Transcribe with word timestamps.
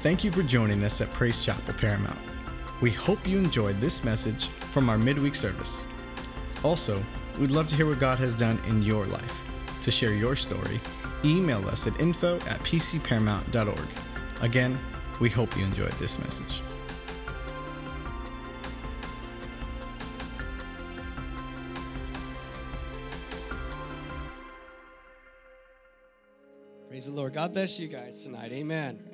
Thank 0.00 0.24
you 0.24 0.32
for 0.32 0.42
joining 0.42 0.82
us 0.82 1.02
at 1.02 1.12
Praise 1.12 1.44
Chapel 1.44 1.74
Paramount. 1.74 2.18
We 2.80 2.90
hope 2.90 3.28
you 3.28 3.36
enjoyed 3.36 3.82
this 3.82 4.02
message 4.02 4.46
from 4.46 4.88
our 4.88 4.96
midweek 4.96 5.34
service. 5.34 5.86
Also, 6.64 7.04
we'd 7.38 7.50
love 7.50 7.66
to 7.66 7.76
hear 7.76 7.86
what 7.86 7.98
God 7.98 8.18
has 8.18 8.32
done 8.32 8.58
in 8.66 8.82
your 8.82 9.04
life. 9.04 9.42
To 9.82 9.90
share 9.90 10.14
your 10.14 10.36
story, 10.36 10.80
email 11.22 11.68
us 11.68 11.86
at 11.86 12.00
info 12.00 12.36
at 12.36 12.60
pcparamount.org. 12.60 13.88
Again, 14.40 14.78
we 15.20 15.28
hope 15.28 15.54
you 15.54 15.66
enjoyed 15.66 15.92
this 15.92 16.18
message. 16.18 16.62
Praise 26.88 27.04
the 27.04 27.12
Lord. 27.12 27.34
God 27.34 27.52
bless 27.52 27.78
you 27.78 27.88
guys 27.88 28.22
tonight. 28.22 28.50
Amen. 28.52 29.09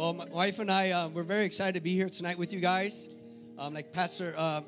Well, 0.00 0.14
my 0.14 0.24
wife 0.32 0.60
and 0.60 0.70
I, 0.70 0.92
uh, 0.92 1.10
we're 1.10 1.24
very 1.24 1.44
excited 1.44 1.74
to 1.74 1.82
be 1.82 1.90
here 1.90 2.08
tonight 2.08 2.38
with 2.38 2.54
you 2.54 2.60
guys. 2.60 3.10
Um, 3.58 3.74
like 3.74 3.92
Pastor 3.92 4.32
uh, 4.34 4.62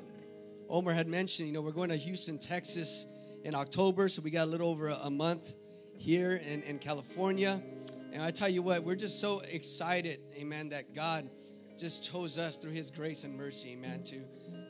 Omar 0.69 0.93
had 0.93 1.07
mentioned, 1.07 1.47
you 1.47 1.55
know, 1.55 1.63
we're 1.63 1.71
going 1.71 1.89
to 1.89 1.95
Houston, 1.95 2.37
Texas 2.37 3.07
in 3.43 3.55
October, 3.55 4.09
so 4.09 4.21
we 4.21 4.29
got 4.29 4.43
a 4.43 4.51
little 4.51 4.69
over 4.69 4.89
a, 4.89 4.95
a 5.05 5.09
month 5.09 5.55
here 5.97 6.39
in, 6.47 6.61
in 6.61 6.77
California. 6.77 7.59
And 8.13 8.21
I 8.21 8.29
tell 8.29 8.47
you 8.47 8.61
what, 8.61 8.83
we're 8.83 8.93
just 8.93 9.19
so 9.19 9.41
excited, 9.51 10.19
amen, 10.37 10.69
that 10.69 10.93
God 10.93 11.27
just 11.79 12.11
chose 12.11 12.37
us 12.37 12.57
through 12.57 12.73
his 12.73 12.91
grace 12.91 13.23
and 13.23 13.35
mercy, 13.35 13.71
amen, 13.71 14.03
to 14.03 14.17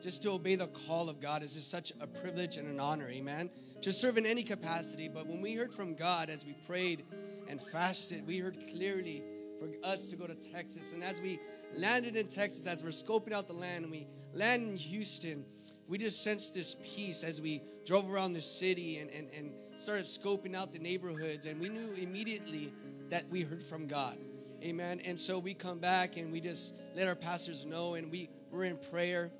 just 0.02 0.24
to 0.24 0.32
obey 0.32 0.56
the 0.56 0.68
call 0.68 1.10
of 1.10 1.20
God 1.20 1.44
is 1.44 1.56
just 1.56 1.72
such 1.72 1.92
a 2.00 2.08
privilege 2.08 2.56
and 2.56 2.70
an 2.70 2.80
honor, 2.80 3.10
amen, 3.10 3.50
to 3.82 3.92
serve 3.92 4.16
in 4.16 4.26
any 4.26 4.44
capacity. 4.44 5.10
But 5.10 5.28
when 5.28 5.42
we 5.42 5.56
heard 5.56 5.74
from 5.74 5.94
God 5.94 6.30
as 6.30 6.46
we 6.46 6.54
prayed 6.66 7.04
and 7.50 7.60
fasted, 7.60 8.26
we 8.26 8.40
heard 8.40 8.56
clearly 8.72 9.24
for 9.64 9.88
us 9.88 10.10
to 10.10 10.16
go 10.16 10.28
to 10.28 10.36
Texas. 10.36 10.94
And 10.94 11.04
as 11.04 11.22
we 11.22 11.40
landed 11.78 12.16
in 12.16 12.28
Texas, 12.28 12.68
as 12.68 12.84
we're 12.84 12.90
scoping 12.90 13.34
out 13.34 13.48
the 13.48 13.54
land, 13.54 13.84
and 13.84 13.92
we 13.92 14.08
land 14.34 14.64
in 14.64 14.78
Houston, 14.78 15.46
we 15.88 15.98
just 15.98 16.24
sensed 16.24 16.54
this 16.54 16.76
peace 16.76 17.24
as 17.24 17.42
we 17.42 17.62
drove 17.86 18.12
around 18.12 18.34
the 18.34 18.42
city 18.42 19.00
and, 19.00 19.10
and, 19.12 19.30
and 19.38 19.52
started 19.76 20.06
scoping 20.06 20.56
out 20.56 20.72
the 20.72 20.80
neighborhoods. 20.80 21.46
And 21.46 21.60
we 21.60 21.70
knew 21.70 21.94
immediately 22.02 22.74
that 23.10 23.24
we 23.32 23.42
heard 23.42 23.62
from 23.62 23.88
God. 23.88 24.18
Amen. 24.64 25.00
And 25.06 25.20
so 25.20 25.40
we 25.40 25.54
come 25.54 25.80
back 25.80 26.18
and 26.18 26.32
we 26.32 26.40
just 26.40 26.82
let 26.96 27.08
our 27.08 27.16
pastors 27.16 27.66
know, 27.66 27.96
and 27.96 28.12
we 28.12 28.30
were 28.52 28.64
in 28.64 28.78
prayer. 28.92 29.32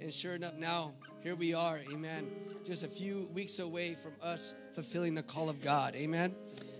And 0.00 0.12
sure 0.12 0.34
enough, 0.34 0.54
now 0.54 0.94
here 1.22 1.36
we 1.36 1.54
are. 1.54 1.78
Amen. 1.92 2.28
Just 2.64 2.84
a 2.84 2.88
few 2.88 3.28
weeks 3.32 3.58
away 3.58 3.94
from 3.94 4.12
us 4.22 4.54
fulfilling 4.74 5.14
the 5.14 5.22
call 5.22 5.48
of 5.48 5.60
God. 5.60 5.94
Amen. 5.94 6.34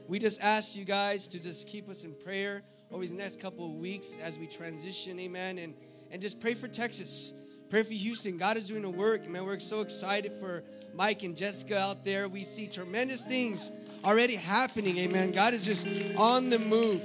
We 0.08 0.18
just 0.18 0.42
ask 0.42 0.76
you 0.76 0.84
guys 0.84 1.28
to 1.28 1.40
just 1.40 1.68
keep 1.68 1.88
us 1.88 2.04
in 2.04 2.14
prayer 2.14 2.62
over 2.92 3.02
these 3.02 3.14
next 3.14 3.40
couple 3.40 3.64
of 3.66 3.72
weeks 3.72 4.18
as 4.22 4.38
we 4.38 4.46
transition. 4.46 5.18
Amen. 5.18 5.58
And 5.58 5.74
and 6.12 6.20
just 6.20 6.40
pray 6.40 6.52
for 6.52 6.68
Texas. 6.68 7.42
Pray 7.70 7.82
for 7.82 7.94
Houston. 7.94 8.36
God 8.36 8.58
is 8.58 8.68
doing 8.68 8.84
a 8.84 8.90
work. 8.90 9.26
Man, 9.26 9.46
we're 9.46 9.58
so 9.58 9.80
excited 9.80 10.30
for 10.30 10.62
Mike 10.94 11.22
and 11.22 11.34
Jessica 11.34 11.78
out 11.78 12.04
there. 12.04 12.28
We 12.28 12.44
see 12.44 12.66
tremendous 12.66 13.24
things 13.24 13.72
already 14.04 14.36
happening. 14.36 14.98
Amen. 14.98 15.32
God 15.32 15.54
is 15.54 15.64
just 15.64 15.88
on 16.18 16.50
the 16.50 16.58
move. 16.58 17.02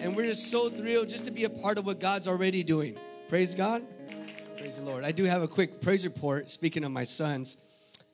And 0.00 0.16
we're 0.16 0.26
just 0.26 0.50
so 0.50 0.70
thrilled 0.70 1.10
just 1.10 1.26
to 1.26 1.30
be 1.30 1.44
a 1.44 1.50
part 1.50 1.78
of 1.78 1.84
what 1.84 2.00
God's 2.00 2.26
already 2.26 2.62
doing. 2.62 2.96
Praise 3.28 3.54
God. 3.54 3.82
Praise 4.56 4.78
the 4.78 4.84
Lord. 4.84 5.04
I 5.04 5.12
do 5.12 5.24
have 5.24 5.42
a 5.42 5.48
quick 5.48 5.82
praise 5.82 6.06
report. 6.06 6.50
Speaking 6.50 6.82
of 6.84 6.92
my 6.92 7.04
sons, 7.04 7.58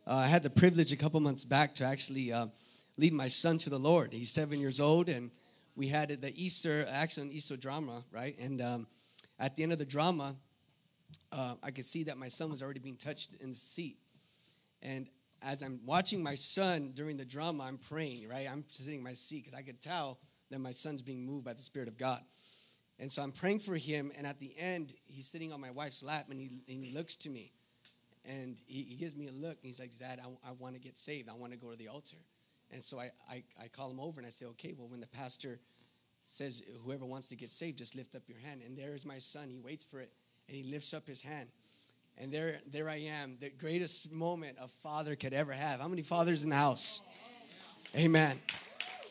uh, 0.08 0.14
I 0.14 0.26
had 0.26 0.42
the 0.42 0.50
privilege 0.50 0.92
a 0.92 0.96
couple 0.96 1.20
months 1.20 1.44
back 1.44 1.72
to 1.74 1.84
actually 1.84 2.32
uh, 2.32 2.46
lead 2.96 3.12
my 3.12 3.28
son 3.28 3.58
to 3.58 3.70
the 3.70 3.78
Lord. 3.78 4.12
He's 4.12 4.32
seven 4.32 4.58
years 4.58 4.80
old, 4.80 5.08
and 5.08 5.30
we 5.76 5.88
had 5.88 6.08
the 6.08 6.32
Easter, 6.34 6.84
actually, 6.90 7.28
an 7.28 7.32
Easter 7.32 7.56
drama, 7.56 8.02
right? 8.10 8.34
And 8.40 8.60
um, 8.62 8.86
at 9.38 9.54
the 9.56 9.62
end 9.62 9.72
of 9.72 9.78
the 9.78 9.84
drama, 9.84 10.34
uh, 11.32 11.54
I 11.62 11.70
could 11.70 11.84
see 11.84 12.04
that 12.04 12.16
my 12.16 12.28
son 12.28 12.50
was 12.50 12.62
already 12.62 12.80
being 12.80 12.96
touched 12.96 13.34
in 13.40 13.50
the 13.50 13.56
seat. 13.56 13.98
And 14.82 15.06
as 15.42 15.62
I'm 15.62 15.80
watching 15.84 16.22
my 16.22 16.34
son 16.34 16.92
during 16.94 17.16
the 17.18 17.24
drama, 17.24 17.64
I'm 17.64 17.78
praying, 17.78 18.28
right? 18.28 18.48
I'm 18.50 18.64
sitting 18.68 18.98
in 18.98 19.04
my 19.04 19.12
seat 19.12 19.44
because 19.44 19.58
I 19.58 19.62
could 19.62 19.80
tell 19.80 20.18
that 20.50 20.60
my 20.60 20.70
son's 20.70 21.02
being 21.02 21.26
moved 21.26 21.44
by 21.44 21.52
the 21.52 21.62
Spirit 21.62 21.88
of 21.88 21.98
God. 21.98 22.20
And 22.98 23.12
so 23.12 23.22
I'm 23.22 23.32
praying 23.32 23.58
for 23.58 23.76
him, 23.76 24.10
and 24.16 24.26
at 24.26 24.38
the 24.38 24.52
end, 24.58 24.94
he's 25.04 25.26
sitting 25.26 25.52
on 25.52 25.60
my 25.60 25.70
wife's 25.70 26.02
lap, 26.02 26.26
and 26.30 26.40
he, 26.40 26.48
and 26.66 26.82
he 26.82 26.94
looks 26.94 27.16
to 27.16 27.30
me, 27.30 27.52
and 28.24 28.58
he, 28.66 28.82
he 28.82 28.96
gives 28.96 29.14
me 29.14 29.28
a 29.28 29.32
look, 29.32 29.58
and 29.58 29.64
he's 29.64 29.78
like, 29.78 29.96
Dad, 29.98 30.18
I, 30.24 30.48
I 30.48 30.52
want 30.52 30.74
to 30.74 30.80
get 30.80 30.96
saved. 30.96 31.28
I 31.28 31.34
want 31.34 31.52
to 31.52 31.58
go 31.58 31.70
to 31.70 31.76
the 31.76 31.88
altar. 31.88 32.16
And 32.72 32.82
so 32.82 32.98
I, 32.98 33.10
I, 33.30 33.42
I 33.62 33.68
call 33.68 33.90
him 33.90 34.00
over, 34.00 34.20
and 34.20 34.26
I 34.26 34.30
say, 34.30 34.46
okay, 34.46 34.74
well, 34.76 34.88
when 34.88 35.00
the 35.00 35.08
pastor 35.08 35.60
says, 36.26 36.62
whoever 36.84 37.06
wants 37.06 37.28
to 37.28 37.36
get 37.36 37.50
saved, 37.50 37.78
just 37.78 37.94
lift 37.94 38.14
up 38.14 38.22
your 38.26 38.38
hand. 38.38 38.60
And 38.66 38.76
there 38.76 38.94
is 38.94 39.06
my 39.06 39.18
son. 39.18 39.48
He 39.48 39.58
waits 39.58 39.84
for 39.84 40.00
it, 40.00 40.10
and 40.48 40.56
he 40.56 40.64
lifts 40.64 40.92
up 40.92 41.06
his 41.06 41.22
hand. 41.22 41.48
And 42.18 42.32
there, 42.32 42.60
there 42.70 42.88
I 42.88 42.96
am, 43.22 43.36
the 43.40 43.50
greatest 43.50 44.12
moment 44.12 44.56
a 44.60 44.68
father 44.68 45.14
could 45.14 45.32
ever 45.32 45.52
have. 45.52 45.80
How 45.80 45.88
many 45.88 46.02
fathers 46.02 46.44
in 46.44 46.50
the 46.50 46.56
house? 46.56 47.02
Amen. 47.94 48.36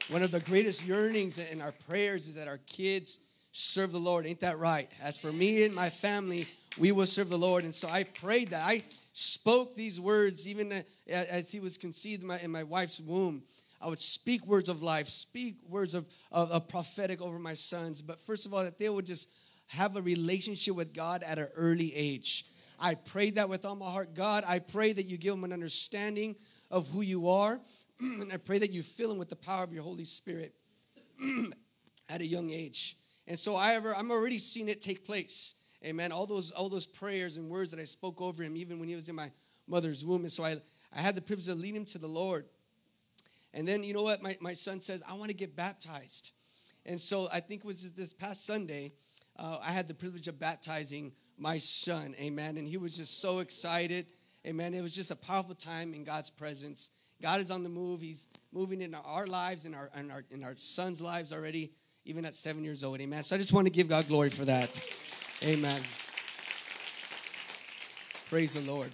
One 0.09 0.21
of 0.21 0.31
the 0.31 0.39
greatest 0.41 0.85
yearnings 0.85 1.37
in 1.37 1.61
our 1.61 1.71
prayers 1.87 2.27
is 2.27 2.35
that 2.35 2.47
our 2.47 2.59
kids 2.67 3.21
serve 3.51 3.91
the 3.91 3.99
Lord. 3.99 4.25
Ain't 4.25 4.41
that 4.41 4.57
right? 4.57 4.91
As 5.01 5.17
for 5.17 5.31
me 5.31 5.63
and 5.63 5.73
my 5.73 5.89
family, 5.89 6.47
we 6.77 6.91
will 6.91 7.05
serve 7.05 7.29
the 7.29 7.37
Lord. 7.37 7.63
And 7.63 7.73
so 7.73 7.87
I 7.87 8.03
prayed 8.03 8.49
that. 8.49 8.61
I 8.65 8.83
spoke 9.17 9.75
these 9.75 9.99
words 9.99 10.45
even 10.45 10.73
as 11.09 11.49
he 11.49 11.61
was 11.61 11.77
conceived 11.77 12.21
in 12.21 12.27
my, 12.27 12.37
in 12.39 12.51
my 12.51 12.63
wife's 12.63 12.99
womb. 12.99 13.43
I 13.81 13.87
would 13.87 14.01
speak 14.01 14.45
words 14.45 14.67
of 14.67 14.83
life, 14.83 15.07
speak 15.07 15.55
words 15.69 15.95
of, 15.95 16.05
of, 16.33 16.51
of 16.51 16.67
prophetic 16.67 17.21
over 17.21 17.39
my 17.39 17.53
sons. 17.53 18.01
But 18.01 18.19
first 18.19 18.45
of 18.45 18.53
all, 18.53 18.63
that 18.63 18.77
they 18.77 18.89
would 18.89 19.05
just 19.05 19.33
have 19.67 19.95
a 19.95 20.01
relationship 20.01 20.75
with 20.75 20.93
God 20.93 21.23
at 21.23 21.39
an 21.39 21.47
early 21.55 21.95
age. 21.95 22.45
I 22.77 22.95
prayed 22.95 23.35
that 23.35 23.47
with 23.47 23.63
all 23.63 23.75
my 23.75 23.89
heart. 23.89 24.15
God, 24.15 24.43
I 24.45 24.59
pray 24.59 24.91
that 24.91 25.05
you 25.05 25.17
give 25.17 25.33
them 25.33 25.45
an 25.45 25.53
understanding 25.53 26.35
of 26.69 26.89
who 26.89 27.01
you 27.01 27.29
are. 27.29 27.61
and 27.99 28.33
I 28.33 28.37
pray 28.37 28.59
that 28.59 28.71
you 28.71 28.83
fill 28.83 29.09
them 29.09 29.17
with 29.17 29.29
the 29.29 29.37
power 29.37 29.63
of 29.63 29.71
your 29.71 29.83
Holy 29.83 30.03
Spirit 30.03 30.53
at 32.09 32.19
a 32.19 32.25
young 32.25 32.49
age. 32.49 32.97
And 33.27 33.39
so 33.39 33.55
I 33.55 33.75
ever, 33.75 33.95
I'm 33.95 34.11
already 34.11 34.39
seeing 34.39 34.67
it 34.67 34.81
take 34.81 35.05
place. 35.05 35.55
Amen. 35.83 36.11
All 36.11 36.25
those, 36.25 36.51
all 36.51 36.69
those 36.69 36.87
prayers 36.87 37.37
and 37.37 37.49
words 37.49 37.71
that 37.71 37.79
I 37.79 37.83
spoke 37.83 38.21
over 38.21 38.43
him, 38.43 38.55
even 38.55 38.79
when 38.79 38.87
he 38.87 38.95
was 38.95 39.09
in 39.09 39.15
my 39.15 39.31
mother's 39.67 40.05
womb. 40.05 40.21
And 40.21 40.31
so 40.31 40.43
I, 40.43 40.55
I 40.95 41.01
had 41.01 41.15
the 41.15 41.21
privilege 41.21 41.47
to 41.47 41.55
lead 41.55 41.75
him 41.75 41.85
to 41.85 41.97
the 41.97 42.07
Lord. 42.07 42.45
And 43.53 43.67
then, 43.67 43.83
you 43.83 43.93
know 43.93 44.03
what? 44.03 44.21
My, 44.21 44.35
my 44.41 44.53
son 44.53 44.81
says, 44.81 45.03
I 45.09 45.13
want 45.13 45.29
to 45.29 45.35
get 45.35 45.55
baptized. 45.55 46.33
And 46.85 46.99
so 46.99 47.27
I 47.33 47.39
think 47.39 47.61
it 47.61 47.67
was 47.67 47.93
this 47.93 48.13
past 48.13 48.45
Sunday, 48.45 48.91
uh, 49.37 49.57
I 49.65 49.71
had 49.71 49.87
the 49.87 49.93
privilege 49.93 50.27
of 50.27 50.39
baptizing 50.39 51.11
my 51.37 51.57
son. 51.57 52.13
Amen. 52.19 52.57
And 52.57 52.67
he 52.67 52.77
was 52.77 52.97
just 52.97 53.21
so 53.21 53.39
excited. 53.39 54.05
Amen. 54.45 54.73
It 54.73 54.81
was 54.81 54.95
just 54.95 55.11
a 55.11 55.15
powerful 55.15 55.55
time 55.55 55.93
in 55.93 56.03
God's 56.03 56.29
presence. 56.29 56.91
God 57.21 57.39
is 57.39 57.49
on 57.49 57.63
the 57.63 57.69
move. 57.69 58.01
He's 58.01 58.27
moving 58.53 58.81
in 58.81 58.93
our 58.93 59.25
lives 59.25 59.65
and 59.65 59.73
our, 59.73 59.89
our, 60.11 60.23
our 60.43 60.53
son's 60.57 61.01
lives 61.01 61.33
already, 61.33 61.71
even 62.05 62.25
at 62.25 62.35
seven 62.35 62.63
years 62.63 62.83
old. 62.83 62.99
Amen. 63.01 63.23
So 63.23 63.35
I 63.35 63.39
just 63.39 63.53
want 63.53 63.67
to 63.67 63.73
give 63.73 63.89
God 63.89 64.07
glory 64.07 64.29
for 64.29 64.45
that. 64.45 64.69
Amen. 65.43 65.81
Praise 68.29 68.53
the 68.53 68.71
Lord. 68.71 68.89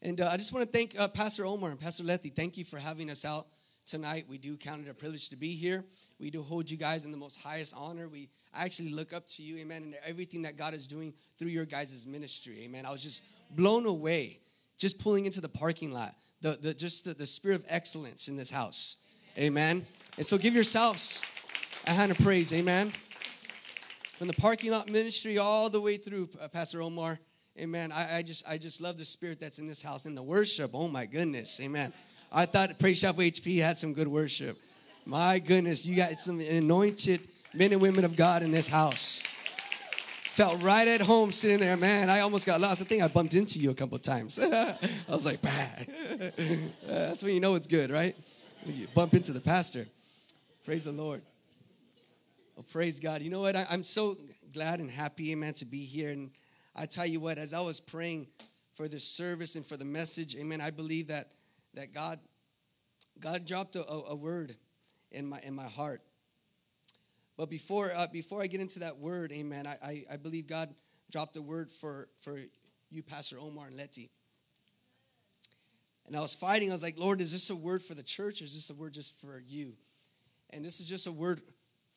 And 0.00 0.20
uh, 0.20 0.28
I 0.32 0.36
just 0.36 0.52
want 0.52 0.64
to 0.64 0.70
thank 0.70 0.98
uh, 0.98 1.08
Pastor 1.08 1.44
Omar 1.44 1.70
and 1.70 1.80
Pastor 1.80 2.04
Letty. 2.04 2.30
Thank 2.30 2.56
you 2.56 2.64
for 2.64 2.78
having 2.78 3.10
us 3.10 3.24
out 3.24 3.46
tonight. 3.86 4.24
We 4.28 4.38
do 4.38 4.56
count 4.56 4.86
it 4.86 4.90
a 4.90 4.94
privilege 4.94 5.28
to 5.30 5.36
be 5.36 5.52
here. 5.52 5.84
We 6.18 6.30
do 6.30 6.42
hold 6.42 6.70
you 6.70 6.76
guys 6.76 7.04
in 7.04 7.10
the 7.10 7.18
most 7.18 7.42
highest 7.42 7.74
honor. 7.76 8.08
We 8.08 8.28
actually 8.54 8.92
look 8.92 9.12
up 9.12 9.26
to 9.28 9.42
you, 9.42 9.58
amen, 9.58 9.82
and 9.82 9.94
everything 10.06 10.42
that 10.42 10.56
God 10.56 10.74
is 10.74 10.86
doing 10.86 11.12
through 11.36 11.48
your 11.48 11.64
guys' 11.64 12.06
ministry, 12.06 12.58
amen. 12.64 12.86
I 12.86 12.90
was 12.90 13.02
just 13.02 13.24
blown 13.56 13.86
away 13.86 14.38
just 14.78 15.00
pulling 15.00 15.26
into 15.26 15.40
the 15.40 15.48
parking 15.48 15.92
lot, 15.92 16.12
the, 16.40 16.58
the 16.60 16.74
just 16.74 17.04
the, 17.04 17.14
the 17.14 17.26
spirit 17.26 17.60
of 17.60 17.64
excellence 17.68 18.26
in 18.26 18.36
this 18.36 18.50
house, 18.50 18.96
amen. 19.38 19.86
And 20.16 20.26
so 20.26 20.36
give 20.36 20.54
yourselves 20.54 21.24
a 21.86 21.90
hand 21.90 22.10
of 22.10 22.18
praise, 22.18 22.52
amen. 22.52 22.92
From 24.22 24.28
the 24.28 24.40
parking 24.40 24.70
lot 24.70 24.88
ministry 24.88 25.36
all 25.38 25.68
the 25.68 25.80
way 25.80 25.96
through, 25.96 26.28
Pastor 26.52 26.80
Omar, 26.80 27.18
Amen. 27.58 27.90
I, 27.90 28.18
I, 28.18 28.22
just 28.22 28.48
I 28.48 28.56
just 28.56 28.80
love 28.80 28.96
the 28.96 29.04
spirit 29.04 29.40
that's 29.40 29.58
in 29.58 29.66
this 29.66 29.82
house. 29.82 30.04
And 30.04 30.16
the 30.16 30.22
worship, 30.22 30.70
oh 30.74 30.86
my 30.86 31.06
goodness. 31.06 31.60
Amen. 31.60 31.92
I 32.30 32.46
thought 32.46 32.78
Praise 32.78 33.00
Chapel 33.00 33.24
HP 33.24 33.60
had 33.60 33.78
some 33.78 33.94
good 33.94 34.06
worship. 34.06 34.56
My 35.06 35.40
goodness, 35.40 35.84
you 35.86 35.96
got 35.96 36.12
some 36.12 36.38
anointed 36.38 37.18
men 37.52 37.72
and 37.72 37.82
women 37.82 38.04
of 38.04 38.14
God 38.14 38.44
in 38.44 38.52
this 38.52 38.68
house. 38.68 39.24
Felt 39.26 40.62
right 40.62 40.86
at 40.86 41.00
home 41.00 41.32
sitting 41.32 41.58
there, 41.58 41.76
man. 41.76 42.08
I 42.08 42.20
almost 42.20 42.46
got 42.46 42.60
lost. 42.60 42.80
I 42.80 42.84
think 42.84 43.02
I 43.02 43.08
bumped 43.08 43.34
into 43.34 43.58
you 43.58 43.72
a 43.72 43.74
couple 43.74 43.98
times. 43.98 44.38
I 44.40 44.76
was 45.08 45.26
like, 45.26 45.42
bad. 45.42 45.78
that's 46.86 47.24
when 47.24 47.34
you 47.34 47.40
know 47.40 47.56
it's 47.56 47.66
good, 47.66 47.90
right? 47.90 48.14
When 48.62 48.76
you 48.76 48.86
bump 48.94 49.14
into 49.14 49.32
the 49.32 49.40
pastor. 49.40 49.84
Praise 50.64 50.84
the 50.84 50.92
Lord. 50.92 51.22
Oh, 52.58 52.62
praise 52.62 53.00
God. 53.00 53.22
You 53.22 53.30
know 53.30 53.40
what? 53.40 53.56
I, 53.56 53.64
I'm 53.70 53.84
so 53.84 54.16
glad 54.52 54.80
and 54.80 54.90
happy, 54.90 55.32
amen, 55.32 55.54
to 55.54 55.64
be 55.64 55.84
here. 55.84 56.10
And 56.10 56.30
I 56.76 56.86
tell 56.86 57.06
you 57.06 57.20
what, 57.20 57.38
as 57.38 57.54
I 57.54 57.60
was 57.60 57.80
praying 57.80 58.26
for 58.74 58.88
this 58.88 59.04
service 59.04 59.56
and 59.56 59.64
for 59.64 59.76
the 59.76 59.84
message, 59.84 60.36
amen, 60.36 60.60
I 60.60 60.70
believe 60.70 61.08
that 61.08 61.28
that 61.74 61.94
God 61.94 62.18
God 63.20 63.46
dropped 63.46 63.76
a, 63.76 63.84
a 64.08 64.14
word 64.16 64.54
in 65.10 65.26
my 65.26 65.38
in 65.46 65.54
my 65.54 65.66
heart. 65.66 66.02
But 67.36 67.48
before 67.48 67.90
uh, 67.96 68.06
before 68.12 68.42
I 68.42 68.46
get 68.46 68.60
into 68.60 68.80
that 68.80 68.98
word, 68.98 69.32
Amen. 69.32 69.66
I, 69.66 69.76
I 69.84 70.04
I 70.12 70.16
believe 70.16 70.46
God 70.46 70.68
dropped 71.10 71.36
a 71.36 71.42
word 71.42 71.70
for 71.70 72.08
for 72.20 72.38
you, 72.90 73.02
Pastor 73.02 73.36
Omar 73.40 73.68
and 73.68 73.76
Letty. 73.76 74.10
And 76.06 76.16
I 76.16 76.20
was 76.20 76.34
fighting. 76.34 76.70
I 76.70 76.74
was 76.74 76.82
like, 76.82 76.98
Lord, 76.98 77.20
is 77.20 77.32
this 77.32 77.48
a 77.48 77.56
word 77.56 77.80
for 77.80 77.94
the 77.94 78.02
church 78.02 78.42
or 78.42 78.44
is 78.44 78.54
this 78.54 78.76
a 78.76 78.80
word 78.80 78.92
just 78.92 79.20
for 79.20 79.42
you? 79.46 79.74
And 80.50 80.64
this 80.64 80.80
is 80.80 80.86
just 80.86 81.06
a 81.06 81.12
word 81.12 81.40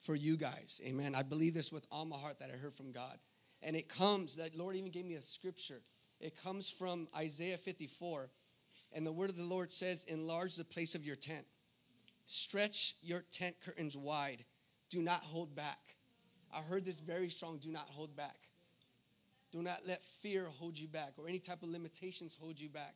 for 0.06 0.16
you 0.16 0.38
guys. 0.38 0.80
Amen. 0.86 1.16
I 1.16 1.24
believe 1.24 1.56
this 1.56 1.72
with 1.72 1.88
all 1.92 2.06
my 2.06 2.16
heart 2.16 2.40
that 2.40 2.50
I 2.54 2.58
heard 2.58 2.74
from 2.74 2.92
God. 2.92 3.18
And 3.64 3.76
it 3.76 3.90
comes, 3.90 4.36
that 4.36 4.56
Lord 4.56 4.76
even 4.76 4.92
gave 4.92 5.06
me 5.06 5.16
a 5.16 5.22
scripture. 5.22 5.82
It 6.20 6.42
comes 6.42 6.70
from 6.70 7.08
Isaiah 7.18 7.58
54. 7.58 8.30
And 8.94 9.06
the 9.06 9.12
word 9.12 9.32
of 9.32 9.38
the 9.38 9.44
Lord 9.44 9.72
says, 9.72 10.04
Enlarge 10.06 10.56
the 10.56 10.64
place 10.64 10.94
of 10.94 11.06
your 11.06 11.16
tent, 11.16 11.46
stretch 12.26 12.96
your 13.02 13.24
tent 13.32 13.56
curtains 13.66 13.98
wide, 13.98 14.46
do 14.90 15.02
not 15.02 15.22
hold 15.22 15.56
back. 15.56 15.80
I 16.54 16.60
heard 16.60 16.86
this 16.86 17.02
very 17.02 17.30
strong 17.30 17.58
do 17.58 17.72
not 17.72 17.88
hold 17.90 18.16
back. 18.16 18.38
Do 19.52 19.62
not 19.62 19.82
let 19.88 20.04
fear 20.04 20.46
hold 20.60 20.78
you 20.78 20.88
back 20.88 21.14
or 21.18 21.28
any 21.28 21.40
type 21.40 21.64
of 21.64 21.70
limitations 21.70 22.38
hold 22.40 22.60
you 22.60 22.70
back. 22.70 22.96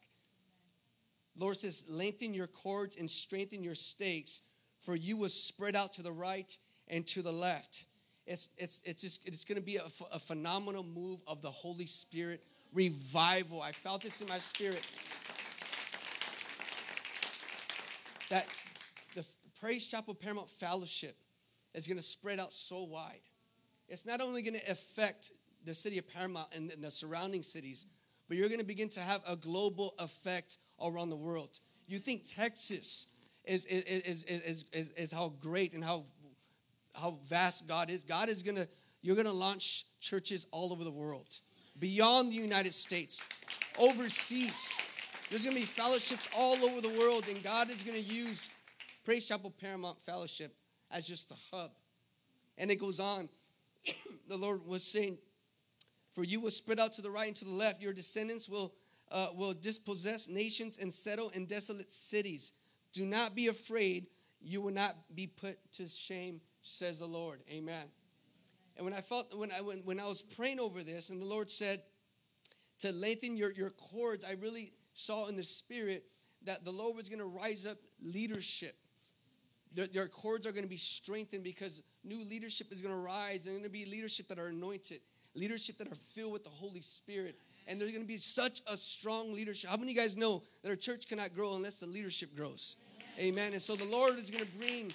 Lord 1.38 1.58
says, 1.58 1.88
lengthen 1.90 2.34
your 2.34 2.48
cords 2.48 2.98
and 2.98 3.10
strengthen 3.10 3.64
your 3.64 3.76
stakes, 3.76 4.44
for 4.80 4.96
you 4.96 5.18
will 5.18 5.30
spread 5.30 5.76
out 5.76 5.94
to 5.94 6.04
the 6.04 6.12
right 6.12 6.58
and 6.90 7.06
to 7.08 7.22
the 7.22 7.32
left. 7.32 7.86
It's, 8.26 8.50
it's, 8.58 8.84
it's 8.86 9.02
just 9.02 9.28
it's 9.28 9.46
going 9.46 9.58
to 9.58 9.64
be 9.64 9.78
a, 9.78 9.86
a 10.14 10.20
phenomenal 10.20 10.84
move 10.84 11.20
of 11.28 11.42
the 11.42 11.50
Holy 11.50 11.86
Spirit 11.86 12.44
revival. 12.74 13.62
I 13.62 13.72
felt 13.72 14.04
this 14.04 14.22
in 14.22 14.28
my 14.28 14.38
spirit. 14.38 14.86
That 18.30 18.48
the 19.16 19.28
Praise 19.60 19.88
Chapel 19.88 20.14
Paramount 20.14 20.50
Fellowship 20.50 21.16
is 21.74 21.88
going 21.88 21.98
to 21.98 22.04
spread 22.04 22.40
out 22.40 22.54
so 22.54 22.84
wide. 22.84 23.22
It's 23.88 24.06
not 24.06 24.22
only 24.22 24.44
going 24.44 24.60
to 24.60 24.72
affect 24.72 25.32
the 25.66 25.74
city 25.74 25.98
of 25.98 26.08
Paramount 26.14 26.48
and, 26.56 26.72
and 26.72 26.84
the 26.84 26.92
surrounding 26.92 27.44
cities, 27.44 27.88
but 28.28 28.38
you're 28.38 28.48
going 28.48 28.60
to 28.60 28.66
begin 28.66 28.90
to 28.90 29.00
have 29.00 29.22
a 29.28 29.36
global 29.36 29.96
effect 30.00 30.60
around 30.80 31.10
the 31.10 31.16
world. 31.16 31.60
You 31.88 31.98
think 31.98 32.24
Texas 32.24 33.08
is, 33.44 33.66
is, 33.66 33.84
is, 33.84 34.24
is, 34.26 34.66
is, 34.72 34.92
is 34.92 35.12
how 35.12 35.34
great 35.42 35.74
and 35.74 35.84
how, 35.84 36.06
how 37.00 37.18
vast 37.25 37.68
God 37.68 37.90
is. 37.90 38.04
God 38.04 38.30
is 38.30 38.44
to, 38.44 38.68
you're 39.01 39.16
to 39.28 39.31
launch 39.31 39.86
churches 40.00 40.48
all 40.51 40.72
over 40.72 40.84
the 40.84 40.92
world, 40.92 41.28
beyond 41.80 42.31
the 42.31 42.36
United 42.36 42.74
States, 42.74 43.22
overseas. 43.80 44.81
There's 45.30 45.46
to 45.56 45.62
be 45.62 45.66
fellowships 45.66 46.28
all 46.36 46.56
over 46.66 46.81
the 46.81 46.98
world, 46.98 47.25
and 47.30 47.42
God 47.44 47.69
is 47.69 47.84
to 47.84 48.01
use 48.01 48.50
Praise 49.06 49.28
Chapel 49.28 49.54
Paramount 49.62 50.01
Fellowship 50.01 50.56
as 50.92 51.07
just 51.07 51.31
a 51.31 51.56
hub. 51.56 51.72
And 52.57 52.72
it 52.72 52.80
goes 52.80 53.00
on. 53.00 53.30
the 54.28 54.38
Lord 54.38 54.62
was 54.68 54.84
saying, 54.84 55.18
For 56.12 56.24
you 56.24 56.42
will 56.42 56.52
spread 56.52 56.80
out 56.80 56.94
to 56.94 57.02
the 57.02 57.10
right 57.10 57.28
and 57.28 57.36
to 57.38 57.45
the 57.45 57.52
left, 57.52 57.81
your 57.81 57.94
descendants 57.94 58.50
will 58.50 58.74
uh, 59.12 59.28
will 59.36 59.54
dispossess 59.54 60.30
nations 60.30 60.78
and 60.78 60.94
settle 60.94 61.30
in 61.30 61.45
desolate 61.45 61.92
cities. 61.92 62.54
Do 62.94 63.06
not 63.06 63.36
be 63.36 63.48
afraid, 63.48 64.07
you 64.42 64.62
will 64.62 64.74
not 64.74 64.95
be 65.16 65.28
put 65.28 65.57
to 65.74 65.88
shame, 65.88 66.42
says 66.69 67.00
the 67.00 67.06
Lord. 67.06 67.39
Amen. 67.51 67.86
And 68.77 68.86
when 68.86 68.94
I 68.94 69.01
felt 69.01 69.33
when 69.36 69.50
I 69.51 69.62
when, 69.62 69.77
when 69.86 70.00
I 70.00 70.06
was 70.06 70.21
praying 70.21 70.60
over 70.60 70.81
this, 70.81 71.10
and 71.10 71.21
the 71.21 71.25
Lord 71.25 71.50
said 71.50 71.80
to 72.80 72.92
lengthen 72.94 73.36
your, 73.36 73.51
your 73.51 73.71
cords, 73.71 74.25
I 74.25 74.36
really 74.42 74.71
saw 74.94 75.27
in 75.27 75.36
the 75.36 75.44
spirit 75.44 76.04
that 76.45 76.63
the 76.63 76.71
Lord 76.71 76.95
was 76.95 77.10
going 77.10 77.19
to 77.19 77.38
rise 77.38 77.66
up 77.66 77.77
leadership. 78.01 78.71
Their, 79.74 79.88
their 79.88 80.07
cords 80.07 80.48
are 80.48 80.51
going 80.51 80.63
to 80.63 80.69
be 80.69 80.77
strengthened 80.77 81.44
because 81.44 81.83
new 82.04 82.24
leadership 82.30 82.71
is 82.71 82.81
going 82.81 82.95
to 82.95 83.01
rise. 83.01 83.45
And 83.45 83.56
going 83.56 83.63
to 83.66 83.69
be 83.69 83.86
leadership 83.86 84.27
that 84.30 84.39
are 84.39 84.48
anointed, 84.48 85.00
leadership 85.36 85.77
that 85.77 85.92
are 85.92 85.95
filled 85.95 86.33
with 86.33 86.44
the 86.45 86.50
Holy 86.50 86.81
Spirit 86.81 87.36
and 87.69 87.80
there's 87.80 87.92
going 87.92 88.04
to 88.04 88.07
be 88.07 88.18
such 88.18 88.62
a 88.71 88.75
strong 88.75 89.31
leadership. 89.31 89.69
How 89.69 89.77
many 89.77 89.92
of 89.92 89.95
you 89.95 90.01
guys 90.01 90.18
know 90.18 90.42
that 90.63 90.69
our 90.69 90.75
church 90.75 91.07
cannot 91.07 91.36
grow 91.36 91.56
unless 91.56 91.80
the 91.81 91.86
leadership 91.86 92.36
grows? 92.36 92.77
Amen. 93.19 93.54
And 93.54 93.62
so 93.62 93.75
the 93.75 93.86
Lord 93.86 94.18
is 94.18 94.31
going 94.31 94.44
to 94.44 94.51
bring 94.54 94.92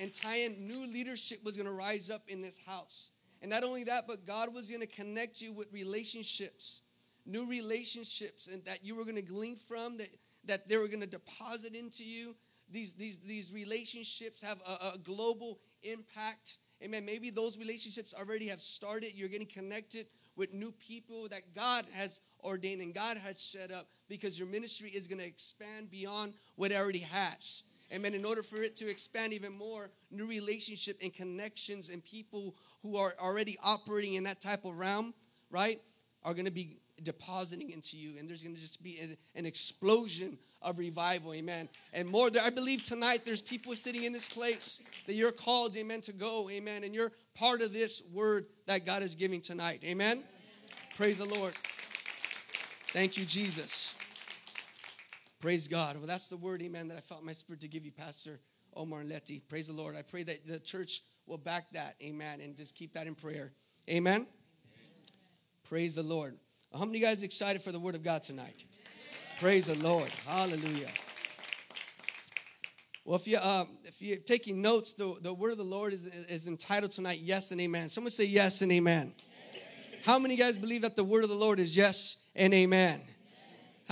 and 0.00 0.10
in 0.36 0.66
new 0.66 0.86
leadership 0.92 1.38
was 1.44 1.56
going 1.56 1.66
to 1.66 1.72
rise 1.72 2.10
up 2.10 2.22
in 2.28 2.40
this 2.40 2.60
house. 2.66 3.12
And 3.40 3.50
not 3.50 3.64
only 3.64 3.84
that, 3.84 4.06
but 4.06 4.26
God 4.26 4.54
was 4.54 4.70
going 4.70 4.80
to 4.80 4.86
connect 4.86 5.40
you 5.40 5.52
with 5.52 5.72
relationships, 5.72 6.82
new 7.26 7.48
relationships, 7.50 8.46
and 8.46 8.64
that 8.64 8.84
you 8.84 8.96
were 8.96 9.04
going 9.04 9.16
to 9.16 9.22
glean 9.22 9.56
from, 9.56 9.98
that, 9.98 10.08
that 10.44 10.68
they 10.68 10.76
were 10.76 10.86
going 10.86 11.00
to 11.00 11.08
deposit 11.08 11.74
into 11.74 12.04
you. 12.04 12.36
These, 12.70 12.94
these, 12.94 13.18
these 13.18 13.52
relationships 13.52 14.42
have 14.42 14.58
a, 14.66 14.94
a 14.94 14.98
global 14.98 15.58
impact. 15.82 16.58
Amen. 16.82 17.04
Maybe 17.04 17.30
those 17.30 17.58
relationships 17.58 18.14
already 18.18 18.48
have 18.48 18.60
started. 18.60 19.12
You're 19.14 19.28
getting 19.28 19.48
connected 19.48 20.06
with 20.36 20.54
new 20.54 20.72
people 20.72 21.28
that 21.28 21.54
God 21.54 21.84
has 21.94 22.22
ordained 22.44 22.80
and 22.80 22.94
God 22.94 23.16
has 23.18 23.38
set 23.38 23.70
up 23.70 23.86
because 24.08 24.38
your 24.38 24.48
ministry 24.48 24.90
is 24.90 25.06
going 25.06 25.20
to 25.20 25.26
expand 25.26 25.90
beyond 25.90 26.34
what 26.56 26.70
it 26.70 26.76
already 26.76 27.00
has. 27.00 27.64
Amen. 27.92 28.14
In 28.14 28.24
order 28.24 28.42
for 28.42 28.62
it 28.62 28.74
to 28.76 28.88
expand 28.88 29.32
even 29.32 29.52
more, 29.52 29.90
new 30.10 30.26
relationship 30.26 30.96
and 31.02 31.12
connections 31.12 31.90
and 31.90 32.04
people 32.04 32.54
who 32.82 32.96
are 32.96 33.12
already 33.22 33.56
operating 33.64 34.14
in 34.14 34.24
that 34.24 34.40
type 34.40 34.64
of 34.64 34.78
realm, 34.78 35.12
right, 35.50 35.78
are 36.24 36.32
going 36.32 36.46
to 36.46 36.52
be 36.52 36.78
depositing 37.02 37.70
into 37.70 37.96
you. 37.96 38.18
And 38.18 38.28
there's 38.28 38.42
going 38.42 38.54
to 38.54 38.60
just 38.60 38.82
be 38.82 38.98
an, 39.00 39.16
an 39.34 39.46
explosion 39.46 40.38
of 40.62 40.78
revival. 40.78 41.34
Amen. 41.34 41.68
And 41.92 42.08
more, 42.08 42.28
I 42.42 42.50
believe 42.50 42.82
tonight 42.82 43.24
there's 43.24 43.42
people 43.42 43.74
sitting 43.74 44.04
in 44.04 44.12
this 44.12 44.28
place 44.28 44.82
that 45.06 45.14
you're 45.14 45.32
called, 45.32 45.76
amen, 45.76 46.00
to 46.02 46.12
go. 46.12 46.48
Amen. 46.50 46.84
And 46.84 46.94
you're 46.94 47.12
part 47.38 47.62
of 47.62 47.72
this 47.72 48.02
word 48.12 48.46
that 48.66 48.86
God 48.86 49.02
is 49.02 49.14
giving 49.14 49.40
tonight. 49.40 49.80
Amen? 49.84 50.12
Amen. 50.12 50.24
Praise 50.96 51.18
the 51.18 51.26
Lord. 51.26 51.52
Thank 52.92 53.16
you, 53.16 53.24
Jesus. 53.24 54.01
Praise 55.42 55.66
God. 55.66 55.96
Well, 55.96 56.06
that's 56.06 56.28
the 56.28 56.36
word, 56.36 56.62
amen, 56.62 56.86
that 56.86 56.96
I 56.96 57.00
felt 57.00 57.24
my 57.24 57.32
spirit 57.32 57.60
to 57.62 57.68
give 57.68 57.84
you, 57.84 57.90
Pastor 57.90 58.38
Omar 58.76 59.00
and 59.00 59.10
Letty. 59.10 59.42
Praise 59.48 59.66
the 59.66 59.74
Lord. 59.74 59.96
I 59.98 60.02
pray 60.02 60.22
that 60.22 60.46
the 60.46 60.60
church 60.60 61.00
will 61.26 61.36
back 61.36 61.64
that, 61.72 61.96
amen, 62.00 62.40
and 62.40 62.56
just 62.56 62.76
keep 62.76 62.92
that 62.92 63.08
in 63.08 63.16
prayer. 63.16 63.52
Amen? 63.90 64.14
amen. 64.14 64.26
Praise 65.68 65.96
the 65.96 66.04
Lord. 66.04 66.36
How 66.72 66.84
many 66.84 66.90
of 66.90 66.94
you 67.00 67.06
guys 67.06 67.24
excited 67.24 67.60
for 67.60 67.72
the 67.72 67.80
word 67.80 67.96
of 67.96 68.04
God 68.04 68.22
tonight? 68.22 68.64
Praise 69.40 69.66
the 69.66 69.84
Lord. 69.84 70.08
Hallelujah. 70.28 70.90
Well, 73.04 73.16
if 73.16 73.26
you 73.26 73.38
um, 73.38 73.66
if 73.82 74.00
you're 74.00 74.18
taking 74.18 74.62
notes, 74.62 74.94
the, 74.94 75.16
the 75.22 75.34
word 75.34 75.50
of 75.50 75.58
the 75.58 75.64
Lord 75.64 75.92
is, 75.92 76.06
is 76.06 76.46
entitled 76.46 76.92
tonight, 76.92 77.18
Yes 77.20 77.50
and 77.50 77.60
Amen. 77.60 77.88
Someone 77.88 78.12
say 78.12 78.26
yes 78.26 78.62
and 78.62 78.70
amen. 78.70 79.12
yes. 79.52 79.64
How 80.04 80.20
many 80.20 80.36
guys 80.36 80.56
believe 80.56 80.82
that 80.82 80.94
the 80.94 81.02
word 81.02 81.24
of 81.24 81.30
the 81.30 81.36
Lord 81.36 81.58
is 81.58 81.76
yes 81.76 82.28
and 82.36 82.54
amen? 82.54 83.00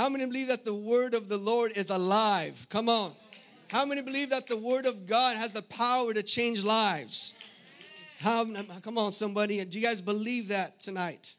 How 0.01 0.09
many 0.09 0.25
believe 0.25 0.49
that 0.49 0.65
the 0.65 0.75
word 0.75 1.13
of 1.13 1.29
the 1.29 1.37
Lord 1.37 1.73
is 1.77 1.91
alive? 1.91 2.67
Come 2.71 2.89
on. 2.89 3.13
How 3.69 3.85
many 3.85 4.01
believe 4.01 4.31
that 4.31 4.47
the 4.47 4.57
word 4.57 4.87
of 4.87 5.07
God 5.07 5.37
has 5.37 5.53
the 5.53 5.61
power 5.61 6.15
to 6.15 6.23
change 6.23 6.65
lives? 6.65 7.39
How, 8.19 8.47
come 8.81 8.97
on, 8.97 9.13
somebody. 9.13 9.63
Do 9.63 9.79
you 9.79 9.85
guys 9.85 10.01
believe 10.01 10.49
that 10.49 10.81
tonight? 10.81 11.37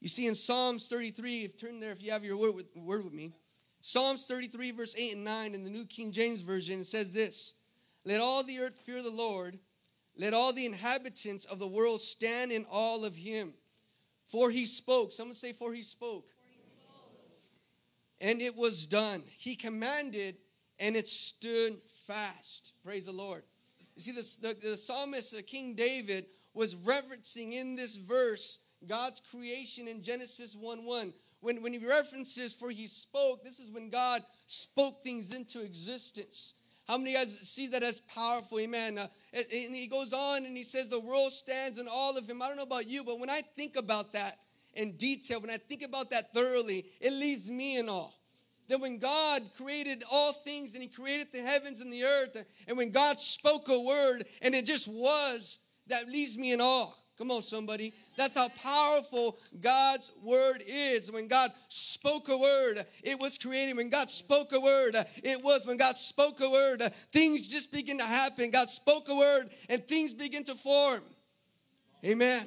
You 0.00 0.08
see, 0.08 0.26
in 0.26 0.34
Psalms 0.34 0.88
33, 0.88 1.40
if 1.40 1.60
turn 1.60 1.78
there 1.78 1.92
if 1.92 2.02
you 2.02 2.10
have 2.12 2.24
your 2.24 2.40
word 2.40 2.54
with, 2.54 2.74
word 2.74 3.04
with 3.04 3.12
me. 3.12 3.34
Psalms 3.82 4.26
33, 4.26 4.72
verse 4.72 4.98
8 4.98 5.16
and 5.16 5.24
9 5.24 5.54
in 5.54 5.62
the 5.62 5.68
New 5.68 5.84
King 5.84 6.10
James 6.10 6.40
Version 6.40 6.84
says 6.84 7.12
this 7.12 7.56
Let 8.06 8.22
all 8.22 8.42
the 8.42 8.60
earth 8.60 8.82
fear 8.86 9.02
the 9.02 9.10
Lord, 9.10 9.58
let 10.16 10.32
all 10.32 10.54
the 10.54 10.64
inhabitants 10.64 11.44
of 11.44 11.58
the 11.58 11.68
world 11.68 12.00
stand 12.00 12.50
in 12.50 12.64
awe 12.70 13.04
of 13.04 13.14
him. 13.14 13.52
For 14.24 14.50
he 14.50 14.64
spoke. 14.64 15.12
Someone 15.12 15.34
say, 15.34 15.52
For 15.52 15.74
he 15.74 15.82
spoke. 15.82 16.24
And 18.20 18.40
it 18.40 18.54
was 18.56 18.86
done. 18.86 19.22
He 19.38 19.56
commanded, 19.56 20.36
and 20.78 20.96
it 20.96 21.06
stood 21.06 21.74
fast. 22.06 22.74
Praise 22.84 23.06
the 23.06 23.12
Lord. 23.12 23.42
You 23.94 24.02
see, 24.02 24.12
the, 24.12 24.48
the, 24.48 24.68
the 24.70 24.76
psalmist, 24.76 25.34
uh, 25.34 25.42
King 25.46 25.74
David, 25.74 26.24
was 26.54 26.74
referencing 26.86 27.52
in 27.52 27.76
this 27.76 27.96
verse 27.96 28.60
God's 28.86 29.20
creation 29.20 29.88
in 29.88 30.02
Genesis 30.02 30.56
1 30.58 30.84
1 30.84 31.12
when, 31.40 31.62
when 31.62 31.72
he 31.72 31.78
references 31.78 32.54
for 32.54 32.70
he 32.70 32.86
spoke, 32.86 33.44
this 33.44 33.60
is 33.60 33.70
when 33.70 33.90
God 33.90 34.22
spoke 34.46 35.02
things 35.02 35.34
into 35.34 35.62
existence. 35.62 36.54
How 36.88 36.98
many 36.98 37.14
guys 37.14 37.38
see 37.38 37.66
that 37.68 37.82
as 37.82 38.00
powerful? 38.00 38.58
Amen. 38.60 38.98
Uh, 38.98 39.06
and 39.32 39.74
he 39.74 39.88
goes 39.88 40.12
on 40.12 40.44
and 40.44 40.56
he 40.56 40.62
says, 40.62 40.88
The 40.88 41.00
world 41.00 41.32
stands 41.32 41.78
in 41.78 41.86
all 41.90 42.16
of 42.16 42.28
him. 42.28 42.40
I 42.40 42.48
don't 42.48 42.56
know 42.56 42.62
about 42.62 42.86
you, 42.86 43.04
but 43.04 43.18
when 43.18 43.30
I 43.30 43.40
think 43.40 43.76
about 43.76 44.12
that 44.12 44.32
in 44.76 44.96
detail, 44.96 45.40
when 45.40 45.50
I 45.50 45.56
think 45.56 45.82
about 45.82 46.10
that 46.10 46.32
thoroughly, 46.32 46.84
it 47.00 47.12
leaves 47.12 47.50
me 47.50 47.78
in 47.78 47.88
awe. 47.88 48.10
That 48.68 48.80
when 48.80 48.98
God 48.98 49.42
created 49.56 50.02
all 50.10 50.32
things 50.32 50.74
and 50.74 50.82
he 50.82 50.88
created 50.88 51.28
the 51.32 51.42
heavens 51.42 51.80
and 51.80 51.92
the 51.92 52.04
earth, 52.04 52.44
and 52.66 52.76
when 52.76 52.90
God 52.90 53.20
spoke 53.20 53.68
a 53.68 53.80
word 53.80 54.24
and 54.42 54.54
it 54.54 54.66
just 54.66 54.88
was, 54.88 55.60
that 55.86 56.08
leaves 56.08 56.36
me 56.36 56.52
in 56.52 56.60
awe. 56.60 56.92
Come 57.16 57.30
on, 57.30 57.40
somebody. 57.40 57.94
That's 58.18 58.36
how 58.36 58.48
powerful 58.48 59.38
God's 59.60 60.12
word 60.22 60.62
is. 60.66 61.10
When 61.10 61.28
God 61.28 61.50
spoke 61.68 62.28
a 62.28 62.36
word, 62.36 62.84
it 63.02 63.18
was 63.18 63.38
created. 63.38 63.76
When 63.76 63.88
God 63.88 64.10
spoke 64.10 64.52
a 64.52 64.60
word, 64.60 64.96
it 65.22 65.42
was. 65.42 65.66
When 65.66 65.78
God 65.78 65.96
spoke 65.96 66.40
a 66.40 66.50
word, 66.50 66.82
things 67.12 67.48
just 67.48 67.72
begin 67.72 67.96
to 67.98 68.04
happen. 68.04 68.50
God 68.50 68.68
spoke 68.68 69.08
a 69.08 69.16
word 69.16 69.48
and 69.70 69.82
things 69.86 70.12
begin 70.12 70.44
to 70.44 70.54
form. 70.54 71.00
Amen. 72.04 72.46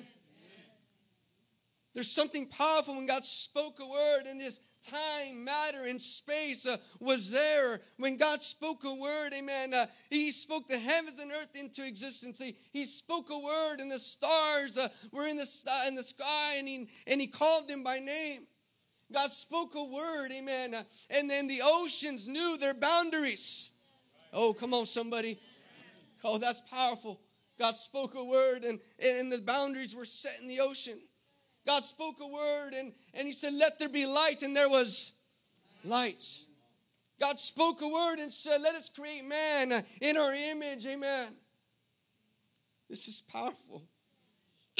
There's 2.00 2.10
something 2.10 2.46
powerful 2.46 2.96
when 2.96 3.08
God 3.08 3.26
spoke 3.26 3.78
a 3.82 3.86
word 3.86 4.24
and 4.30 4.40
just 4.40 4.62
time, 4.90 5.44
matter, 5.44 5.84
and 5.86 6.02
space 6.02 6.66
uh, 6.66 6.78
was 7.02 7.30
there. 7.30 7.82
When 7.98 8.16
God 8.16 8.42
spoke 8.42 8.86
a 8.86 9.02
word, 9.02 9.32
amen, 9.38 9.74
uh, 9.74 9.86
He 10.10 10.32
spoke 10.32 10.66
the 10.70 10.80
heavens 10.80 11.20
and 11.20 11.30
earth 11.30 11.50
into 11.56 11.86
existence. 11.86 12.42
He, 12.42 12.56
he 12.72 12.86
spoke 12.86 13.26
a 13.30 13.38
word, 13.38 13.82
and 13.82 13.92
the 13.92 14.00
stars 14.00 14.78
uh, 14.78 14.88
were 15.12 15.28
in 15.28 15.36
the, 15.36 15.46
in 15.90 15.96
the 15.96 16.04
sky, 16.04 16.56
and 16.58 16.70
he, 16.70 16.88
and 17.06 17.20
he 17.20 17.28
called 17.28 17.68
them 17.68 17.84
by 17.84 18.00
name. 18.00 18.44
God 19.12 19.30
spoke 19.32 19.74
a 19.76 19.84
word, 19.84 20.30
amen, 20.32 20.76
uh, 20.76 20.84
and 21.10 21.30
then 21.30 21.48
the 21.48 21.60
oceans 21.62 22.30
knew 22.30 22.58
their 22.58 22.76
boundaries. 22.76 23.72
Oh, 24.32 24.56
come 24.58 24.74
on, 24.74 24.86
somebody. 24.86 25.38
Oh, 26.24 26.38
that's 26.38 26.62
powerful. 26.62 27.20
God 27.60 27.76
spoke 27.76 28.16
a 28.16 28.24
word, 28.24 28.64
and, 28.64 28.80
and 29.04 29.30
the 29.30 29.44
boundaries 29.46 29.94
were 29.94 30.06
set 30.06 30.42
in 30.42 30.48
the 30.48 30.62
ocean. 30.62 30.98
God 31.70 31.86
spoke 31.86 32.16
a 32.20 32.28
word 32.28 32.72
and, 32.74 32.92
and 33.14 33.28
He 33.28 33.32
said, 33.32 33.54
Let 33.54 33.78
there 33.78 33.90
be 33.90 34.08
light, 34.08 34.42
and 34.42 34.56
there 34.56 34.70
was 34.70 35.22
light. 35.86 36.24
God 37.20 37.40
spoke 37.40 37.84
a 37.84 37.88
word 37.88 38.16
and 38.18 38.32
said, 38.32 38.60
Let 38.60 38.74
us 38.74 38.90
create 38.90 39.24
man 39.24 39.84
in 40.02 40.18
our 40.18 40.34
image. 40.34 40.88
Amen. 40.88 41.28
This 42.90 43.08
is 43.08 43.22
powerful. 43.22 43.84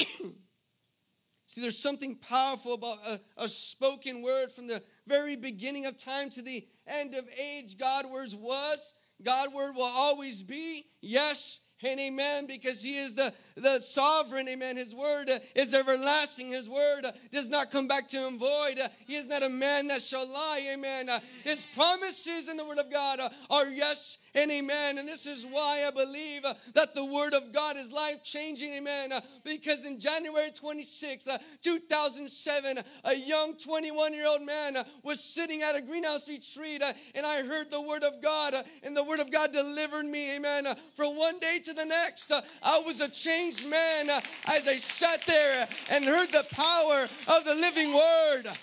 See, 1.46 1.60
there's 1.60 1.78
something 1.78 2.16
powerful 2.16 2.74
about 2.74 2.96
a, 3.08 3.44
a, 3.44 3.48
spoken 3.48 4.20
word 4.22 4.50
from 4.50 4.66
the 4.66 4.82
very 5.06 5.36
beginning 5.36 5.86
of 5.86 5.96
time 5.96 6.28
to 6.30 6.42
the 6.42 6.66
end 6.88 7.14
of 7.14 7.24
age. 7.40 7.78
God 7.78 8.06
words 8.12 8.34
was, 8.34 8.94
God 9.22 9.54
word 9.54 9.74
will 9.76 9.92
always 9.92 10.42
be, 10.42 10.86
yes 11.00 11.60
and 11.82 12.00
amen, 12.00 12.46
because 12.46 12.82
He 12.82 12.96
is 12.96 13.14
the, 13.14 13.32
the 13.56 13.80
sovereign, 13.80 14.48
amen. 14.48 14.76
His 14.76 14.94
word 14.94 15.28
is 15.54 15.74
everlasting. 15.74 16.48
His 16.48 16.68
word 16.68 17.02
does 17.30 17.48
not 17.48 17.70
come 17.70 17.88
back 17.88 18.08
to 18.08 18.16
Him 18.16 18.38
void. 18.38 18.78
He 19.06 19.14
is 19.14 19.26
not 19.26 19.42
a 19.42 19.48
man 19.48 19.88
that 19.88 20.02
shall 20.02 20.26
lie, 20.28 20.68
amen. 20.72 21.08
His 21.44 21.66
promises 21.66 22.48
in 22.48 22.56
the 22.56 22.66
word 22.66 22.78
of 22.78 22.92
God 22.92 23.20
are 23.50 23.66
yes 23.68 24.18
and 24.34 24.50
amen. 24.50 24.98
And 24.98 25.08
this 25.08 25.26
is 25.26 25.46
why 25.46 25.84
I 25.86 25.90
believe 25.90 26.42
that 26.42 26.94
the 26.94 27.04
word 27.04 27.34
of 27.34 27.52
God 27.52 27.76
is 27.76 27.92
life 27.92 28.22
changing, 28.24 28.72
amen. 28.74 29.10
Because 29.44 29.86
in 29.86 29.98
January 29.98 30.50
26, 30.50 31.28
2007, 31.62 32.78
a 33.04 33.14
young 33.14 33.56
21 33.56 34.14
year 34.14 34.26
old 34.26 34.42
man 34.42 34.74
was 35.02 35.22
sitting 35.22 35.62
at 35.62 35.76
a 35.76 35.82
greenhouse 35.82 36.28
retreat 36.28 36.82
and 37.14 37.26
I 37.26 37.42
heard 37.42 37.70
the 37.70 37.82
word 37.82 38.02
of 38.02 38.22
God, 38.22 38.54
and 38.82 38.96
the 38.96 39.04
word 39.04 39.20
of 39.20 39.32
God 39.32 39.52
delivered 39.52 40.04
me, 40.04 40.36
amen. 40.36 40.64
From 40.94 41.16
one 41.16 41.38
day 41.38 41.58
to 41.64 41.69
the 41.72 41.86
next, 41.86 42.30
uh, 42.30 42.40
I 42.62 42.80
was 42.84 43.00
a 43.00 43.08
changed 43.08 43.68
man 43.68 44.10
uh, 44.10 44.20
as 44.48 44.68
I 44.68 44.74
sat 44.74 45.24
there 45.26 45.66
and 45.92 46.04
heard 46.04 46.28
the 46.28 46.46
power 46.54 47.02
of 47.36 47.44
the 47.44 47.54
living 47.54 47.92
word. 47.92 48.56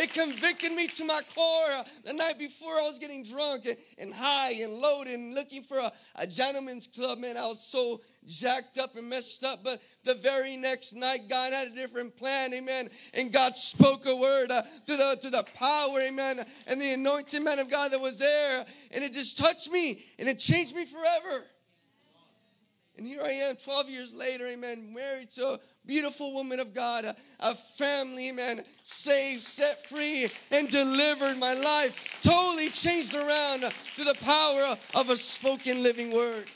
It 0.00 0.14
convicted 0.14 0.72
me 0.74 0.86
to 0.86 1.04
my 1.04 1.20
core. 1.34 1.72
Uh, 1.72 1.82
the 2.04 2.12
night 2.12 2.38
before, 2.38 2.68
I 2.68 2.82
was 2.82 3.00
getting 3.00 3.24
drunk 3.24 3.66
and 3.98 4.14
high 4.14 4.52
and 4.62 4.72
loaded 4.74 5.14
and 5.14 5.34
looking 5.34 5.60
for 5.60 5.76
a, 5.76 5.90
a 6.14 6.26
gentleman's 6.26 6.86
club. 6.86 7.18
Man, 7.18 7.36
I 7.36 7.48
was 7.48 7.64
so 7.64 8.00
jacked 8.24 8.78
up 8.78 8.94
and 8.94 9.10
messed 9.10 9.42
up. 9.42 9.64
But 9.64 9.82
the 10.04 10.14
very 10.14 10.56
next 10.56 10.92
night, 10.92 11.22
God 11.28 11.52
had 11.52 11.66
a 11.66 11.74
different 11.74 12.16
plan. 12.16 12.54
Amen. 12.54 12.88
And 13.12 13.32
God 13.32 13.56
spoke 13.56 14.06
a 14.06 14.14
word 14.14 14.52
uh, 14.52 14.62
to, 14.62 14.96
the, 14.96 15.18
to 15.22 15.30
the 15.30 15.44
power. 15.56 16.00
Amen. 16.00 16.46
And 16.68 16.80
the 16.80 16.92
anointed 16.92 17.42
man 17.42 17.58
of 17.58 17.68
God 17.68 17.90
that 17.90 18.00
was 18.00 18.20
there. 18.20 18.64
And 18.92 19.02
it 19.02 19.12
just 19.12 19.36
touched 19.36 19.72
me 19.72 20.04
and 20.20 20.28
it 20.28 20.38
changed 20.38 20.76
me 20.76 20.84
forever. 20.84 21.44
And 22.98 23.06
here 23.06 23.22
I 23.24 23.30
am 23.30 23.54
12 23.54 23.90
years 23.90 24.12
later, 24.12 24.44
amen, 24.48 24.92
married 24.92 25.30
to 25.30 25.50
a 25.50 25.60
beautiful 25.86 26.34
woman 26.34 26.58
of 26.58 26.74
God, 26.74 27.04
a, 27.04 27.14
a 27.38 27.54
family, 27.54 28.30
amen, 28.30 28.64
saved, 28.82 29.40
set 29.40 29.84
free, 29.86 30.26
and 30.50 30.68
delivered. 30.68 31.38
My 31.38 31.54
life 31.54 32.20
totally 32.22 32.68
changed 32.70 33.14
around 33.14 33.60
through 33.60 34.04
the 34.04 34.18
power 34.24 34.76
of 35.00 35.10
a 35.10 35.16
spoken 35.16 35.84
living 35.84 36.12
word. 36.12 36.46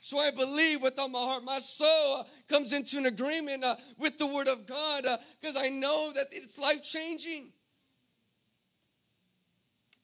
So 0.00 0.18
I 0.18 0.30
believe 0.30 0.80
with 0.80 0.98
all 0.98 1.10
my 1.10 1.18
heart. 1.18 1.44
My 1.44 1.58
soul 1.58 2.26
comes 2.48 2.72
into 2.72 2.96
an 2.96 3.04
agreement 3.04 3.62
uh, 3.62 3.76
with 3.98 4.16
the 4.16 4.26
word 4.26 4.48
of 4.48 4.66
God 4.66 5.04
because 5.38 5.54
uh, 5.54 5.64
I 5.64 5.68
know 5.68 6.12
that 6.14 6.28
it's 6.32 6.58
life 6.58 6.82
changing. 6.82 7.52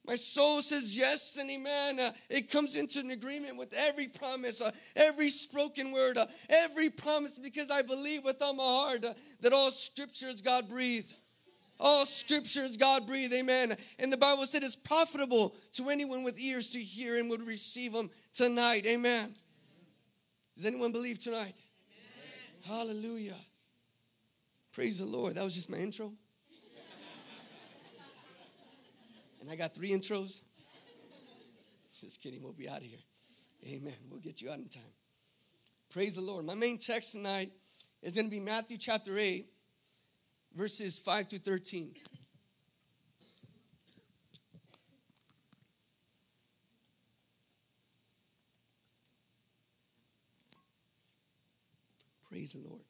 My 0.07 0.15
soul 0.15 0.61
says 0.61 0.97
yes 0.97 1.37
and 1.39 1.49
amen. 1.49 1.99
Uh, 1.99 2.11
it 2.29 2.51
comes 2.51 2.75
into 2.75 2.99
an 2.99 3.11
agreement 3.11 3.57
with 3.57 3.73
every 3.89 4.07
promise, 4.07 4.61
uh, 4.61 4.71
every 4.95 5.29
spoken 5.29 5.91
word, 5.91 6.17
uh, 6.17 6.27
every 6.49 6.89
promise, 6.89 7.39
because 7.39 7.71
I 7.71 7.81
believe 7.81 8.23
with 8.23 8.41
all 8.41 8.53
my 8.53 8.63
heart 8.63 9.05
uh, 9.05 9.13
that 9.41 9.53
all 9.53 9.71
scriptures 9.71 10.41
God 10.41 10.69
breathed. 10.69 11.13
All 11.79 12.05
scriptures 12.05 12.77
God 12.77 13.05
breathed, 13.07 13.33
amen. 13.33 13.75
And 13.99 14.13
the 14.13 14.17
Bible 14.17 14.43
said 14.43 14.63
it's 14.63 14.75
profitable 14.75 15.53
to 15.73 15.89
anyone 15.89 16.23
with 16.23 16.39
ears 16.39 16.71
to 16.71 16.79
hear 16.79 17.17
and 17.17 17.29
would 17.29 17.41
receive 17.41 17.91
them 17.91 18.09
tonight, 18.33 18.85
amen. 18.85 19.33
Does 20.55 20.65
anyone 20.65 20.91
believe 20.91 21.19
tonight? 21.19 21.59
Amen. 22.63 22.87
Hallelujah. 22.87 23.35
Praise 24.71 24.99
the 24.99 25.05
Lord. 25.05 25.35
That 25.35 25.43
was 25.43 25.55
just 25.55 25.69
my 25.69 25.77
intro. 25.77 26.13
And 29.45 29.53
I 29.53 29.57
got 29.57 29.75
three 29.75 29.91
intros. 29.91 30.41
Just 32.01 32.19
kidding, 32.19 32.41
we'll 32.41 32.53
be 32.53 32.67
out 32.67 32.79
of 32.79 32.83
here. 32.83 32.97
Amen. 33.67 33.93
We'll 34.09 34.19
get 34.19 34.41
you 34.41 34.49
out 34.49 34.57
in 34.57 34.67
time. 34.67 34.81
Praise 35.91 36.15
the 36.15 36.21
Lord. 36.21 36.45
My 36.45 36.55
main 36.55 36.79
text 36.79 37.11
tonight 37.11 37.51
is 38.01 38.15
going 38.15 38.25
to 38.25 38.31
be 38.31 38.39
Matthew 38.39 38.79
chapter 38.79 39.15
8, 39.19 39.45
verses 40.55 40.97
5 40.97 41.27
to 41.27 41.37
13. 41.37 41.93
Praise 52.31 52.53
the 52.53 52.67
Lord. 52.67 52.81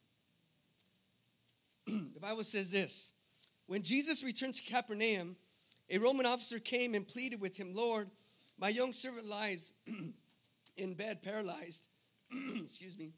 the 2.14 2.20
Bible 2.22 2.46
says 2.46 2.72
this 2.72 3.12
When 3.68 3.82
Jesus 3.82 4.24
returned 4.24 4.54
to 4.54 4.64
Capernaum, 4.64 5.36
a 5.90 5.98
Roman 6.00 6.26
officer 6.26 6.60
came 6.60 6.96
and 6.96 7.08
pleaded 7.08 7.42
with 7.42 7.58
him, 7.58 7.74
Lord, 7.74 8.10
my 8.58 8.70
young 8.70 8.94
servant 8.94 9.28
lies 9.28 9.74
in 10.78 10.94
bed, 10.94 11.22
paralyzed, 11.22 11.90
excuse 12.56 12.98
me, 12.98 13.12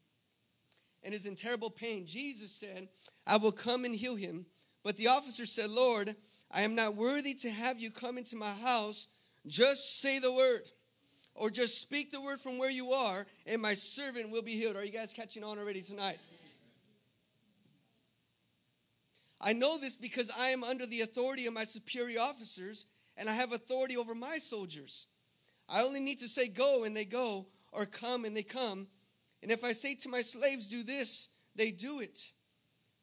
and 1.02 1.14
is 1.14 1.26
in 1.26 1.34
terrible 1.34 1.70
pain. 1.70 2.04
Jesus 2.06 2.52
said, 2.52 2.88
I 3.26 3.36
will 3.36 3.52
come 3.52 3.84
and 3.84 3.94
heal 3.94 4.16
him. 4.16 4.46
But 4.84 4.96
the 4.96 5.08
officer 5.08 5.46
said, 5.46 5.70
Lord, 5.70 6.10
I 6.50 6.62
am 6.62 6.74
not 6.74 6.94
worthy 6.94 7.34
to 7.34 7.50
have 7.50 7.78
you 7.78 7.90
come 7.90 8.18
into 8.18 8.36
my 8.36 8.52
house. 8.52 9.08
Just 9.46 10.00
say 10.00 10.18
the 10.18 10.32
word, 10.32 10.62
or 11.34 11.50
just 11.50 11.80
speak 11.80 12.10
the 12.10 12.20
word 12.20 12.38
from 12.38 12.58
where 12.58 12.70
you 12.70 12.90
are, 12.90 13.26
and 13.46 13.62
my 13.62 13.74
servant 13.74 14.30
will 14.30 14.42
be 14.42 14.52
healed. 14.52 14.76
Are 14.76 14.84
you 14.84 14.92
guys 14.92 15.12
catching 15.12 15.44
on 15.44 15.58
already 15.58 15.82
tonight? 15.82 16.18
I 19.40 19.52
know 19.52 19.78
this 19.78 19.96
because 19.96 20.30
I 20.38 20.48
am 20.48 20.64
under 20.64 20.86
the 20.86 21.02
authority 21.02 21.46
of 21.46 21.54
my 21.54 21.64
superior 21.64 22.20
officers 22.20 22.86
and 23.16 23.28
I 23.28 23.32
have 23.32 23.52
authority 23.52 23.96
over 23.96 24.14
my 24.14 24.36
soldiers. 24.36 25.08
I 25.68 25.82
only 25.82 26.00
need 26.00 26.18
to 26.18 26.28
say 26.28 26.48
go 26.48 26.84
and 26.84 26.96
they 26.96 27.04
go, 27.04 27.46
or 27.72 27.84
come 27.84 28.24
and 28.24 28.36
they 28.36 28.42
come. 28.42 28.86
And 29.42 29.52
if 29.52 29.64
I 29.64 29.72
say 29.72 29.94
to 29.96 30.08
my 30.08 30.22
slaves, 30.22 30.70
do 30.70 30.82
this, 30.82 31.30
they 31.54 31.70
do 31.70 32.00
it. 32.00 32.32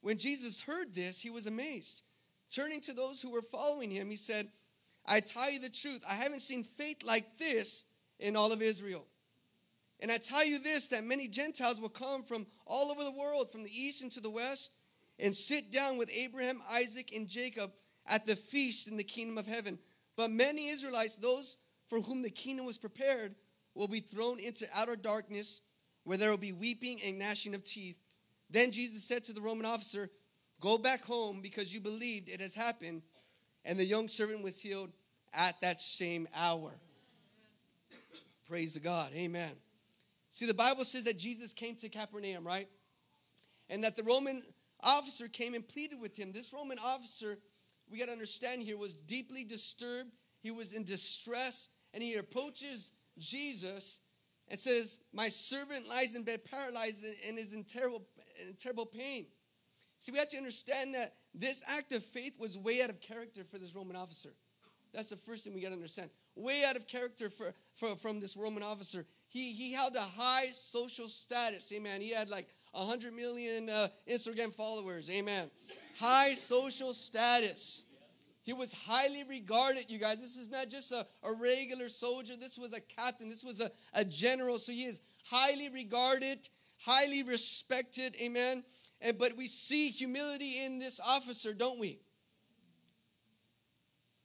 When 0.02 0.18
Jesus 0.18 0.62
heard 0.62 0.94
this, 0.94 1.22
he 1.22 1.30
was 1.30 1.48
amazed. 1.48 2.04
Turning 2.54 2.82
to 2.82 2.94
those 2.94 3.22
who 3.22 3.32
were 3.32 3.42
following 3.42 3.92
him, 3.92 4.10
he 4.10 4.16
said, 4.16 4.48
I 5.08 5.20
tell 5.20 5.52
you 5.52 5.60
the 5.60 5.70
truth, 5.70 6.04
I 6.10 6.16
haven't 6.16 6.42
seen 6.42 6.64
faith 6.64 7.04
like 7.06 7.38
this 7.38 7.86
in 8.20 8.36
all 8.36 8.52
of 8.52 8.62
Israel. 8.62 9.06
And 10.00 10.12
I 10.12 10.18
tell 10.18 10.46
you 10.46 10.60
this 10.60 10.90
that 10.90 11.04
many 11.04 11.28
Gentiles 11.28 11.80
will 11.80 11.90
come 11.90 12.24
from 12.24 12.46
all 12.66 12.92
over 12.92 13.04
the 13.04 13.18
world, 13.18 13.50
from 13.50 13.64
the 13.64 13.72
east 13.72 14.02
and 14.04 14.12
to 14.14 14.20
the 14.20 14.30
west 14.30 14.74
and 15.20 15.34
sit 15.34 15.72
down 15.72 15.98
with 15.98 16.12
Abraham, 16.16 16.60
Isaac, 16.74 17.12
and 17.16 17.28
Jacob 17.28 17.72
at 18.08 18.26
the 18.26 18.36
feast 18.36 18.90
in 18.90 18.98
the 18.98 19.04
kingdom 19.04 19.38
of 19.38 19.48
heaven. 19.48 19.80
But 20.16 20.32
many 20.32 20.70
Israelites, 20.70 21.16
those 21.16 21.58
for 21.88 22.00
whom 22.00 22.22
the 22.22 22.30
kingdom 22.30 22.66
was 22.66 22.78
prepared, 22.78 23.36
will 23.74 23.88
be 23.88 24.00
thrown 24.00 24.40
into 24.40 24.66
outer 24.76 24.96
darkness 24.96 25.62
where 26.04 26.18
there 26.18 26.30
will 26.30 26.38
be 26.38 26.54
weeping 26.54 27.00
and 27.06 27.20
gnashing 27.20 27.56
of 27.56 27.64
teeth. 27.64 28.00
Then 28.50 28.72
Jesus 28.72 29.04
said 29.04 29.24
to 29.26 29.34
the 29.34 29.42
Roman 29.42 29.66
officer, 29.66 30.10
Go 30.62 30.78
back 30.78 31.04
home 31.04 31.42
because 31.42 31.74
you 31.74 31.82
believed 31.82 32.30
it 32.30 32.40
has 32.40 32.56
happened. 32.56 33.02
And 33.66 33.78
the 33.78 33.86
young 33.86 34.08
servant 34.08 34.44
was 34.44 34.62
healed 34.62 34.92
at 35.34 35.60
that 35.62 35.82
same 35.82 36.28
hour. 36.36 36.72
Praise 38.48 38.76
the 38.76 38.80
God. 38.80 39.12
Amen. 39.16 39.52
See, 40.30 40.46
the 40.46 40.54
Bible 40.54 40.86
says 40.86 41.04
that 41.06 41.18
Jesus 41.18 41.52
came 41.52 41.76
to 41.78 41.90
Capernaum, 41.90 42.46
right? 42.46 42.68
and 43.70 43.84
that 43.84 43.96
the 43.96 44.04
Roman 44.04 44.42
officer 44.86 45.28
came 45.28 45.54
and 45.54 45.68
pleaded 45.68 46.00
with 46.02 46.18
him. 46.18 46.32
This 46.32 46.54
Roman 46.54 46.78
officer, 46.80 47.38
we 47.90 48.00
got 48.00 48.06
to 48.06 48.12
understand 48.12 48.64
here, 48.64 48.78
was 48.78 48.94
deeply 48.94 49.44
disturbed. 49.44 50.12
He 50.42 50.52
was 50.52 50.74
in 50.74 50.84
distress, 50.84 51.70
and 51.94 52.04
he 52.04 52.16
approaches 52.16 52.94
Jesus 53.18 54.02
and 54.50 54.60
says, 54.60 55.02
My 55.14 55.28
servant 55.28 55.90
lies 55.90 56.16
in 56.16 56.24
bed 56.24 56.46
paralyzed 56.46 57.06
and 57.28 57.38
is 57.38 57.54
in 57.54 57.64
terrible, 57.64 58.04
in 58.48 58.54
terrible 58.56 58.86
pain. 58.86 59.26
See, 60.00 60.12
we 60.12 60.20
have 60.20 60.30
to 60.30 60.38
understand 60.38 60.94
that 60.94 61.14
this 61.34 61.64
act 61.78 61.94
of 61.94 62.04
faith 62.04 62.38
was 62.40 62.58
way 62.58 62.82
out 62.84 62.90
of 62.90 63.02
character 63.02 63.44
for 63.44 63.58
this 63.58 63.76
Roman 63.76 63.96
officer. 63.96 64.30
That's 64.94 65.10
the 65.10 65.16
first 65.16 65.44
thing 65.44 65.54
we 65.54 65.62
got 65.62 65.70
to 65.70 65.74
understand. 65.74 66.10
Way 66.36 66.64
out 66.68 66.76
of 66.76 66.88
character 66.88 67.30
for, 67.30 67.54
for, 67.74 67.96
from 67.96 68.20
this 68.20 68.38
Roman 68.38 68.64
officer. 68.64 69.06
He, 69.28 69.52
he 69.52 69.74
held 69.74 69.96
a 69.96 70.02
high 70.02 70.46
social 70.54 71.08
status. 71.08 71.74
Amen. 71.76 72.02
He 72.02 72.12
had 72.12 72.30
like 72.30 72.48
100 72.76 73.14
million 73.14 73.70
uh, 73.70 73.88
Instagram 74.10 74.54
followers. 74.54 75.10
Amen. 75.18 75.50
High 76.00 76.34
social 76.34 76.94
status. 76.94 77.86
He 78.44 78.54
was 78.54 78.74
highly 78.74 79.24
regarded, 79.28 79.90
you 79.90 79.98
guys. 79.98 80.18
This 80.18 80.38
is 80.38 80.52
not 80.52 80.70
just 80.70 80.92
a, 80.92 81.06
a 81.24 81.34
regular 81.42 81.90
soldier. 81.90 82.34
This 82.40 82.60
was 82.60 82.74
a 82.74 82.82
captain. 82.82 83.28
This 83.28 83.44
was 83.44 83.60
a, 83.62 83.72
a 83.94 84.06
general. 84.06 84.60
So 84.60 84.72
he 84.72 84.84
is 84.84 85.02
highly 85.26 85.70
regarded, 85.74 86.48
highly 86.80 87.24
respected. 87.24 88.16
Amen. 88.22 88.64
And, 89.02 89.18
but 89.18 89.32
we 89.36 89.48
see 89.48 89.90
humility 89.90 90.64
in 90.64 90.78
this 90.78 91.00
officer, 91.00 91.54
don't 91.54 91.80
we? 91.80 92.00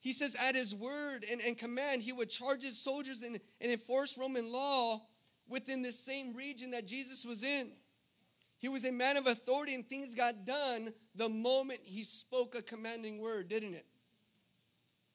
He 0.01 0.13
says, 0.13 0.37
at 0.49 0.55
his 0.55 0.75
word 0.75 1.25
and, 1.31 1.41
and 1.41 1.57
command, 1.57 2.03
he 2.03 2.13
would 2.13 2.31
charge 2.31 2.63
his 2.63 2.79
soldiers 2.79 3.23
and, 3.23 3.39
and 3.61 3.71
enforce 3.71 4.19
Roman 4.19 4.51
law 4.51 5.01
within 5.49 5.83
the 5.83 5.93
same 5.93 6.35
region 6.35 6.71
that 6.71 6.87
Jesus 6.87 7.25
was 7.25 7.45
in. 7.45 7.71
He 8.61 8.69
was 8.69 8.87
a 8.87 8.93
man 8.93 9.17
of 9.17 9.27
authority, 9.27 9.75
and 9.75 9.87
things 9.87 10.15
got 10.15 10.45
done 10.45 10.91
the 11.15 11.31
moment 11.31 11.81
he 11.83 12.05
spoke 12.05 12.55
a 12.55 12.63
commanding 12.63 13.19
word, 13.19 13.49
didn't 13.49 13.73
it? 13.73 13.87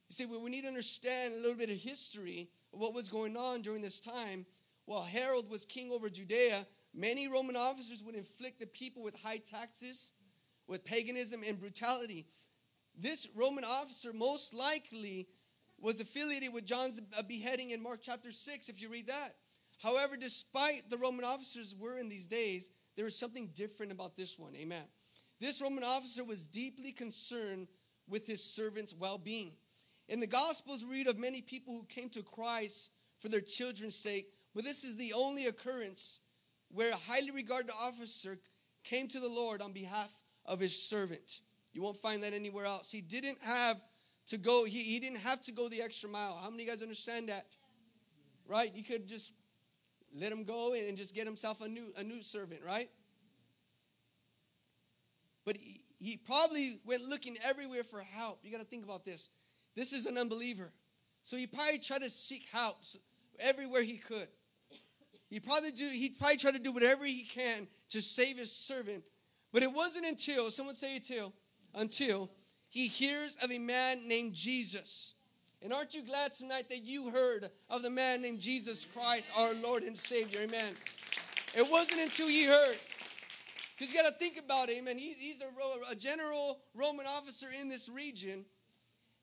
You 0.10 0.14
see, 0.14 0.26
we 0.26 0.50
need 0.50 0.64
to 0.64 0.68
understand 0.68 1.34
a 1.34 1.38
little 1.38 1.58
bit 1.58 1.70
of 1.70 1.78
history 1.78 2.50
of 2.74 2.80
what 2.80 2.96
was 2.96 3.08
going 3.08 3.38
on 3.38 3.62
during 3.62 3.84
this 3.84 4.00
time. 4.00 4.46
While 4.86 5.04
Herod 5.04 5.46
was 5.50 5.64
king 5.64 5.92
over 5.92 6.10
Judea, 6.10 6.66
many 6.94 7.28
Roman 7.28 7.56
officers 7.56 8.04
would 8.04 8.16
inflict 8.16 8.60
the 8.60 8.68
people 8.68 9.04
with 9.04 9.22
high 9.22 9.38
taxes, 9.38 10.14
with 10.68 10.84
paganism 10.84 11.42
and 11.48 11.60
brutality. 11.60 12.26
This 12.98 13.30
Roman 13.38 13.64
officer 13.64 14.10
most 14.12 14.56
likely 14.56 15.28
was 15.80 16.02
affiliated 16.02 16.50
with 16.52 16.66
John's 16.66 17.00
beheading 17.28 17.72
in 17.72 17.84
Mark 17.84 18.00
chapter 18.02 18.32
6, 18.32 18.70
if 18.70 18.82
you 18.82 18.90
read 18.90 19.08
that. 19.08 19.30
However, 19.84 20.16
despite 20.20 20.90
the 20.90 20.98
Roman 20.98 21.26
officers 21.26 21.76
were 21.80 22.00
in 22.00 22.10
these 22.10 22.28
days, 22.28 22.72
there 22.96 23.06
was 23.06 23.18
something 23.18 23.50
different 23.54 23.92
about 23.92 24.16
this 24.16 24.40
one. 24.40 24.54
Amen. 24.56 24.84
This 25.40 25.62
Roman 25.62 25.84
officer 25.84 26.24
was 26.24 26.48
deeply 26.48 26.92
concerned 26.92 27.68
with 28.08 28.26
his 28.26 28.44
servant's 28.44 28.96
well 28.96 29.18
being. 29.18 29.52
In 30.08 30.20
the 30.20 30.28
Gospels, 30.28 30.86
we 30.86 30.98
read 30.98 31.08
of 31.08 31.18
many 31.18 31.42
people 31.42 31.74
who 31.74 31.86
came 31.86 32.10
to 32.10 32.24
Christ 32.24 32.94
for 33.18 33.28
their 33.28 33.42
children's 33.42 33.96
sake, 33.96 34.28
but 34.54 34.64
this 34.64 34.84
is 34.84 34.98
the 34.98 35.14
only 35.16 35.48
occurrence 35.48 36.22
where 36.70 36.92
a 36.92 36.98
highly 37.08 37.32
regarded 37.32 37.72
officer 37.82 38.38
came 38.84 39.08
to 39.08 39.20
the 39.20 39.30
Lord 39.30 39.62
on 39.62 39.74
behalf 39.74 40.14
of 40.46 40.60
his 40.60 40.80
servant. 40.88 41.42
You 41.74 41.82
won't 41.82 41.98
find 41.98 42.24
that 42.24 42.34
anywhere 42.34 42.66
else. 42.66 42.92
He 42.92 43.02
didn't 43.02 43.40
have 43.44 43.82
to 44.28 44.38
go, 44.38 44.66
he, 44.66 44.80
he 44.80 45.00
didn't 45.00 45.22
have 45.22 45.42
to 45.44 45.52
go 45.52 45.68
the 45.70 45.82
extra 45.82 46.10
mile. 46.10 46.40
How 46.42 46.50
many 46.50 46.64
of 46.64 46.68
you 46.68 46.74
guys 46.74 46.82
understand 46.82 47.30
that? 47.30 47.46
Right? 48.48 48.74
You 48.74 48.84
could 48.84 49.08
just 49.08 49.34
let 50.18 50.32
him 50.32 50.44
go 50.44 50.74
and 50.74 50.96
just 50.96 51.14
get 51.14 51.26
himself 51.26 51.62
a 51.62 51.68
new, 51.68 51.88
a 51.98 52.04
new 52.04 52.22
servant, 52.22 52.62
right? 52.66 52.90
But 55.46 55.58
he, 55.58 55.82
he 56.00 56.18
probably 56.18 56.80
went 56.86 57.04
looking 57.04 57.38
everywhere 57.46 57.84
for 57.84 58.00
help. 58.00 58.40
You 58.44 58.52
got 58.52 58.60
to 58.60 58.66
think 58.66 58.84
about 58.84 59.04
this. 59.04 59.30
This 59.76 59.94
is 59.94 60.06
an 60.06 60.18
unbeliever. 60.18 60.72
So 61.22 61.38
he 61.38 61.48
probably 61.48 61.80
tried 61.80 62.02
to 62.02 62.10
seek 62.10 62.48
help 62.52 62.78
everywhere 63.40 63.84
he 63.84 63.98
could. 63.98 64.28
He 65.28 65.40
probably 65.40 65.72
do 65.72 65.88
he 65.92 66.10
probably 66.10 66.38
tried 66.38 66.54
to 66.54 66.62
do 66.62 66.72
whatever 66.72 67.04
he 67.04 67.24
can 67.24 67.68
to 67.90 68.02
save 68.02 68.38
his 68.38 68.52
servant. 68.52 69.04
But 69.52 69.64
it 69.64 69.72
wasn't 69.74 70.06
until, 70.06 70.52
someone 70.52 70.76
say 70.76 70.98
until, 70.98 71.34
until 71.74 72.30
he 72.70 72.88
hears 72.88 73.38
of 73.44 73.52
a 73.52 73.58
man 73.58 74.08
named 74.08 74.34
Jesus. 74.34 75.15
And 75.66 75.74
aren't 75.74 75.96
you 75.96 76.06
glad 76.06 76.32
tonight 76.32 76.70
that 76.70 76.84
you 76.84 77.10
heard 77.10 77.50
of 77.72 77.82
the 77.82 77.90
man 77.90 78.22
named 78.22 78.40
Jesus 78.40 78.86
Christ, 78.86 79.32
our 79.36 79.52
Lord 79.64 79.82
and 79.82 79.98
Savior? 79.98 80.42
Amen. 80.44 80.74
It 81.58 81.66
wasn't 81.72 82.02
until 82.02 82.28
he 82.28 82.46
heard. 82.46 82.78
Because 83.74 83.92
you 83.92 84.00
got 84.00 84.08
to 84.08 84.14
think 84.14 84.38
about 84.38 84.70
it, 84.70 84.78
amen. 84.78 85.00
He's, 85.00 85.20
he's 85.20 85.42
a, 85.42 85.92
a 85.92 85.96
general 85.96 86.60
Roman 86.76 87.08
officer 87.08 87.48
in 87.60 87.68
this 87.68 87.90
region. 87.90 88.46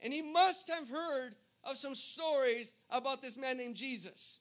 And 0.03 0.13
he 0.13 0.21
must 0.21 0.69
have 0.69 0.89
heard 0.89 1.37
of 1.63 1.77
some 1.77 1.95
stories 1.95 2.75
about 2.91 3.23
this 3.23 3.39
man 3.39 3.59
named 3.59 3.77
Jesus. 3.77 4.41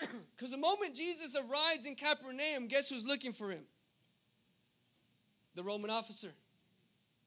Because 0.36 0.52
the 0.52 0.58
moment 0.58 0.94
Jesus 0.94 1.36
arrives 1.36 1.84
in 1.84 1.96
Capernaum, 1.96 2.68
guess 2.68 2.90
who's 2.90 3.04
looking 3.04 3.32
for 3.32 3.50
him? 3.50 3.64
The 5.56 5.64
Roman 5.64 5.90
officer, 5.90 6.30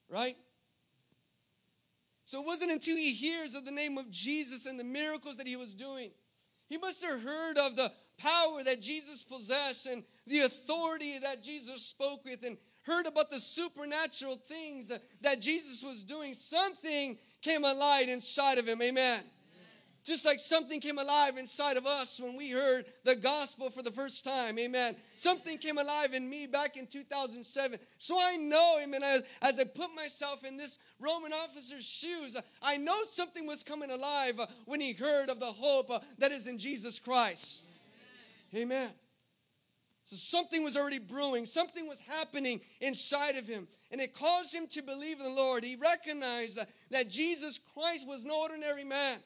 right? 0.10 0.34
So 2.26 2.42
it 2.42 2.46
wasn't 2.46 2.72
until 2.72 2.98
he 2.98 3.14
hears 3.14 3.56
of 3.56 3.66
the 3.66 3.72
name 3.72 3.98
of 3.98 4.10
Jesus 4.12 4.66
and 4.66 4.80
the 4.80 4.84
miracles 4.84 5.38
that 5.38 5.48
he 5.48 5.56
was 5.56 5.76
doing. 5.76 6.10
He 6.68 6.78
must 6.78 7.06
have 7.06 7.22
heard 7.22 7.58
of 7.60 7.76
the 7.76 7.92
power 8.18 8.64
that 8.64 8.82
Jesus 8.82 9.24
possessed 9.24 9.88
and 9.88 10.04
the 10.26 10.40
authority 10.40 11.20
that 11.20 11.44
Jesus 11.44 11.86
spoke 11.86 12.26
with 12.26 12.44
and 12.44 12.58
heard 12.84 13.06
about 13.08 13.30
the 13.30 13.38
supernatural 13.38 14.36
things 14.36 14.92
that 15.22 15.40
Jesus 15.40 15.84
was 15.84 16.04
doing. 16.04 16.34
Something 16.34 17.18
came 17.42 17.64
alive 17.64 18.10
inside 18.10 18.58
of 18.58 18.68
him. 18.68 18.82
Amen. 18.82 19.20
Just 20.06 20.24
like 20.24 20.40
something 20.40 20.80
came 20.80 21.00
alive 21.00 21.36
inside 21.38 21.78
of 21.78 21.88
us 21.88 22.22
when 22.22 22.38
we 22.38 22.52
heard 22.52 22.86
the 23.06 23.16
gospel 23.16 23.72
for 23.72 23.82
the 23.82 23.90
first 23.90 24.24
time. 24.24 24.60
Amen. 24.60 24.96
Something 25.16 25.58
came 25.58 25.80
alive 25.80 26.14
in 26.14 26.30
me 26.30 26.46
back 26.46 26.78
in 26.78 26.86
2007. 26.86 27.80
So 27.98 28.16
I 28.22 28.38
know, 28.38 28.78
amen, 28.84 29.02
as, 29.02 29.28
as 29.42 29.60
I 29.60 29.64
put 29.64 29.90
myself 29.96 30.46
in 30.48 30.58
this 30.58 30.78
Roman 31.00 31.32
officer's 31.34 31.90
shoes, 31.90 32.38
I 32.62 32.78
know 32.78 32.94
something 33.06 33.48
was 33.48 33.64
coming 33.64 33.90
alive 33.90 34.40
uh, 34.40 34.46
when 34.66 34.80
he 34.80 34.94
heard 34.94 35.32
of 35.32 35.40
the 35.40 35.48
hope 35.48 35.90
uh, 35.90 36.00
that 36.20 36.32
is 36.32 36.46
in 36.46 36.60
Jesus 36.60 37.00
Christ. 37.00 37.68
Amen. 38.56 38.90
So 40.04 40.16
something 40.18 40.64
was 40.64 40.78
already 40.78 41.00
brewing, 41.00 41.48
something 41.48 41.88
was 41.88 42.02
happening 42.20 42.60
inside 42.80 43.40
of 43.40 43.48
him, 43.48 43.68
and 43.92 44.00
it 44.00 44.14
caused 44.14 44.54
him 44.54 44.68
to 44.68 44.84
believe 44.84 45.18
in 45.18 45.24
the 45.24 45.42
Lord. 45.42 45.64
He 45.64 45.78
recognized 45.78 46.60
that, 46.60 46.68
that 46.92 47.10
Jesus 47.10 47.60
Christ 47.74 48.08
was 48.08 48.24
no 48.24 48.40
ordinary 48.44 48.84
man. 48.84 49.18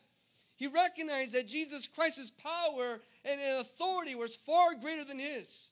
He 0.60 0.68
recognized 0.68 1.34
that 1.36 1.48
Jesus 1.48 1.88
Christ's 1.88 2.32
power 2.32 3.00
and 3.24 3.40
authority 3.62 4.14
was 4.14 4.36
far 4.36 4.76
greater 4.82 5.06
than 5.06 5.18
his. 5.18 5.72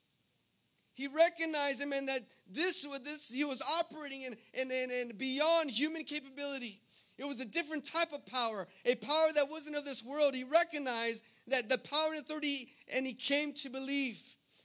He 0.94 1.08
recognized 1.08 1.82
him 1.82 1.92
and 1.92 2.08
that 2.08 2.20
this 2.50 2.86
was 2.88 3.00
this 3.00 3.30
he 3.30 3.44
was 3.44 3.62
operating 3.80 4.22
in, 4.22 4.34
in, 4.54 4.70
in, 4.70 4.90
in 4.90 5.16
beyond 5.18 5.70
human 5.70 6.04
capability. 6.04 6.80
It 7.18 7.26
was 7.26 7.38
a 7.38 7.44
different 7.44 7.84
type 7.84 8.14
of 8.14 8.24
power, 8.26 8.66
a 8.86 8.94
power 8.94 9.26
that 9.34 9.44
wasn't 9.50 9.76
of 9.76 9.84
this 9.84 10.02
world. 10.02 10.34
He 10.34 10.44
recognized 10.44 11.22
that 11.48 11.68
the 11.68 11.76
power 11.90 12.14
and 12.14 12.22
authority, 12.22 12.68
and 12.96 13.06
he 13.06 13.12
came 13.12 13.52
to 13.54 13.68
believe. 13.68 14.22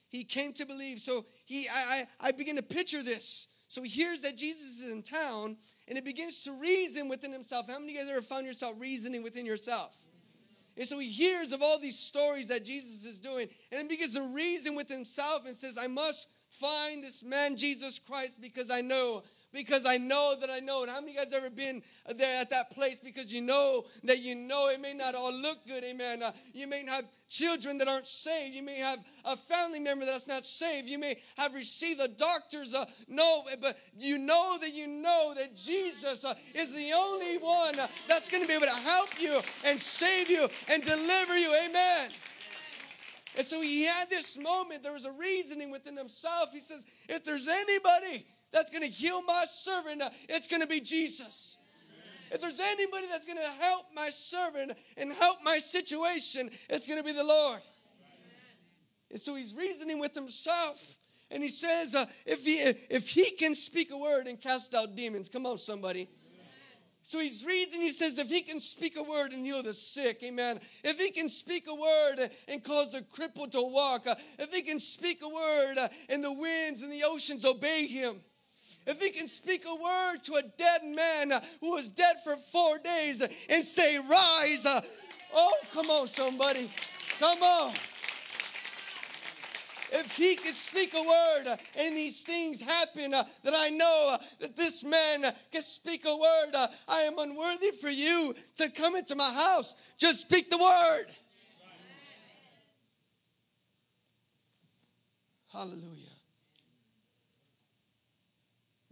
He 0.08 0.24
came 0.24 0.54
to 0.54 0.66
believe. 0.66 1.00
So 1.00 1.26
he 1.44 1.66
I, 1.68 2.04
I, 2.22 2.28
I 2.30 2.32
begin 2.32 2.56
to 2.56 2.64
picture 2.64 3.04
this. 3.04 3.50
So 3.68 3.84
he 3.84 3.90
hears 3.90 4.22
that 4.22 4.38
Jesus 4.38 4.80
is 4.80 4.94
in 4.94 5.02
town, 5.02 5.58
and 5.90 5.98
it 5.98 6.06
begins 6.06 6.46
to 6.46 6.58
reason 6.62 7.10
within 7.10 7.34
himself. 7.34 7.68
How 7.68 7.78
many 7.78 7.92
of 7.92 7.96
you 7.96 8.00
guys 8.00 8.10
ever 8.10 8.22
found 8.22 8.46
yourself 8.46 8.80
reasoning 8.80 9.22
within 9.22 9.46
yourself? 9.46 10.00
And 10.78 10.88
so 10.88 11.00
he 11.00 11.10
hears 11.10 11.52
of 11.52 11.62
all 11.62 11.80
these 11.80 12.00
stories 12.00 12.48
that 12.48 12.66
Jesus 12.66 13.06
is 13.06 13.20
doing 13.20 13.48
and 13.72 13.82
he 13.82 13.88
begins 13.88 14.16
to 14.16 14.34
reason 14.34 14.76
with 14.76 14.90
himself 14.90 15.46
and 15.46 15.56
says, 15.56 15.78
I 15.82 15.88
must 15.88 16.30
find 16.50 17.04
this 17.04 17.24
man, 17.24 17.58
Jesus 17.58 18.00
Christ, 18.00 18.42
because 18.42 18.72
I 18.72 18.82
know 18.82 19.24
because 19.54 19.86
I 19.88 19.98
know 19.98 20.34
that 20.42 20.50
I 20.50 20.60
know 20.60 20.82
And 20.82 20.92
How 20.92 21.00
many 21.00 21.12
of 21.12 21.26
you 21.26 21.32
guys 21.32 21.34
ever 21.34 21.50
been 21.56 21.82
there 22.18 22.42
at 22.42 22.50
that 22.50 22.72
place 22.72 23.00
because 23.00 23.34
you 23.34 23.42
know 23.42 23.84
that 24.04 24.22
you 24.22 24.36
know 24.36 24.70
it 24.70 24.82
may 24.82 24.94
not 24.94 25.16
all 25.16 25.34
look 25.34 25.66
good, 25.68 25.84
amen. 25.84 26.24
Uh, 26.24 26.32
you 26.54 26.68
may 26.68 26.84
have 26.86 27.06
children 27.30 27.78
that 27.78 27.88
aren't 27.88 28.08
saved. 28.08 28.54
You 28.54 28.64
may 28.64 28.80
have 28.80 29.00
a 29.26 29.36
family 29.36 29.80
member 29.80 30.06
that's 30.06 30.28
not 30.28 30.44
saved. 30.44 30.90
You 30.90 31.00
may 31.00 31.16
have 31.38 31.54
received 31.54 32.02
a 32.02 32.08
doctor's 32.08 32.74
uh, 32.74 32.86
no, 33.08 33.44
but 33.62 33.80
you 33.98 34.18
know 34.18 34.58
that 34.60 34.74
you 34.74 34.88
know 34.88 35.34
that 35.38 35.56
Jesus 35.56 36.26
uh, 36.26 36.34
is 36.54 36.74
the 36.74 36.92
only 36.96 37.38
one 37.38 37.80
uh, 37.80 37.88
that's 38.08 38.30
going 38.30 38.42
to 38.42 38.48
be 38.48 38.56
able 38.56 38.66
to 38.66 38.82
help 38.84 39.10
you 39.22 39.40
and 39.66 39.80
save 39.80 40.30
you 40.30 40.48
and 40.72 40.84
deliver 40.84 41.38
you, 41.38 41.56
amen. 41.70 42.10
And 43.36 43.46
so 43.46 43.62
he 43.62 43.86
had 43.86 44.10
this 44.10 44.38
moment. 44.38 44.84
There 44.84 44.94
was 44.94 45.06
a 45.06 45.12
reasoning 45.20 45.72
within 45.72 45.98
himself. 45.98 46.52
He 46.52 46.60
says, 46.60 46.86
if 47.10 47.24
there's 47.24 47.48
anybody 47.48 48.26
that's 48.54 48.70
going 48.70 48.84
to 48.84 48.90
heal 48.90 49.22
my 49.24 49.44
servant, 49.48 50.04
it's 50.30 50.48
going 50.48 50.62
to 50.62 50.68
be 50.68 50.80
Jesus. 50.80 51.58
If 52.32 52.42
there's 52.42 52.60
anybody 52.60 53.08
that's 53.12 53.26
going 53.26 53.38
to 53.38 53.64
help 53.64 53.86
my 53.96 54.10
servant 54.10 54.74
and 54.98 55.12
help 55.12 55.38
my 55.44 55.58
situation, 55.58 56.50
it's 56.70 56.88
going 56.88 56.98
to 56.98 57.06
be 57.06 57.12
the 57.12 57.24
Lord. 57.24 57.60
And 59.12 59.20
so 59.20 59.36
he's 59.36 59.54
reasoning 59.56 60.00
with 60.00 60.16
himself. 60.16 60.98
and 61.30 61.44
he 61.44 61.50
says, 61.50 61.96
uh, 61.96 62.06
if, 62.26 62.44
he, 62.44 62.54
if 62.90 63.10
he 63.10 63.32
can 63.38 63.54
speak 63.54 63.92
a 63.92 63.98
word 63.98 64.26
and 64.28 64.42
cast 64.42 64.74
out 64.74 64.96
demons, 64.96 65.30
come 65.30 65.46
on, 65.46 65.58
somebody. 65.58 66.08
So 67.06 67.20
he's 67.20 67.46
reading, 67.46 67.82
he 67.82 67.92
says, 67.92 68.18
if 68.18 68.30
he 68.30 68.42
can 68.42 68.60
speak 68.60 68.96
a 68.98 69.04
word 69.04 69.34
and 69.34 69.46
heal 69.46 69.62
the 69.62 69.74
sick, 69.74 70.24
amen. 70.24 70.60
If 70.84 71.00
he 71.00 71.12
can 71.12 71.28
speak 71.28 71.66
a 71.70 71.76
word 71.76 72.30
and 72.48 72.64
cause 72.64 72.94
the 72.94 73.02
crippled 73.02 73.52
to 73.52 73.62
walk, 73.62 74.08
uh, 74.08 74.16
if 74.40 74.54
he 74.54 74.62
can 74.62 74.80
speak 74.80 75.20
a 75.22 75.28
word 75.28 75.78
uh, 75.78 75.90
and 76.10 76.24
the 76.24 76.32
winds 76.32 76.82
and 76.82 76.92
the 76.92 77.04
oceans 77.06 77.46
obey 77.46 77.88
him, 77.88 78.16
if 78.86 79.02
he 79.02 79.12
can 79.12 79.28
speak 79.28 79.64
a 79.66 79.84
word 79.84 80.24
to 80.24 80.34
a 80.36 80.42
dead 80.42 80.82
man 80.84 81.32
uh, 81.32 81.42
who 81.62 81.72
was 81.72 81.92
dead 81.92 82.16
for 82.24 82.36
four 82.36 82.78
days 82.84 83.22
and 83.22 83.64
say, 83.64 83.98
rise, 83.98 84.66
oh, 85.34 85.54
come 85.74 85.90
on, 85.90 86.08
somebody, 86.08 86.70
come 87.20 87.42
on 87.42 87.74
if 89.94 90.16
he 90.16 90.36
could 90.36 90.54
speak 90.54 90.94
a 90.94 91.02
word 91.02 91.54
uh, 91.54 91.58
and 91.80 91.96
these 91.96 92.24
things 92.24 92.62
happen, 92.62 93.14
uh, 93.14 93.24
that 93.44 93.54
I 93.56 93.70
know 93.70 94.10
uh, 94.14 94.18
that 94.40 94.56
this 94.56 94.84
man 94.84 95.26
uh, 95.26 95.32
can 95.52 95.62
speak 95.62 96.04
a 96.06 96.10
word. 96.10 96.56
Uh, 96.56 96.68
I 96.88 97.02
am 97.02 97.18
unworthy 97.20 97.72
for 97.80 97.90
you 97.90 98.34
to 98.58 98.70
come 98.72 98.96
into 98.96 99.16
my 99.16 99.32
house. 99.32 99.76
Just 99.98 100.22
speak 100.22 100.50
the 100.50 100.58
word. 100.58 101.06
Hallelujah. 105.52 106.03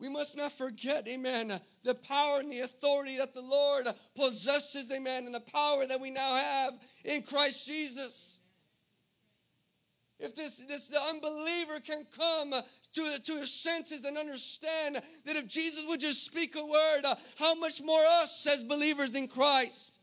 We 0.01 0.09
must 0.09 0.35
not 0.35 0.51
forget, 0.51 1.07
amen, 1.07 1.53
the 1.85 1.93
power 1.93 2.39
and 2.39 2.51
the 2.51 2.61
authority 2.61 3.17
that 3.17 3.35
the 3.35 3.41
Lord 3.41 3.85
possesses, 4.15 4.91
amen, 4.91 5.27
and 5.27 5.35
the 5.35 5.51
power 5.53 5.85
that 5.85 6.01
we 6.01 6.09
now 6.09 6.37
have 6.37 6.73
in 7.05 7.21
Christ 7.21 7.67
Jesus. 7.67 8.39
If 10.19 10.35
this, 10.35 10.65
this 10.65 10.87
the 10.87 10.99
unbeliever 11.09 11.79
can 11.85 12.03
come 12.17 12.51
to, 12.93 13.21
to 13.23 13.33
his 13.37 13.53
senses 13.53 14.03
and 14.03 14.17
understand 14.17 14.95
that 14.95 15.35
if 15.35 15.47
Jesus 15.47 15.85
would 15.87 15.99
just 15.99 16.25
speak 16.25 16.55
a 16.55 16.65
word, 16.65 17.01
how 17.37 17.53
much 17.55 17.83
more 17.83 18.01
us 18.21 18.47
as 18.51 18.63
believers 18.63 19.15
in 19.15 19.27
Christ? 19.27 20.00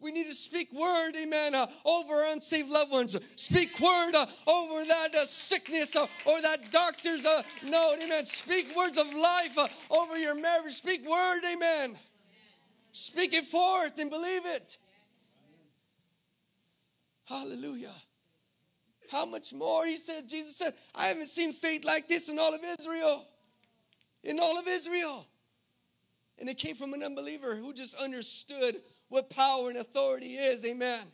We 0.00 0.12
need 0.12 0.26
to 0.26 0.34
speak 0.34 0.72
word, 0.72 1.12
amen, 1.22 1.54
uh, 1.54 1.66
over 1.84 2.24
unsaved 2.32 2.70
loved 2.70 2.90
ones. 2.90 3.20
Speak 3.36 3.78
word 3.78 4.12
uh, 4.14 4.26
over 4.48 4.84
that 4.84 5.08
uh, 5.14 5.24
sickness 5.26 5.94
uh, 5.94 6.02
or 6.02 6.40
that 6.40 6.58
doctor's 6.72 7.26
uh, 7.26 7.42
note, 7.66 7.96
amen. 8.02 8.24
Speak 8.24 8.66
words 8.76 8.98
of 8.98 9.06
life 9.12 9.58
uh, 9.58 9.68
over 9.94 10.16
your 10.16 10.34
marriage. 10.40 10.72
Speak 10.72 11.02
word, 11.06 11.40
amen. 11.54 11.96
Speak 12.92 13.34
it 13.34 13.44
forth 13.44 13.98
and 14.00 14.10
believe 14.10 14.42
it. 14.46 14.78
Hallelujah. 17.28 17.94
How 19.12 19.26
much 19.26 19.52
more? 19.52 19.84
He 19.84 19.98
said, 19.98 20.28
Jesus 20.28 20.56
said, 20.56 20.72
I 20.94 21.06
haven't 21.06 21.28
seen 21.28 21.52
faith 21.52 21.84
like 21.84 22.08
this 22.08 22.28
in 22.30 22.38
all 22.38 22.54
of 22.54 22.60
Israel. 22.78 23.26
In 24.24 24.38
all 24.40 24.58
of 24.58 24.66
Israel. 24.66 25.26
And 26.38 26.48
it 26.48 26.56
came 26.58 26.74
from 26.74 26.94
an 26.94 27.02
unbeliever 27.02 27.54
who 27.56 27.72
just 27.72 28.00
understood 28.02 28.76
what 29.10 29.28
power 29.28 29.68
and 29.68 29.76
authority 29.76 30.36
is. 30.36 30.64
Amen. 30.64 31.04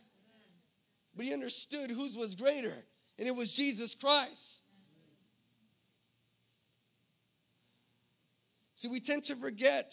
But 1.15 1.25
he 1.25 1.33
understood 1.33 1.91
whose 1.91 2.15
was 2.15 2.35
greater, 2.35 2.85
and 3.19 3.27
it 3.27 3.35
was 3.35 3.53
Jesus 3.53 3.93
Christ. 3.95 4.63
See, 8.75 8.87
we 8.87 8.99
tend 8.99 9.23
to 9.23 9.35
forget 9.35 9.91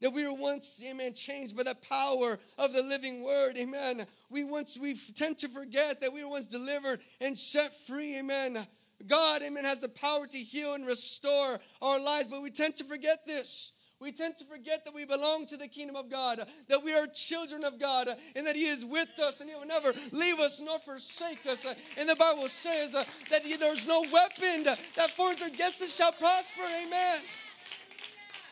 that 0.00 0.10
we 0.10 0.26
were 0.26 0.34
once, 0.34 0.84
amen, 0.90 1.14
changed 1.14 1.56
by 1.56 1.62
the 1.62 1.76
power 1.88 2.38
of 2.58 2.72
the 2.72 2.82
living 2.82 3.22
word, 3.22 3.56
amen. 3.56 4.04
We 4.28 4.44
once, 4.44 4.76
we 4.78 4.96
tend 5.14 5.38
to 5.38 5.48
forget 5.48 6.00
that 6.00 6.10
we 6.12 6.24
were 6.24 6.30
once 6.30 6.48
delivered 6.48 6.98
and 7.20 7.38
set 7.38 7.72
free, 7.86 8.18
amen. 8.18 8.58
God, 9.06 9.42
amen, 9.42 9.64
has 9.64 9.80
the 9.80 9.88
power 9.88 10.26
to 10.26 10.38
heal 10.38 10.74
and 10.74 10.86
restore 10.86 11.60
our 11.80 12.00
lives, 12.00 12.26
but 12.26 12.42
we 12.42 12.50
tend 12.50 12.76
to 12.76 12.84
forget 12.84 13.24
this. 13.26 13.72
We 13.98 14.12
tend 14.12 14.36
to 14.36 14.44
forget 14.44 14.84
that 14.84 14.94
we 14.94 15.06
belong 15.06 15.46
to 15.46 15.56
the 15.56 15.68
kingdom 15.68 15.96
of 15.96 16.10
God, 16.10 16.38
that 16.68 16.84
we 16.84 16.94
are 16.94 17.06
children 17.14 17.64
of 17.64 17.80
God, 17.80 18.08
and 18.34 18.46
that 18.46 18.54
He 18.54 18.66
is 18.66 18.84
with 18.84 19.08
us 19.18 19.40
and 19.40 19.48
He 19.48 19.56
will 19.56 19.66
never 19.66 19.88
leave 20.12 20.38
us 20.38 20.62
nor 20.64 20.78
forsake 20.80 21.46
us. 21.46 21.64
And 21.98 22.08
the 22.08 22.16
Bible 22.16 22.48
says 22.48 22.92
that 22.92 23.42
there's 23.58 23.88
no 23.88 24.02
weapon 24.02 24.64
that 24.64 25.10
forms 25.10 25.46
against 25.46 25.82
us 25.82 25.96
shall 25.96 26.12
prosper. 26.12 26.62
Amen. 26.86 27.20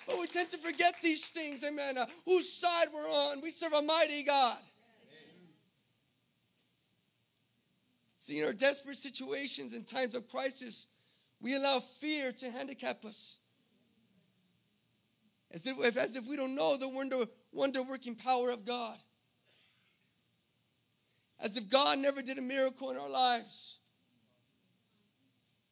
But 0.06 0.16
we 0.18 0.26
tend 0.26 0.50
to 0.50 0.58
forget 0.58 0.94
these 1.02 1.28
things, 1.28 1.62
amen. 1.62 1.96
Whose 2.24 2.50
side 2.50 2.86
we're 2.92 3.00
on. 3.00 3.40
We 3.42 3.50
serve 3.50 3.72
a 3.74 3.82
mighty 3.82 4.22
God. 4.22 4.58
See, 8.16 8.40
in 8.40 8.46
our 8.46 8.54
desperate 8.54 8.96
situations 8.96 9.74
in 9.74 9.84
times 9.84 10.14
of 10.14 10.26
crisis, 10.28 10.86
we 11.42 11.54
allow 11.54 11.80
fear 11.80 12.32
to 12.32 12.50
handicap 12.50 13.04
us. 13.04 13.40
As 15.54 15.64
if, 15.66 15.96
as 15.96 16.16
if 16.16 16.26
we 16.28 16.36
don't 16.36 16.56
know 16.56 16.76
the 16.76 16.88
wonder, 16.88 17.16
wonder 17.52 17.80
working 17.84 18.16
power 18.16 18.52
of 18.52 18.66
God. 18.66 18.98
As 21.40 21.56
if 21.56 21.68
God 21.68 21.98
never 22.00 22.22
did 22.22 22.38
a 22.38 22.42
miracle 22.42 22.90
in 22.90 22.96
our 22.96 23.10
lives. 23.10 23.78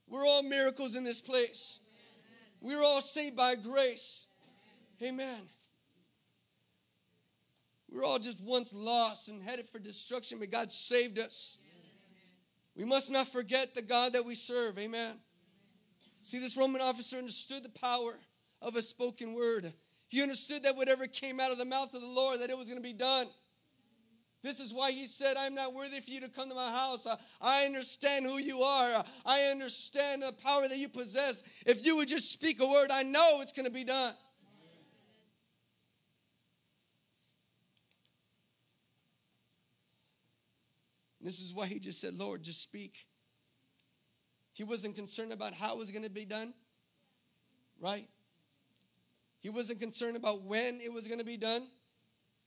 We're 0.08 0.24
all 0.24 0.44
miracles 0.44 0.94
in 0.94 1.02
this 1.02 1.20
place. 1.20 1.80
We're 2.60 2.82
all 2.82 3.00
saved 3.00 3.36
by 3.36 3.56
grace. 3.56 4.28
Amen. 5.02 5.42
We're 7.90 8.04
all 8.04 8.20
just 8.20 8.40
once 8.44 8.72
lost 8.72 9.28
and 9.28 9.42
headed 9.42 9.66
for 9.66 9.80
destruction, 9.80 10.38
but 10.38 10.50
God 10.50 10.70
saved 10.70 11.18
us. 11.18 11.58
We 12.76 12.84
must 12.84 13.12
not 13.12 13.26
forget 13.26 13.74
the 13.74 13.82
God 13.82 14.12
that 14.12 14.22
we 14.24 14.36
serve. 14.36 14.78
Amen. 14.78 15.16
See, 16.22 16.38
this 16.38 16.56
Roman 16.56 16.80
officer 16.80 17.16
understood 17.16 17.64
the 17.64 17.80
power 17.80 18.12
of 18.62 18.76
a 18.76 18.82
spoken 18.82 19.34
word. 19.34 19.66
He 20.08 20.22
understood 20.22 20.62
that 20.64 20.76
whatever 20.76 21.06
came 21.06 21.40
out 21.40 21.50
of 21.50 21.58
the 21.58 21.64
mouth 21.64 21.94
of 21.94 22.00
the 22.00 22.06
Lord, 22.06 22.40
that 22.40 22.50
it 22.50 22.56
was 22.56 22.68
going 22.68 22.80
to 22.80 22.86
be 22.86 22.92
done. 22.92 23.26
This 24.42 24.58
is 24.58 24.74
why 24.74 24.90
he 24.90 25.06
said, 25.06 25.34
I'm 25.38 25.54
not 25.54 25.72
worthy 25.72 26.00
for 26.00 26.10
you 26.10 26.20
to 26.20 26.28
come 26.28 26.48
to 26.48 26.54
my 26.54 26.70
house. 26.70 27.06
I 27.40 27.64
understand 27.64 28.26
who 28.26 28.38
you 28.38 28.58
are. 28.58 29.04
I 29.24 29.42
understand 29.52 30.22
the 30.22 30.32
power 30.42 30.66
that 30.68 30.78
you 30.78 30.88
possess. 30.88 31.44
If 31.64 31.86
you 31.86 31.96
would 31.96 32.08
just 32.08 32.32
speak 32.32 32.60
a 32.60 32.66
word, 32.66 32.88
I 32.92 33.04
know 33.04 33.38
it's 33.40 33.52
going 33.52 33.66
to 33.66 33.72
be 33.72 33.84
done. 33.84 34.14
This 41.20 41.40
is 41.40 41.54
why 41.54 41.68
he 41.68 41.78
just 41.78 42.00
said, 42.00 42.14
Lord, 42.14 42.42
just 42.42 42.60
speak. 42.60 43.06
He 44.54 44.64
wasn't 44.64 44.96
concerned 44.96 45.32
about 45.32 45.54
how 45.54 45.74
it 45.74 45.78
was 45.78 45.92
going 45.92 46.02
to 46.02 46.10
be 46.10 46.24
done, 46.24 46.52
right? 47.80 48.08
He 49.42 49.50
wasn't 49.50 49.80
concerned 49.80 50.16
about 50.16 50.42
when 50.44 50.80
it 50.80 50.92
was 50.92 51.08
going 51.08 51.18
to 51.18 51.26
be 51.26 51.36
done. 51.36 51.62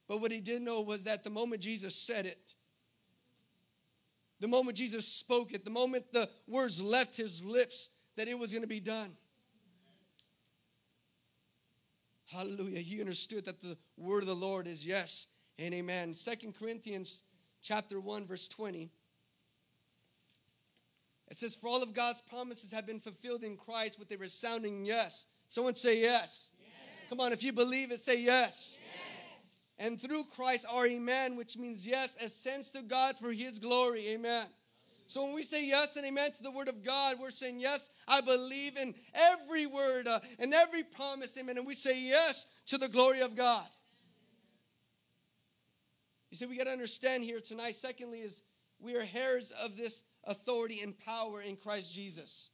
But 0.07 0.21
what 0.21 0.31
he 0.31 0.39
did 0.39 0.61
know 0.61 0.81
was 0.81 1.03
that 1.03 1.23
the 1.23 1.29
moment 1.29 1.61
Jesus 1.61 1.95
said 1.95 2.25
it, 2.25 2.53
the 4.39 4.47
moment 4.47 4.77
Jesus 4.77 5.07
spoke 5.07 5.53
it, 5.53 5.65
the 5.65 5.71
moment 5.71 6.05
the 6.13 6.27
words 6.47 6.81
left 6.81 7.17
his 7.17 7.43
lips, 7.43 7.91
that 8.15 8.27
it 8.27 8.39
was 8.39 8.51
going 8.51 8.61
to 8.61 8.67
be 8.67 8.79
done. 8.79 9.11
Hallelujah. 12.31 12.79
He 12.79 12.99
understood 13.01 13.45
that 13.45 13.61
the 13.61 13.77
word 13.97 14.23
of 14.23 14.29
the 14.29 14.35
Lord 14.35 14.67
is 14.67 14.85
yes 14.85 15.27
and 15.59 15.73
amen. 15.73 16.13
Second 16.13 16.57
Corinthians 16.57 17.23
chapter 17.65 17.99
1 17.99 18.27
verse 18.27 18.47
20 18.47 18.91
it 21.31 21.35
says 21.35 21.55
for 21.55 21.67
all 21.67 21.81
of 21.81 21.95
god's 21.95 22.21
promises 22.21 22.71
have 22.71 22.85
been 22.85 22.99
fulfilled 22.99 23.43
in 23.43 23.57
christ 23.57 23.97
with 23.97 24.13
a 24.13 24.17
resounding 24.19 24.85
yes 24.85 25.29
someone 25.47 25.73
say 25.73 25.99
yes, 25.99 26.51
yes. 26.53 26.53
Come 27.09 27.19
on 27.19 27.31
if 27.31 27.43
you 27.43 27.53
believe 27.53 27.91
it 27.91 27.99
say 27.99 28.19
yes. 28.19 28.81
yes 28.81 29.51
and 29.77 29.99
through 29.99 30.23
christ 30.35 30.65
our 30.73 30.87
amen 30.87 31.35
which 31.35 31.57
means 31.57 31.85
yes 31.87 32.17
ascends 32.23 32.71
to 32.71 32.81
god 32.81 33.17
for 33.17 33.31
his 33.31 33.59
glory 33.59 34.07
amen 34.09 34.45
so 35.07 35.23
when 35.23 35.35
we 35.35 35.43
say 35.43 35.65
yes 35.65 35.95
and 35.97 36.05
amen 36.05 36.31
to 36.31 36.43
the 36.43 36.51
word 36.51 36.67
of 36.67 36.83
God, 36.83 37.17
we're 37.21 37.29
saying 37.29 37.59
yes, 37.59 37.91
I 38.07 38.21
believe 38.21 38.75
in 38.77 38.95
every 39.13 39.67
word 39.67 40.07
uh, 40.07 40.19
and 40.39 40.53
every 40.53 40.81
promise, 40.83 41.37
amen. 41.37 41.57
And 41.57 41.67
we 41.67 41.75
say 41.75 41.99
yes 41.99 42.47
to 42.67 42.77
the 42.77 42.87
glory 42.87 43.21
of 43.21 43.35
God. 43.35 43.67
You 46.31 46.37
see, 46.37 46.47
we 46.47 46.57
got 46.57 46.65
to 46.65 46.71
understand 46.71 47.23
here 47.23 47.39
tonight. 47.39 47.75
Secondly, 47.75 48.19
is 48.19 48.41
we 48.79 48.95
are 48.95 49.05
heirs 49.15 49.53
of 49.63 49.77
this 49.77 50.05
authority 50.25 50.79
and 50.83 50.97
power 50.97 51.41
in 51.41 51.55
Christ 51.55 51.93
Jesus. 51.93 52.49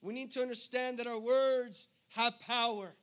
We 0.00 0.14
need 0.14 0.30
to 0.32 0.40
understand 0.40 0.98
that 0.98 1.08
our 1.08 1.20
words 1.20 1.88
have 2.14 2.40
power. 2.40 2.94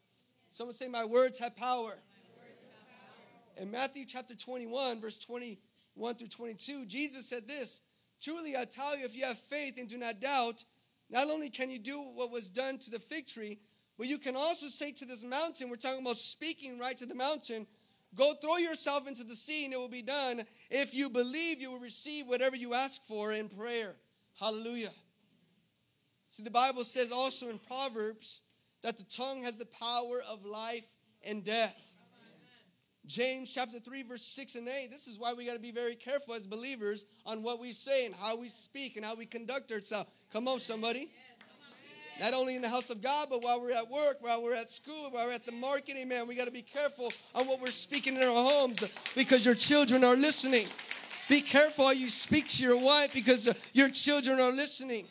Someone 0.58 0.74
say, 0.74 0.88
My 0.88 1.06
words 1.06 1.38
have 1.38 1.56
power. 1.56 1.84
Words 1.84 1.94
have 1.94 3.60
power. 3.60 3.62
In 3.62 3.70
Matthew 3.70 4.06
chapter 4.08 4.36
21, 4.36 5.00
verse 5.00 5.16
21 5.24 6.16
through 6.16 6.30
22, 6.30 6.88
Jesus 6.88 7.30
said 7.30 7.48
this 7.48 7.84
Truly, 8.20 8.58
I 8.58 8.64
tell 8.64 8.98
you, 8.98 9.06
if 9.06 9.16
you 9.16 9.24
have 9.28 9.38
faith 9.38 9.78
and 9.78 9.88
do 9.88 10.00
not 10.00 10.20
doubt, 10.20 10.64
not 11.12 11.28
only 11.30 11.52
can 11.52 11.70
you 11.70 11.78
do 11.78 12.00
what 12.16 12.32
was 12.32 12.50
done 12.50 12.80
to 12.80 12.90
the 12.90 12.98
fig 12.98 13.28
tree, 13.28 13.60
but 14.00 14.08
you 14.08 14.18
can 14.18 14.36
also 14.36 14.66
say 14.66 14.92
to 14.94 15.06
this 15.06 15.24
mountain, 15.24 15.70
we're 15.70 15.76
talking 15.76 16.02
about 16.02 16.18
speaking 16.18 16.80
right 16.80 16.98
to 16.98 17.06
the 17.06 17.14
mountain, 17.14 17.68
Go 18.16 18.34
throw 18.42 18.58
yourself 18.58 19.08
into 19.08 19.24
the 19.26 19.36
sea 19.36 19.66
and 19.66 19.76
it 19.76 19.78
will 19.78 19.90
be 19.90 20.02
done. 20.02 20.42
If 20.72 20.96
you 20.96 21.12
believe, 21.12 21.62
you 21.62 21.72
will 21.72 21.80
receive 21.80 22.26
whatever 22.26 22.56
you 22.56 22.74
ask 22.74 23.04
for 23.04 23.32
in 23.32 23.48
prayer. 23.48 23.94
Hallelujah. 24.40 24.90
See, 26.30 26.42
the 26.42 26.50
Bible 26.50 26.82
says 26.82 27.12
also 27.12 27.50
in 27.50 27.60
Proverbs 27.60 28.42
that 28.84 28.98
the 28.98 29.04
tongue 29.04 29.44
has 29.44 29.58
the 29.58 29.68
power 29.80 30.20
of 30.32 30.46
life 30.46 30.88
and 31.26 31.44
death. 31.44 31.96
James 33.06 33.54
chapter 33.54 33.80
3, 33.80 34.04
verse 34.04 34.22
6 34.22 34.56
and 34.56 34.68
8. 34.68 34.90
This 34.92 35.08
is 35.08 35.18
why 35.18 35.34
we 35.34 35.46
got 35.46 35.56
to 35.56 35.62
be 35.62 35.72
very 35.72 35.96
careful 35.96 36.34
as 36.34 36.46
believers 36.46 37.06
on 37.26 37.42
what 37.42 37.60
we 37.60 37.72
say 37.72 38.06
and 38.06 38.14
how 38.14 38.38
we 38.38 38.50
speak 38.50 38.98
and 38.98 39.06
how 39.06 39.16
we 39.16 39.26
conduct 39.26 39.72
ourselves. 39.72 40.10
Come 40.34 40.48
on, 40.48 40.60
somebody. 40.60 41.10
Not 42.20 42.34
only 42.34 42.56
in 42.56 42.62
the 42.62 42.70
house 42.70 42.90
of 42.90 43.02
God, 43.02 43.28
but 43.30 43.44
while 43.44 43.62
we're 43.62 43.72
at 43.72 43.88
work, 43.90 44.18
while 44.22 44.44
we're 44.44 44.56
at 44.56 44.70
school, 44.70 45.10
while 45.12 45.28
we're 45.28 45.34
at 45.34 45.46
the 45.46 45.54
market, 45.54 45.96
amen. 45.96 46.28
We 46.28 46.36
got 46.36 46.46
to 46.46 46.52
be 46.52 46.64
careful 46.64 47.12
on 47.36 47.48
what 47.48 47.62
we're 47.62 47.70
speaking 47.70 48.16
in 48.16 48.24
our 48.24 48.30
homes 48.30 48.84
because 49.16 49.46
your 49.46 49.56
children 49.56 50.04
are 50.04 50.16
listening. 50.16 50.66
Be 51.30 51.42
careful 51.42 51.86
how 51.86 51.92
you 51.92 52.10
speak 52.10 52.48
to 52.48 52.64
your 52.64 52.84
wife 52.84 53.14
because 53.14 53.48
your 53.74 53.90
children 53.90 54.40
are 54.40 54.52
listening. 54.52 55.06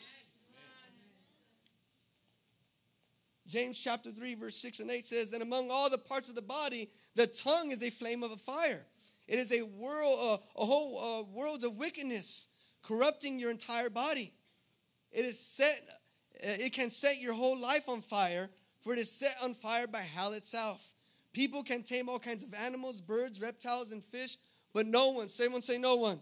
James 3.47 3.81
chapter 3.81 4.11
3, 4.11 4.35
verse 4.35 4.55
6 4.57 4.81
and 4.81 4.91
8 4.91 5.05
says, 5.05 5.33
And 5.33 5.41
among 5.41 5.69
all 5.71 5.89
the 5.89 5.97
parts 5.97 6.29
of 6.29 6.35
the 6.35 6.41
body, 6.41 6.89
the 7.15 7.27
tongue 7.27 7.71
is 7.71 7.81
a 7.81 7.89
flame 7.89 8.23
of 8.23 8.31
a 8.31 8.35
fire. 8.35 8.85
It 9.27 9.39
is 9.39 9.51
a 9.51 9.63
world, 9.63 10.19
uh, 10.21 10.61
a 10.61 10.65
whole 10.65 10.99
uh, 10.99 11.23
world 11.33 11.63
of 11.63 11.77
wickedness, 11.77 12.49
corrupting 12.81 13.39
your 13.39 13.51
entire 13.51 13.89
body. 13.89 14.33
It 15.11 15.25
is 15.25 15.39
set, 15.39 15.81
uh, 16.43 16.59
it 16.59 16.73
can 16.73 16.89
set 16.89 17.21
your 17.21 17.33
whole 17.33 17.57
life 17.59 17.87
on 17.87 18.01
fire, 18.01 18.49
for 18.81 18.93
it 18.93 18.99
is 18.99 19.11
set 19.11 19.35
on 19.43 19.53
fire 19.53 19.87
by 19.87 19.99
hell 19.99 20.33
itself. 20.33 20.93
People 21.33 21.63
can 21.63 21.83
tame 21.83 22.09
all 22.09 22.19
kinds 22.19 22.43
of 22.43 22.53
animals, 22.65 22.99
birds, 22.99 23.41
reptiles, 23.41 23.91
and 23.91 24.03
fish, 24.03 24.37
but 24.73 24.85
no 24.85 25.11
one, 25.11 25.27
say 25.27 25.47
one, 25.47 25.61
say 25.61 25.77
no 25.77 25.95
one, 25.95 26.01
no 26.01 26.07
one. 26.09 26.19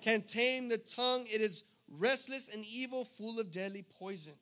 can 0.00 0.22
tame 0.22 0.68
the 0.68 0.78
tongue. 0.78 1.24
It 1.26 1.40
is 1.40 1.64
restless 1.88 2.54
and 2.54 2.64
evil, 2.64 3.04
full 3.04 3.40
of 3.40 3.50
deadly 3.50 3.84
poison. 3.98 4.34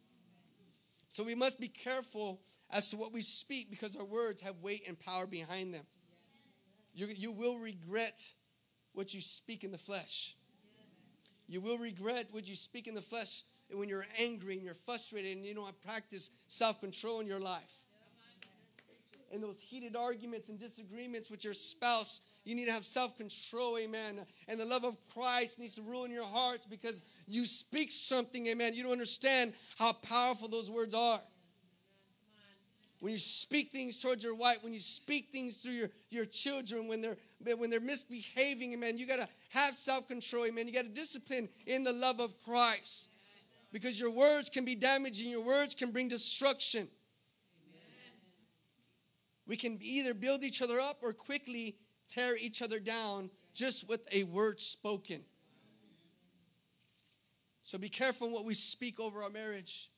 So 1.13 1.23
we 1.23 1.35
must 1.35 1.61
be 1.61 1.69
careful 1.69 2.41
as 2.71 2.91
to 2.91 2.97
what 2.97 3.13
we 3.13 3.21
speak 3.21 3.69
because 3.69 3.97
our 3.97 4.05
words 4.07 4.41
have 4.41 4.55
weight 4.63 4.89
and 4.89 4.99
power 4.99 5.27
behind 5.27 5.75
them. 5.75 5.83
You, 6.95 7.07
you 7.15 7.33
will 7.33 7.59
regret 7.59 8.19
what 8.95 9.13
you 9.13 9.21
speak 9.21 9.63
in 9.63 9.73
the 9.73 9.79
flesh. 9.79 10.37
You 11.51 11.61
will 11.61 11.77
regret 11.77 12.29
what 12.31 12.49
you 12.49 12.55
speak 12.55 12.89
in 12.89 12.95
the 12.95 13.03
flesh 13.03 13.43
when 13.71 13.91
you're 13.91 14.07
angry 14.19 14.55
and 14.55 14.63
you're 14.63 14.73
frustrated 14.73 15.37
and 15.37 15.45
you 15.45 15.55
don't 15.55 15.79
practice 15.83 16.31
self 16.49 16.81
control 16.81 17.21
in 17.21 17.27
your 17.27 17.41
life. 17.41 17.85
In 19.33 19.43
those 19.43 19.61
heated 19.61 19.97
arguments 19.97 20.49
and 20.49 20.59
disagreements 20.59 21.31
with 21.31 21.45
your 21.45 21.53
spouse, 21.53 22.23
you 22.45 22.57
need 22.57 22.67
to 22.67 22.73
have 22.73 22.85
self 22.85 23.17
control, 23.17 23.79
amen. 23.79 24.21
And 24.49 24.59
the 24.59 24.67
love 24.67 24.85
of 24.85 24.97
Christ 25.15 25.61
needs 25.61 25.77
to 25.77 25.83
rule 25.83 26.05
in 26.05 26.11
your 26.11 26.27
hearts 26.27 26.67
because 26.67 27.05
you 27.29 27.45
speak 27.45 27.93
something, 27.93 28.47
amen. 28.49 28.75
You 28.75 28.83
don't 28.83 28.93
understand 28.93 29.53
how 29.79 29.93
powerful 30.09 30.49
those 30.49 30.71
words 30.71 30.95
are. 30.95 31.21
When 33.01 33.13
you 33.13 33.19
speak 33.19 33.69
things 33.69 34.01
towards 34.01 34.23
your 34.23 34.37
wife, 34.37 34.59
when 34.63 34.73
you 34.73 34.79
speak 34.79 35.27
things 35.33 35.61
through 35.61 35.73
your, 35.75 35.91
your 36.11 36.25
children, 36.25 36.89
when 36.89 37.01
they're 37.01 37.17
when 37.57 37.71
they're 37.71 37.81
misbehaving, 37.81 38.73
amen, 38.73 38.99
you 38.99 39.07
gotta 39.07 39.29
have 39.51 39.75
self-control, 39.75 40.47
amen. 40.47 40.69
You 40.69 40.73
gotta 40.73 40.89
discipline 40.89 41.49
in 41.67 41.83
the 41.83 41.93
love 41.93 42.21
of 42.21 42.35
Christ. 42.45 43.11
Because 43.73 43.99
your 43.99 44.13
words 44.13 44.49
can 44.49 44.65
be 44.65 44.75
damaging, 44.75 45.31
your 45.31 45.45
words 45.45 45.75
can 45.75 45.91
bring 45.91 46.09
destruction. 46.09 46.87
We 49.47 49.57
can 49.57 49.79
either 49.83 50.15
build 50.15 50.45
each 50.45 50.63
other 50.63 50.79
up 50.79 50.99
or 51.03 51.13
quickly 51.13 51.77
tear 52.09 52.37
each 52.37 52.63
other 52.63 52.79
down 52.79 53.31
just 53.55 53.89
with 53.89 54.07
a 54.13 54.25
word 54.25 54.61
spoken. 54.61 55.21
So 57.63 57.79
be 57.79 57.89
careful 57.89 58.29
what 58.31 58.45
we 58.45 58.55
speak 58.55 58.99
over 58.99 59.23
our 59.23 59.31
marriage, 59.31 59.91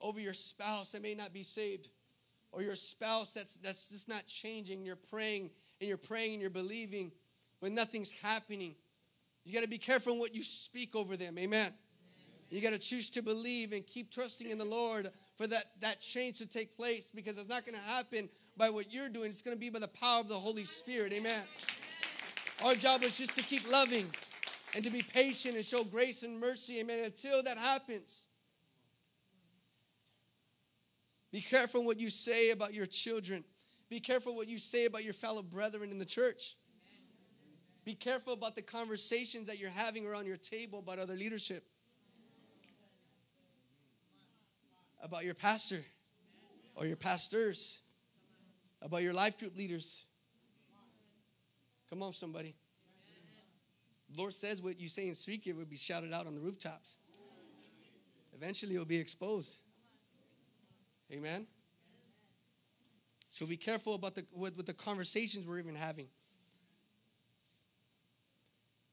over 0.00 0.20
your 0.20 0.32
spouse 0.32 0.92
that 0.92 1.02
may 1.02 1.14
not 1.14 1.32
be 1.32 1.42
saved, 1.42 1.88
or 2.52 2.62
your 2.62 2.74
spouse 2.74 3.32
that's 3.32 3.56
that's 3.56 3.90
just 3.90 4.08
not 4.08 4.26
changing. 4.26 4.84
You're 4.84 4.96
praying 4.96 5.50
and 5.80 5.88
you're 5.88 5.98
praying 5.98 6.32
and 6.32 6.40
you're 6.40 6.50
believing, 6.50 7.12
but 7.60 7.72
nothing's 7.72 8.20
happening. 8.20 8.74
You 9.44 9.52
got 9.52 9.62
to 9.62 9.68
be 9.68 9.78
careful 9.78 10.18
what 10.18 10.34
you 10.34 10.42
speak 10.42 10.96
over 10.96 11.16
them. 11.16 11.38
Amen. 11.38 11.70
You 12.50 12.62
got 12.62 12.72
to 12.72 12.78
choose 12.78 13.10
to 13.10 13.22
believe 13.22 13.72
and 13.72 13.86
keep 13.86 14.10
trusting 14.10 14.48
in 14.48 14.58
the 14.58 14.64
Lord 14.64 15.08
for 15.36 15.46
that, 15.46 15.64
that 15.80 16.00
change 16.00 16.38
to 16.38 16.48
take 16.48 16.76
place 16.76 17.10
because 17.10 17.36
it's 17.36 17.48
not 17.48 17.66
going 17.66 17.76
to 17.76 17.90
happen 17.90 18.28
by 18.56 18.70
what 18.70 18.92
you're 18.92 19.08
doing. 19.08 19.30
It's 19.30 19.42
going 19.42 19.56
to 19.56 19.60
be 19.60 19.70
by 19.70 19.80
the 19.80 19.88
power 19.88 20.20
of 20.20 20.28
the 20.28 20.34
Holy 20.34 20.64
Spirit. 20.64 21.12
Amen. 21.12 21.42
Our 22.64 22.74
job 22.74 23.02
is 23.02 23.18
just 23.18 23.34
to 23.36 23.42
keep 23.42 23.70
loving 23.70 24.06
and 24.74 24.84
to 24.84 24.90
be 24.90 25.02
patient 25.02 25.56
and 25.56 25.64
show 25.64 25.84
grace 25.84 26.22
and 26.22 26.40
mercy. 26.40 26.80
Amen. 26.80 27.04
Until 27.04 27.42
that 27.42 27.58
happens. 27.58 28.28
Be 31.32 31.40
careful 31.40 31.84
what 31.84 31.98
you 31.98 32.10
say 32.10 32.50
about 32.50 32.74
your 32.74 32.86
children. 32.86 33.44
Be 33.90 33.98
careful 33.98 34.36
what 34.36 34.48
you 34.48 34.58
say 34.58 34.86
about 34.86 35.04
your 35.04 35.12
fellow 35.12 35.42
brethren 35.42 35.90
in 35.90 35.98
the 35.98 36.04
church. 36.04 36.54
Be 37.84 37.94
careful 37.94 38.32
about 38.32 38.54
the 38.54 38.62
conversations 38.62 39.46
that 39.48 39.58
you're 39.58 39.70
having 39.70 40.06
around 40.06 40.26
your 40.26 40.36
table 40.36 40.78
about 40.78 40.98
other 40.98 41.16
leadership, 41.16 41.64
about 45.02 45.24
your 45.24 45.34
pastor 45.34 45.84
or 46.76 46.86
your 46.86 46.96
pastors 46.96 47.80
about 48.84 49.02
your 49.02 49.14
life 49.14 49.38
group 49.38 49.56
leaders. 49.56 50.04
Come 51.88 52.02
on, 52.02 52.12
somebody. 52.12 52.54
Lord 54.16 54.32
says 54.32 54.62
what 54.62 54.78
you 54.78 54.88
say 54.88 55.08
in 55.08 55.14
secret 55.14 55.56
will 55.56 55.64
be 55.64 55.76
shouted 55.76 56.12
out 56.12 56.26
on 56.26 56.34
the 56.34 56.40
rooftops. 56.40 56.98
Eventually, 58.36 58.74
it 58.74 58.78
will 58.78 58.84
be 58.84 58.98
exposed. 58.98 59.58
Amen. 61.12 61.46
So 63.30 63.46
be 63.46 63.56
careful 63.56 63.94
about 63.94 64.14
the 64.14 64.24
with, 64.32 64.56
with 64.56 64.66
the 64.66 64.74
conversations 64.74 65.46
we're 65.46 65.58
even 65.58 65.74
having. 65.74 66.06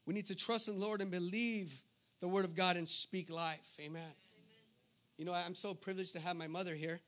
We 0.06 0.14
need 0.14 0.26
to 0.28 0.36
trust 0.36 0.68
in 0.68 0.80
the 0.80 0.86
Lord 0.86 1.02
and 1.02 1.12
believe 1.12 1.74
the 2.22 2.28
word 2.28 2.46
of 2.46 2.56
God 2.56 2.76
and 2.76 2.90
speak 2.90 3.30
life. 3.30 3.78
Amen. 3.80 4.02
Amen. 4.02 4.14
You 5.18 5.26
know, 5.26 5.34
I'm 5.34 5.56
so 5.56 5.74
privileged 5.74 6.14
to 6.14 6.20
have 6.20 6.36
my 6.36 6.48
mother 6.48 6.74
here. 6.74 7.00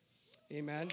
Amen. 0.52 0.90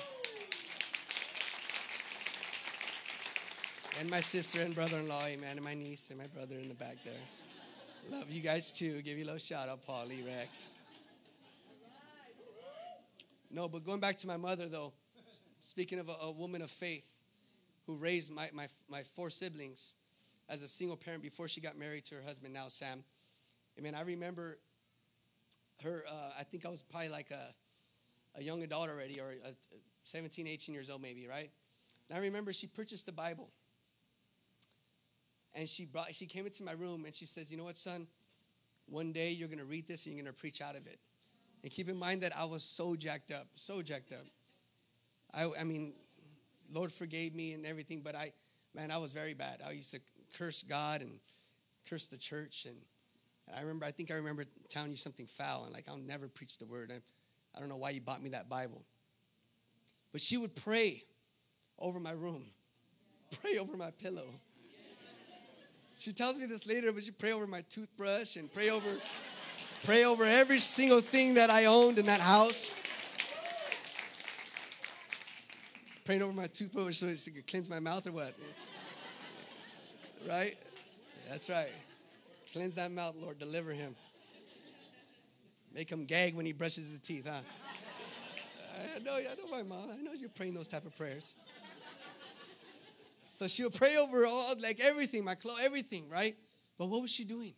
And 4.00 4.08
my 4.08 4.20
sister 4.20 4.62
and 4.62 4.74
brother-in-law, 4.74 5.26
amen, 5.26 5.56
and 5.56 5.62
my 5.62 5.74
niece 5.74 6.08
and 6.08 6.18
my 6.18 6.26
brother 6.28 6.54
in 6.54 6.68
the 6.68 6.74
back 6.74 6.96
there. 7.04 7.12
Love 8.10 8.30
you 8.30 8.40
guys 8.40 8.72
too. 8.72 9.02
Give 9.02 9.18
you 9.18 9.24
a 9.24 9.26
little 9.26 9.38
shout 9.38 9.68
out, 9.68 9.82
Paulie 9.82 10.26
Rex. 10.26 10.70
No, 13.50 13.68
but 13.68 13.84
going 13.84 14.00
back 14.00 14.16
to 14.16 14.26
my 14.26 14.38
mother 14.38 14.68
though, 14.68 14.94
speaking 15.60 15.98
of 15.98 16.08
a, 16.08 16.14
a 16.24 16.32
woman 16.32 16.62
of 16.62 16.70
faith 16.70 17.20
who 17.86 17.94
raised 17.96 18.34
my, 18.34 18.48
my, 18.54 18.68
my 18.88 19.00
four 19.00 19.28
siblings 19.28 19.96
as 20.48 20.62
a 20.62 20.68
single 20.68 20.96
parent 20.96 21.22
before 21.22 21.46
she 21.46 21.60
got 21.60 21.76
married 21.78 22.04
to 22.06 22.14
her 22.14 22.22
husband 22.22 22.54
now, 22.54 22.68
Sam. 22.68 23.04
I 23.76 23.82
mean, 23.82 23.94
I 23.94 24.00
remember 24.00 24.56
her, 25.84 26.04
uh, 26.10 26.30
I 26.38 26.44
think 26.44 26.64
I 26.64 26.70
was 26.70 26.82
probably 26.82 27.10
like 27.10 27.32
a, 27.32 28.38
a 28.38 28.42
young 28.42 28.62
adult 28.62 28.88
already, 28.88 29.20
or 29.20 29.32
a, 29.44 29.52
17, 30.04 30.46
18 30.46 30.74
years 30.74 30.88
old 30.88 31.02
maybe, 31.02 31.26
right? 31.26 31.50
And 32.08 32.18
I 32.18 32.22
remember 32.22 32.54
she 32.54 32.66
purchased 32.66 33.04
the 33.04 33.12
Bible 33.12 33.50
and 35.54 35.68
she 35.68 35.84
brought 35.84 36.14
she 36.14 36.26
came 36.26 36.46
into 36.46 36.64
my 36.64 36.72
room 36.72 37.04
and 37.04 37.14
she 37.14 37.26
says, 37.26 37.50
"You 37.50 37.58
know 37.58 37.64
what, 37.64 37.76
son? 37.76 38.06
One 38.86 39.12
day 39.12 39.30
you're 39.30 39.48
going 39.48 39.58
to 39.58 39.64
read 39.64 39.86
this 39.86 40.06
and 40.06 40.14
you're 40.14 40.24
going 40.24 40.34
to 40.34 40.38
preach 40.38 40.60
out 40.60 40.76
of 40.76 40.86
it." 40.86 40.96
And 41.62 41.70
keep 41.70 41.88
in 41.88 41.98
mind 41.98 42.22
that 42.22 42.32
I 42.38 42.44
was 42.44 42.62
so 42.62 42.96
jacked 42.96 43.30
up, 43.30 43.46
so 43.54 43.82
jacked 43.82 44.12
up. 44.12 44.26
I 45.34 45.48
I 45.60 45.64
mean, 45.64 45.94
Lord 46.72 46.92
forgave 46.92 47.34
me 47.34 47.52
and 47.52 47.66
everything, 47.66 48.00
but 48.02 48.14
I 48.14 48.32
man, 48.74 48.90
I 48.90 48.98
was 48.98 49.12
very 49.12 49.34
bad. 49.34 49.60
I 49.66 49.72
used 49.72 49.92
to 49.94 50.00
curse 50.38 50.62
God 50.62 51.00
and 51.00 51.18
curse 51.88 52.06
the 52.06 52.16
church 52.16 52.66
and 52.66 52.76
I 53.56 53.60
remember, 53.60 53.84
I 53.84 53.90
think 53.90 54.10
I 54.10 54.14
remember 54.14 54.44
telling 54.68 54.90
you 54.90 54.96
something 54.96 55.26
foul, 55.26 55.64
and 55.64 55.72
like, 55.72 55.88
I'll 55.88 55.98
never 55.98 56.28
preach 56.28 56.58
the 56.58 56.66
word. 56.66 56.92
I, 56.92 57.00
I 57.56 57.60
don't 57.60 57.68
know 57.68 57.76
why 57.76 57.90
you 57.90 58.00
bought 58.00 58.22
me 58.22 58.30
that 58.30 58.48
Bible. 58.48 58.84
But 60.12 60.20
she 60.20 60.36
would 60.36 60.54
pray 60.54 61.04
over 61.78 62.00
my 62.00 62.12
room, 62.12 62.44
pray 63.42 63.58
over 63.58 63.76
my 63.76 63.90
pillow. 63.90 64.40
She 66.00 66.14
tells 66.14 66.38
me 66.38 66.46
this 66.46 66.66
later, 66.66 66.92
but 66.92 67.04
she 67.04 67.10
pray 67.10 67.32
over 67.32 67.46
my 67.46 67.60
toothbrush 67.68 68.36
and 68.36 68.50
pray 68.50 68.70
over, 68.70 68.88
pray 69.84 70.06
over 70.06 70.24
every 70.24 70.58
single 70.58 71.00
thing 71.00 71.34
that 71.34 71.50
I 71.50 71.66
owned 71.66 71.98
in 71.98 72.06
that 72.06 72.22
house. 72.22 72.72
Praying 76.06 76.22
over 76.22 76.32
my 76.32 76.46
toothbrush 76.46 76.96
so 76.96 77.12
she 77.12 77.30
could 77.30 77.46
cleanse 77.46 77.68
my 77.68 77.80
mouth 77.80 78.06
or 78.06 78.12
what? 78.12 78.32
Right? 80.26 80.56
That's 81.28 81.50
right. 81.50 81.70
Cleanse 82.50 82.76
that 82.76 82.90
mouth, 82.90 83.14
Lord. 83.20 83.38
Deliver 83.38 83.72
him. 83.72 83.94
Make 85.74 85.92
him 85.92 86.06
gag 86.06 86.34
when 86.34 86.46
he 86.46 86.52
brushes 86.52 86.88
his 86.88 86.98
teeth, 86.98 87.28
huh? 87.30 87.42
I 88.96 89.00
know, 89.00 89.16
I 89.16 89.34
know 89.34 89.50
my 89.50 89.62
mom. 89.62 89.90
I 89.92 90.00
know 90.00 90.12
you're 90.14 90.30
praying 90.30 90.54
those 90.54 90.66
type 90.66 90.86
of 90.86 90.96
prayers. 90.96 91.36
So 93.40 93.48
she 93.48 93.64
would 93.64 93.72
pray 93.72 93.96
over 93.96 94.26
all, 94.26 94.52
like 94.62 94.80
everything, 94.84 95.24
my 95.24 95.34
clothes, 95.34 95.62
everything, 95.64 96.10
right? 96.10 96.36
But 96.76 96.90
what 96.90 97.00
was 97.00 97.10
she 97.10 97.24
doing? 97.24 97.54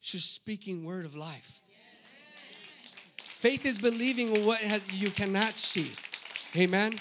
She's 0.00 0.24
speaking 0.24 0.84
word 0.84 1.06
of 1.06 1.14
life. 1.14 1.60
Faith 3.16 3.66
is 3.66 3.78
believing 3.78 4.44
what 4.44 4.58
has, 4.58 5.00
you 5.00 5.10
cannot 5.10 5.56
see. 5.56 5.92
Amen. 6.60 6.94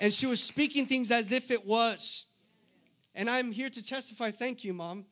And 0.00 0.12
she 0.12 0.26
was 0.26 0.42
speaking 0.42 0.86
things 0.86 1.12
as 1.12 1.30
if 1.30 1.52
it 1.52 1.64
was. 1.64 2.26
And 3.14 3.30
I'm 3.30 3.52
here 3.52 3.70
to 3.70 3.86
testify. 3.86 4.32
Thank 4.32 4.64
you, 4.64 4.74
Mom. 4.74 5.04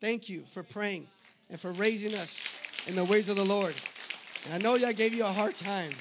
Thank 0.00 0.30
you 0.30 0.44
for 0.46 0.62
praying 0.62 1.06
and 1.50 1.60
for 1.60 1.72
raising 1.72 2.14
us 2.14 2.56
in 2.88 2.96
the 2.96 3.04
ways 3.04 3.28
of 3.28 3.36
the 3.36 3.44
Lord. 3.44 3.74
And 4.46 4.54
I 4.54 4.58
know 4.66 4.74
I 4.86 4.94
gave 4.94 5.12
you 5.12 5.26
a 5.26 5.32
hard 5.32 5.54
time, 5.54 5.92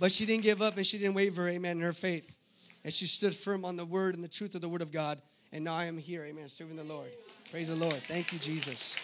but 0.00 0.10
she 0.10 0.24
didn't 0.24 0.42
give 0.42 0.62
up 0.62 0.78
and 0.78 0.86
she 0.86 0.96
didn't 0.96 1.16
waver, 1.16 1.50
amen, 1.50 1.76
in 1.76 1.82
her 1.82 1.92
faith. 1.92 2.38
And 2.84 2.92
she 2.92 3.06
stood 3.06 3.34
firm 3.34 3.64
on 3.64 3.76
the 3.76 3.84
word 3.84 4.14
and 4.14 4.22
the 4.22 4.28
truth 4.28 4.54
of 4.54 4.60
the 4.60 4.68
word 4.68 4.82
of 4.82 4.92
God. 4.92 5.18
And 5.52 5.64
now 5.64 5.74
I 5.74 5.86
am 5.86 5.96
here, 5.96 6.24
amen, 6.24 6.48
serving 6.48 6.76
the 6.76 6.84
Lord. 6.84 7.10
Praise 7.50 7.68
the 7.68 7.76
Lord. 7.76 7.94
Thank 7.94 8.32
you, 8.32 8.38
Jesus. 8.38 8.96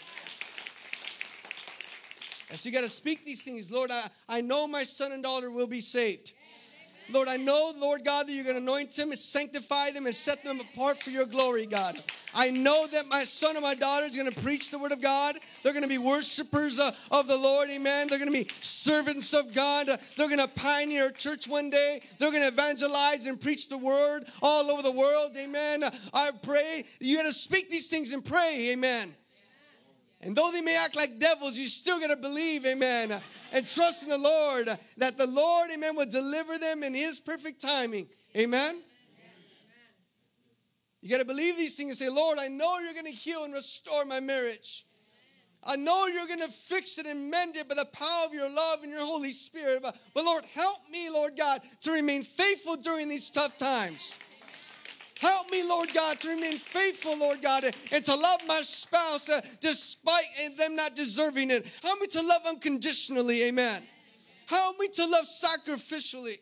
And 2.51 2.59
so 2.59 2.69
you 2.69 2.75
got 2.75 2.83
to 2.83 2.89
speak 2.89 3.25
these 3.25 3.45
things. 3.45 3.71
Lord, 3.71 3.91
I, 3.93 4.09
I 4.29 4.41
know 4.41 4.67
my 4.67 4.83
son 4.83 5.13
and 5.13 5.23
daughter 5.23 5.51
will 5.51 5.69
be 5.69 5.81
saved. 5.81 6.33
Lord, 7.13 7.29
I 7.29 7.37
know, 7.37 7.73
Lord 7.79 8.05
God, 8.05 8.27
that 8.27 8.33
you're 8.33 8.45
going 8.45 8.57
to 8.57 8.63
anoint 8.63 8.93
them 8.93 9.11
and 9.11 9.19
sanctify 9.19 9.91
them 9.95 10.07
and 10.07 10.15
set 10.15 10.45
them 10.45 10.61
apart 10.61 11.03
for 11.03 11.11
your 11.11 11.27
glory, 11.27 11.67
God. 11.67 12.01
I 12.35 12.51
know 12.51 12.87
that 12.93 13.07
my 13.09 13.21
son 13.21 13.57
and 13.57 13.63
my 13.63 13.75
daughter 13.75 14.07
is 14.07 14.17
going 14.17 14.31
to 14.31 14.41
preach 14.41 14.71
the 14.71 14.79
word 14.79 14.93
of 14.93 15.03
God. 15.03 15.37
They're 15.63 15.73
going 15.73 15.83
to 15.83 15.89
be 15.89 15.99
worshipers 15.99 16.79
uh, 16.79 16.93
of 17.11 17.27
the 17.27 17.37
Lord, 17.37 17.69
amen. 17.71 18.09
They're 18.09 18.19
going 18.19 18.33
to 18.33 18.45
be 18.45 18.49
servants 18.61 19.35
of 19.35 19.55
God. 19.55 19.89
They're 20.17 20.29
going 20.29 20.39
to 20.39 20.49
pioneer 20.49 21.09
a 21.09 21.13
church 21.13 21.49
one 21.49 21.71
day. 21.71 22.01
They're 22.19 22.31
going 22.31 22.43
to 22.43 22.49
evangelize 22.49 23.27
and 23.27 23.41
preach 23.41 23.69
the 23.69 23.79
word 23.79 24.25
all 24.43 24.71
over 24.71 24.83
the 24.83 24.93
world, 24.93 25.33
amen. 25.37 25.83
I 26.15 26.31
pray 26.43 26.85
you 27.01 27.17
got 27.17 27.27
to 27.27 27.33
speak 27.33 27.71
these 27.71 27.89
things 27.89 28.13
and 28.13 28.25
pray, 28.25 28.71
amen. 28.73 29.09
And 30.23 30.37
though 30.37 30.51
they 30.53 30.61
may 30.61 30.77
act 30.77 30.97
like 30.97 31.19
devils, 31.19 31.59
you 31.59 31.67
still 31.67 31.99
got 31.99 32.11
to 32.11 32.17
believe, 32.17 32.67
amen 32.67 33.21
and 33.53 33.67
trust 33.67 34.03
in 34.03 34.09
the 34.09 34.19
Lord 34.19 34.69
that 34.97 35.19
the 35.19 35.27
Lord, 35.27 35.71
amen, 35.75 35.97
will 35.97 36.07
deliver 36.07 36.59
them 36.59 36.83
in 36.83 36.95
His 36.95 37.21
perfect 37.21 37.61
timing. 37.61 38.07
Amen. 38.37 38.81
You 41.01 41.09
got 41.11 41.21
to 41.21 41.27
believe 41.27 41.57
these 41.57 41.77
things 41.77 42.01
and 42.01 42.09
say, 42.09 42.15
Lord, 42.15 42.39
I 42.39 42.49
know 42.49 42.79
you're 42.79 42.93
going 42.93 43.07
to 43.07 43.11
heal 43.11 43.45
and 43.45 43.55
restore 43.55 44.05
my 44.05 44.21
marriage. 44.21 44.85
I 45.67 45.77
know 45.77 46.07
you're 46.07 46.27
going 46.27 46.41
to 46.41 46.49
fix 46.49 46.99
it 46.99 47.07
and 47.07 47.31
mend 47.31 47.57
it 47.57 47.69
by 47.69 47.75
the 47.75 47.89
power 47.93 48.27
of 48.27 48.35
your 48.35 48.49
love 48.49 48.79
and 48.83 48.91
your 48.91 49.05
Holy 49.05 49.33
Spirit. 49.33 49.83
But, 49.83 49.97
but 50.15 50.25
Lord, 50.25 50.45
help 50.55 50.79
me, 50.91 51.09
Lord 51.11 51.33
God, 51.37 51.61
to 51.83 51.93
remain 51.93 52.23
faithful 52.23 52.77
during 52.77 53.09
these 53.09 53.31
tough 53.31 53.57
times. 53.57 54.19
Help 55.21 55.51
me, 55.51 55.63
Lord 55.69 55.93
God, 55.93 56.19
to 56.21 56.31
remain 56.31 56.57
faithful, 56.57 57.19
Lord 57.19 57.43
God, 57.43 57.65
and 57.93 58.05
to 58.07 58.15
love 58.15 58.41
my 58.49 58.61
spouse 58.63 59.29
uh, 59.29 59.43
despite 59.61 60.25
them 60.57 60.77
not 60.77 60.97
deserving 60.97 61.51
it. 61.51 61.71
Help 61.83 62.01
me 62.01 62.07
to 62.07 62.23
love 62.23 62.41
unconditionally, 62.49 63.43
amen. 63.45 63.83
Help 64.49 64.77
me 64.81 64.89
to 64.95 65.05
love 65.05 65.27
sacrificially. 65.27 66.39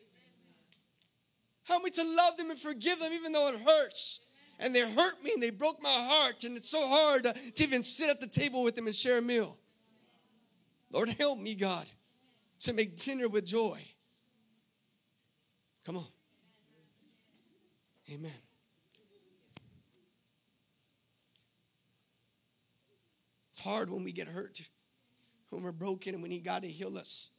Help 1.65 1.83
me 1.83 1.89
to 1.89 2.03
love 2.03 2.37
them 2.37 2.51
and 2.51 2.57
forgive 2.57 2.99
them 2.99 3.11
even 3.11 3.33
though 3.33 3.51
it 3.53 3.59
hurts. 3.59 4.21
And 4.61 4.73
they 4.73 4.79
hurt 4.79 5.23
me 5.25 5.31
and 5.33 5.43
they 5.43 5.49
broke 5.49 5.83
my 5.83 5.89
heart, 5.89 6.45
and 6.45 6.55
it's 6.55 6.69
so 6.69 6.79
hard 6.87 7.25
uh, 7.25 7.33
to 7.33 7.63
even 7.63 7.83
sit 7.83 8.09
at 8.09 8.21
the 8.21 8.27
table 8.27 8.63
with 8.63 8.77
them 8.77 8.87
and 8.87 8.95
share 8.95 9.19
a 9.19 9.21
meal. 9.21 9.57
Lord, 10.89 11.09
help 11.19 11.37
me, 11.37 11.53
God, 11.53 11.85
to 12.61 12.73
make 12.73 12.95
dinner 12.95 13.27
with 13.27 13.45
joy. 13.45 13.79
Come 15.85 15.97
on. 15.97 16.07
Amen. 18.11 18.31
It's 23.59 23.67
hard 23.67 23.89
when 23.89 24.05
we 24.05 24.13
get 24.13 24.29
hurt, 24.29 24.61
when 25.49 25.63
we're 25.63 25.73
broken, 25.73 26.13
and 26.13 26.23
we 26.23 26.29
need 26.29 26.45
God 26.45 26.61
to 26.61 26.69
heal 26.69 26.97
us. 26.97 27.31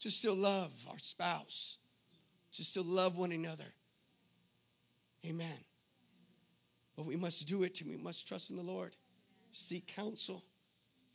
To 0.00 0.10
still 0.10 0.34
love 0.34 0.72
our 0.90 0.98
spouse, 0.98 1.80
to 2.52 2.64
still 2.64 2.86
love 2.86 3.18
one 3.18 3.30
another. 3.30 3.74
Amen. 5.26 5.58
But 6.96 7.04
we 7.04 7.14
must 7.14 7.46
do 7.46 7.62
it 7.62 7.78
and 7.82 7.90
we 7.90 8.02
must 8.02 8.26
trust 8.26 8.48
in 8.48 8.56
the 8.56 8.62
Lord. 8.62 8.96
Seek 9.52 9.86
counsel. 9.86 10.42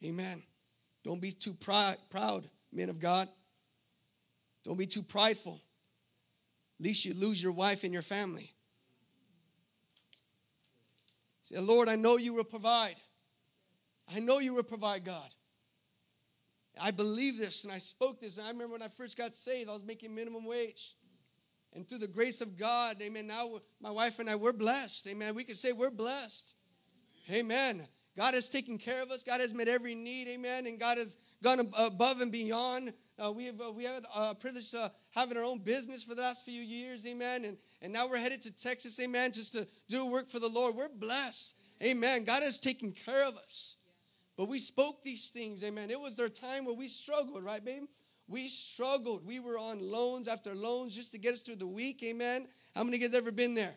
Amen. 0.05 0.43
Don't 1.03 1.19
be 1.19 1.31
too 1.31 1.55
proud, 1.55 1.97
proud, 2.11 2.45
men 2.71 2.89
of 2.89 2.99
God. 2.99 3.29
Don't 4.63 4.77
be 4.77 4.85
too 4.85 5.01
prideful. 5.01 5.59
Least 6.79 7.03
you 7.05 7.15
lose 7.15 7.41
your 7.41 7.53
wife 7.53 7.83
and 7.83 7.93
your 7.93 8.03
family. 8.03 8.53
Say, 11.41 11.57
Lord, 11.59 11.89
I 11.89 11.95
know 11.95 12.17
you 12.17 12.35
will 12.35 12.43
provide. 12.43 12.93
I 14.13 14.19
know 14.19 14.39
you 14.39 14.54
will 14.54 14.63
provide, 14.63 15.04
God. 15.04 15.30
I 16.82 16.91
believe 16.91 17.38
this 17.38 17.63
and 17.63 17.74
I 17.74 17.78
spoke 17.78 18.19
this. 18.19 18.38
And 18.38 18.47
I 18.47 18.52
remember 18.52 18.74
when 18.74 18.82
I 18.82 18.88
first 18.88 19.17
got 19.17 19.36
saved, 19.36 19.69
I 19.69 19.74
was 19.74 19.84
making 19.84 20.13
minimum 20.13 20.45
wage. 20.45 20.95
And 21.74 21.88
through 21.88 22.00
the 22.00 22.08
grace 22.08 22.41
of 22.41 22.58
God, 22.58 22.97
amen, 23.02 23.28
now 23.28 23.50
my 23.80 23.91
wife 23.91 24.19
and 24.19 24.30
I, 24.30 24.36
we're 24.36 24.54
blessed. 24.54 25.08
Amen. 25.08 25.36
We 25.36 25.43
can 25.43 25.56
say 25.56 25.71
we're 25.71 25.91
blessed. 25.91 26.56
Amen. 27.30 27.88
God 28.17 28.34
has 28.34 28.50
taken 28.50 28.78
care 28.78 29.02
of 29.02 29.10
us. 29.10 29.24
God 29.24 29.39
has 29.39 29.54
met 29.54 29.69
every 29.69 29.95
need. 29.95 30.28
Amen. 30.28 30.65
And 30.65 30.78
God 30.78 30.97
has 30.97 31.17
gone 31.41 31.60
above 31.80 32.19
and 32.19 32.32
beyond. 32.32 32.91
Uh, 33.17 33.32
we 33.32 33.45
have 33.45 33.62
uh, 33.62 33.71
we 33.71 33.86
have 33.86 34.04
a 34.15 34.19
uh, 34.19 34.34
privilege 34.34 34.74
of 34.74 34.91
having 35.12 35.38
our 35.38 35.43
own 35.43 35.60
business 35.60 36.04
for 36.04 36.15
the 36.15 36.21
last 36.21 36.43
few 36.43 36.62
years. 36.62 37.08
Amen. 37.08 37.45
And, 37.45 37.58
and 37.82 37.93
now 37.93 38.10
we're 38.10 38.17
headed 38.17 38.41
to 38.41 38.56
Texas. 38.56 39.00
Amen. 39.00 39.32
Just 39.32 39.54
to 39.54 39.65
do 39.88 40.12
work 40.12 40.28
for 40.28 40.39
the 40.39 40.50
Lord. 40.50 40.76
We're 40.76 40.89
blessed. 40.89 41.58
Amen. 41.82 42.26
God 42.26 42.43
has 42.43 42.60
taken 42.60 42.91
care 42.91 43.26
of 43.26 43.38
us. 43.38 43.78
But 44.37 44.47
we 44.47 44.59
spoke 44.59 45.03
these 45.03 45.29
things, 45.29 45.63
amen. 45.63 45.91
It 45.91 45.99
was 45.99 46.17
their 46.17 46.29
time 46.29 46.65
where 46.65 46.75
we 46.75 46.87
struggled, 46.87 47.43
right, 47.43 47.63
babe? 47.63 47.83
We 48.27 48.47
struggled. 48.47 49.25
We 49.25 49.39
were 49.39 49.57
on 49.57 49.81
loans 49.81 50.27
after 50.27 50.55
loans 50.55 50.95
just 50.95 51.11
to 51.11 51.19
get 51.19 51.33
us 51.33 51.41
through 51.41 51.57
the 51.57 51.67
week, 51.67 52.01
amen. 52.03 52.47
How 52.75 52.83
many 52.83 52.97
of 52.97 53.01
you 53.01 53.09
guys 53.09 53.17
ever 53.17 53.31
been 53.31 53.55
there? 53.55 53.75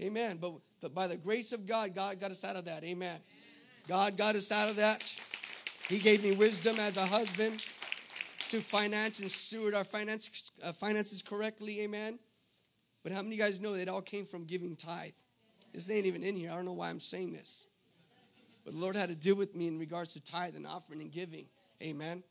Amen. 0.00 0.38
But, 0.40 0.52
but 0.80 0.94
by 0.94 1.08
the 1.08 1.16
grace 1.16 1.52
of 1.52 1.66
God, 1.66 1.94
God 1.94 2.20
got 2.20 2.30
us 2.30 2.44
out 2.44 2.56
of 2.56 2.66
that, 2.66 2.84
amen. 2.84 3.20
God 3.88 4.16
got 4.16 4.36
us 4.36 4.52
out 4.52 4.68
of 4.68 4.76
that. 4.76 5.20
He 5.88 5.98
gave 5.98 6.22
me 6.22 6.32
wisdom 6.32 6.78
as 6.78 6.96
a 6.96 7.06
husband 7.06 7.62
to 8.50 8.60
finance 8.60 9.20
and 9.20 9.30
steward 9.30 9.74
our 9.74 9.84
finance, 9.84 10.52
uh, 10.64 10.72
finances 10.72 11.22
correctly, 11.22 11.80
amen. 11.82 12.18
But 13.02 13.12
how 13.12 13.22
many 13.22 13.34
of 13.34 13.38
you 13.38 13.44
guys 13.44 13.60
know 13.60 13.72
that 13.72 13.82
it 13.82 13.88
all 13.88 14.02
came 14.02 14.24
from 14.24 14.44
giving 14.44 14.76
tithe? 14.76 15.12
This 15.72 15.90
ain't 15.90 16.06
even 16.06 16.22
in 16.22 16.36
here. 16.36 16.50
I 16.50 16.56
don't 16.56 16.64
know 16.64 16.72
why 16.72 16.90
I'm 16.90 17.00
saying 17.00 17.32
this. 17.32 17.67
But 18.68 18.74
the 18.74 18.82
Lord 18.82 18.96
had 18.96 19.08
to 19.08 19.14
deal 19.14 19.34
with 19.34 19.54
me 19.54 19.66
in 19.66 19.78
regards 19.78 20.12
to 20.12 20.22
tithe 20.22 20.54
and 20.54 20.66
offering 20.66 21.00
and 21.00 21.10
giving. 21.10 21.46
Amen. 21.82 22.22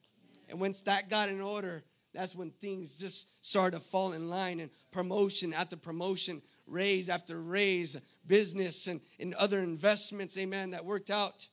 And 0.47 0.59
once 0.59 0.81
that 0.81 1.09
got 1.09 1.29
in 1.29 1.41
order, 1.41 1.83
that's 2.13 2.35
when 2.35 2.51
things 2.51 2.99
just 2.99 3.43
started 3.43 3.77
to 3.77 3.81
fall 3.81 4.13
in 4.13 4.29
line 4.29 4.59
and 4.59 4.69
promotion 4.91 5.51
after 5.51 5.75
promotion, 5.75 6.43
raise 6.67 7.09
after 7.09 7.41
raise, 7.41 7.99
business 8.27 8.85
and, 8.85 9.01
and 9.19 9.33
other 9.33 9.57
investments, 9.61 10.37
amen, 10.37 10.69
that 10.71 10.85
worked 10.85 11.09
out. 11.09 11.47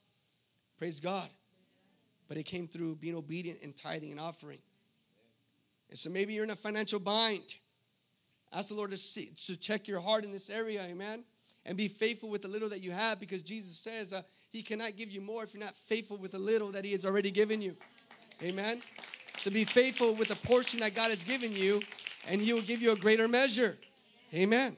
Praise 0.77 1.01
God. 1.01 1.31
But 2.29 2.37
it 2.37 2.43
came 2.43 2.69
through 2.69 2.97
being 2.97 3.17
obedient 3.17 3.63
and 3.63 3.75
tithing 3.75 4.11
and 4.11 4.21
offering. 4.21 4.59
And 5.89 5.99
so 5.99 6.11
maybe 6.11 6.35
you're 6.35 6.45
in 6.45 6.51
a 6.51 6.57
financial 6.57 7.01
bind. 7.01 7.55
Ask 8.53 8.69
the 8.69 8.75
Lord 8.75 8.91
to, 8.91 8.99
see, 8.99 9.31
to 9.47 9.59
check 9.59 9.89
your 9.89 10.01
heart 10.01 10.27
in 10.27 10.31
this 10.31 10.51
area, 10.51 10.83
amen. 10.83 11.25
And 11.65 11.75
be 11.75 11.89
faithful 11.89 12.29
with 12.29 12.43
the 12.43 12.49
little 12.49 12.69
that 12.69 12.85
you 12.85 12.91
have 12.91 13.19
because 13.19 13.43
Jesus 13.43 13.79
says, 13.79 14.13
uh, 14.13 14.21
he 14.55 14.63
cannot 14.63 14.97
give 14.97 15.11
you 15.11 15.21
more 15.21 15.43
if 15.43 15.53
you're 15.53 15.65
not 15.65 15.75
faithful 15.75 16.17
with 16.17 16.31
the 16.31 16.39
little 16.39 16.71
that 16.71 16.85
He 16.85 16.93
has 16.93 17.05
already 17.05 17.33
given 17.33 17.61
you. 17.61 17.77
Amen. 18.41 18.81
So 19.37 19.51
be 19.51 19.65
faithful 19.65 20.15
with 20.15 20.29
the 20.29 20.37
portion 20.47 20.79
that 20.79 20.95
God 20.95 21.11
has 21.11 21.25
given 21.25 21.53
you, 21.53 21.81
and 22.31 22.41
He 22.41 22.53
will 22.53 22.63
give 22.63 22.81
you 22.81 22.93
a 22.93 22.97
greater 22.97 23.27
measure. 23.27 23.77
Amen. 24.33 24.77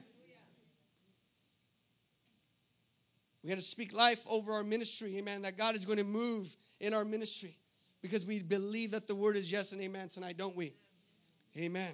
We 3.43 3.49
got 3.49 3.57
to 3.57 3.61
speak 3.61 3.93
life 3.93 4.25
over 4.27 4.53
our 4.53 4.63
ministry, 4.63 5.15
amen, 5.19 5.43
that 5.43 5.57
God 5.57 5.75
is 5.75 5.85
going 5.85 5.99
to 5.99 6.03
move 6.03 6.57
in 6.79 6.95
our 6.95 7.05
ministry 7.05 7.55
because 8.01 8.25
we 8.25 8.39
believe 8.39 8.91
that 8.91 9.07
the 9.07 9.15
word 9.15 9.35
is 9.35 9.51
yes 9.51 9.73
and 9.73 9.81
amen 9.81 10.07
tonight, 10.07 10.37
don't 10.39 10.55
we? 10.55 10.73
Amen. 11.55 11.93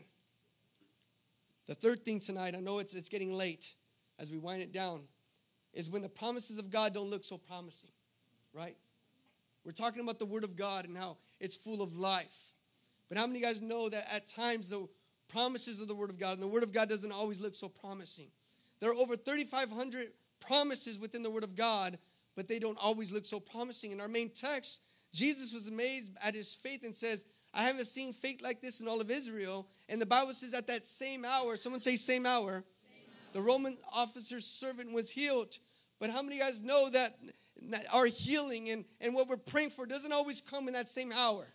The 1.68 1.76
third 1.76 2.04
thing 2.04 2.22
tonight, 2.22 2.56
I 2.56 2.62
know 2.62 2.80
it's, 2.80 2.94
it's 2.94 3.10
getting 3.10 3.34
late 3.34 3.76
as 4.20 4.32
we 4.32 4.38
wind 4.38 4.62
it 4.62 4.72
down, 4.72 5.02
is 5.74 5.90
when 5.90 6.02
the 6.02 6.10
promises 6.10 6.60
of 6.60 6.70
God 6.70 6.94
don't 6.94 7.10
look 7.10 7.24
so 7.24 7.38
promising, 7.38 7.92
right? 8.54 8.76
We're 9.66 9.72
talking 9.72 10.02
about 10.02 10.20
the 10.20 10.26
Word 10.26 10.44
of 10.44 10.56
God 10.56 10.86
and 10.86 10.98
how 10.98 11.18
it's 11.40 11.56
full 11.56 11.82
of 11.82 11.98
life. 11.98 12.54
But 13.10 13.18
how 13.18 13.28
many 13.28 13.40
of 13.40 13.42
you 13.42 13.48
guys 13.48 13.62
know 13.62 13.90
that 13.90 14.06
at 14.14 14.28
times 14.28 14.70
the 14.70 14.88
promises 15.30 15.82
of 15.82 15.88
the 15.88 15.96
Word 15.96 16.10
of 16.10 16.20
God 16.20 16.34
and 16.34 16.44
the 16.44 16.48
Word 16.48 16.64
of 16.64 16.74
God 16.74 16.90
doesn't 16.90 17.12
always 17.12 17.40
look 17.40 17.56
so 17.56 17.70
promising? 17.70 18.28
There 18.80 18.92
are 18.92 18.96
over 18.96 19.16
3,500 19.16 20.08
promises 20.40 21.00
within 21.00 21.24
the 21.24 21.32
Word 21.32 21.44
of 21.44 21.56
God, 21.56 21.98
but 22.36 22.48
they 22.48 22.60
don't 22.60 22.78
always 22.82 23.12
look 23.12 23.26
so 23.26 23.40
promising. 23.40 23.92
In 23.92 24.02
our 24.02 24.08
main 24.08 24.30
text, 24.30 24.84
Jesus 25.14 25.54
was 25.54 25.68
amazed 25.68 26.18
at 26.26 26.36
his 26.36 26.56
faith 26.56 26.84
and 26.84 26.94
says, 26.94 27.26
I 27.54 27.64
haven't 27.64 27.86
seen 27.86 28.14
faith 28.14 28.42
like 28.42 28.62
this 28.62 28.82
in 28.82 28.88
all 28.88 29.00
of 29.00 29.12
Israel. 29.12 29.68
And 29.88 30.02
the 30.02 30.06
Bible 30.06 30.34
says 30.34 30.54
at 30.54 30.68
that 30.68 30.86
same 30.86 31.24
hour, 31.24 31.56
someone 31.56 31.80
say 31.80 31.96
same 31.96 32.26
hour, 32.26 32.64
the 33.34 33.42
Roman 33.42 33.76
officer's 33.92 34.46
servant 34.46 34.94
was 34.94 35.10
healed. 35.10 35.58
But 36.04 36.12
how 36.12 36.22
many 36.22 36.38
guys 36.38 36.62
know 36.62 36.90
that, 36.90 37.14
our 37.94 38.08
healing 38.08 38.72
and, 38.72 38.84
and 39.00 39.16
what 39.16 39.30
we're 39.30 39.38
praying 39.38 39.70
for 39.70 39.86
doesn't 39.86 40.12
always 40.12 40.42
come 40.42 40.68
in 40.68 40.74
that 40.74 40.90
same 40.90 41.14
hour? 41.14 41.48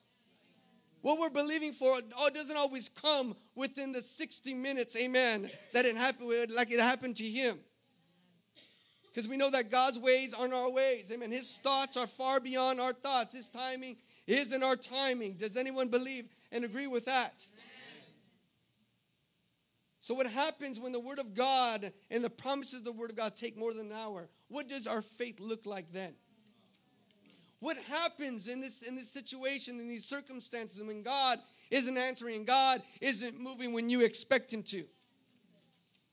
What 1.03 1.18
we're 1.20 1.42
believing 1.42 1.72
for 1.72 1.92
doesn't 2.32 2.57
always 2.57 2.88
come 2.88 3.36
within 3.55 3.92
the 3.92 4.01
60 4.01 4.55
minutes, 4.55 4.96
amen, 4.96 5.51
that 5.74 5.84
it 5.84 5.99
happened 5.99 6.51
like 6.57 6.72
it 6.72 6.80
happened 6.80 7.16
to 7.16 7.24
him. 7.24 7.59
Because 9.09 9.28
we 9.28 9.36
know 9.36 9.51
that 9.51 9.70
God's 9.70 10.01
ways 10.01 10.32
aren't 10.32 10.55
our 10.55 10.72
ways. 10.72 11.12
Amen. 11.12 11.30
His 11.30 11.59
thoughts 11.59 11.99
are 11.99 12.07
far 12.07 12.40
beyond 12.40 12.80
our 12.80 12.94
thoughts. 12.94 13.34
His 13.34 13.51
timing 13.51 13.96
isn't 14.26 14.62
our 14.62 14.76
timing. 14.76 15.34
Does 15.34 15.59
anyone 15.59 15.88
believe 15.88 16.26
and 16.53 16.64
agree 16.64 16.86
with 16.86 17.05
that? 17.05 17.46
So, 20.01 20.14
what 20.14 20.26
happens 20.26 20.80
when 20.80 20.92
the 20.92 21.01
Word 21.01 21.18
of 21.18 21.34
God 21.34 21.92
and 22.11 22.24
the 22.24 22.30
promises 22.30 22.78
of 22.78 22.86
the 22.86 22.94
Word 22.94 23.11
of 23.11 23.16
God 23.18 23.36
take 23.36 23.59
more 23.59 23.74
than 23.74 23.88
an 23.88 23.92
hour? 23.92 24.30
What 24.49 24.68
does 24.68 24.86
our 24.86 25.03
faith 25.03 25.40
look 25.40 25.66
like 25.66 25.92
then? 25.92 26.14
What 27.61 27.76
happens 27.88 28.49
in 28.49 28.61
this 28.61 28.82
in 28.82 28.94
this 28.94 29.11
situation, 29.11 29.80
in 29.80 29.88
these 29.88 30.05
circumstances, 30.05 30.82
when 30.82 31.03
God 31.03 31.38
isn't 31.70 31.96
answering 31.96 32.36
and 32.36 32.46
God 32.46 32.80
isn't 33.01 33.40
moving 33.40 33.72
when 33.72 33.90
you 33.90 34.05
expect 34.05 34.53
Him 34.53 34.62
to? 34.64 34.84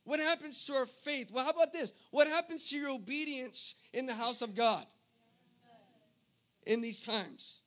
What 0.03 0.19
happens 0.19 0.65
to 0.67 0.73
our 0.73 0.85
faith? 0.85 1.31
Well, 1.33 1.43
how 1.43 1.51
about 1.51 1.73
this? 1.73 1.93
What 2.11 2.27
happens 2.27 2.69
to 2.69 2.77
your 2.77 2.91
obedience 2.91 3.75
in 3.93 4.05
the 4.05 4.13
house 4.13 4.41
of 4.41 4.55
God 4.55 4.85
in 6.65 6.81
these 6.81 7.05
times? 7.05 7.63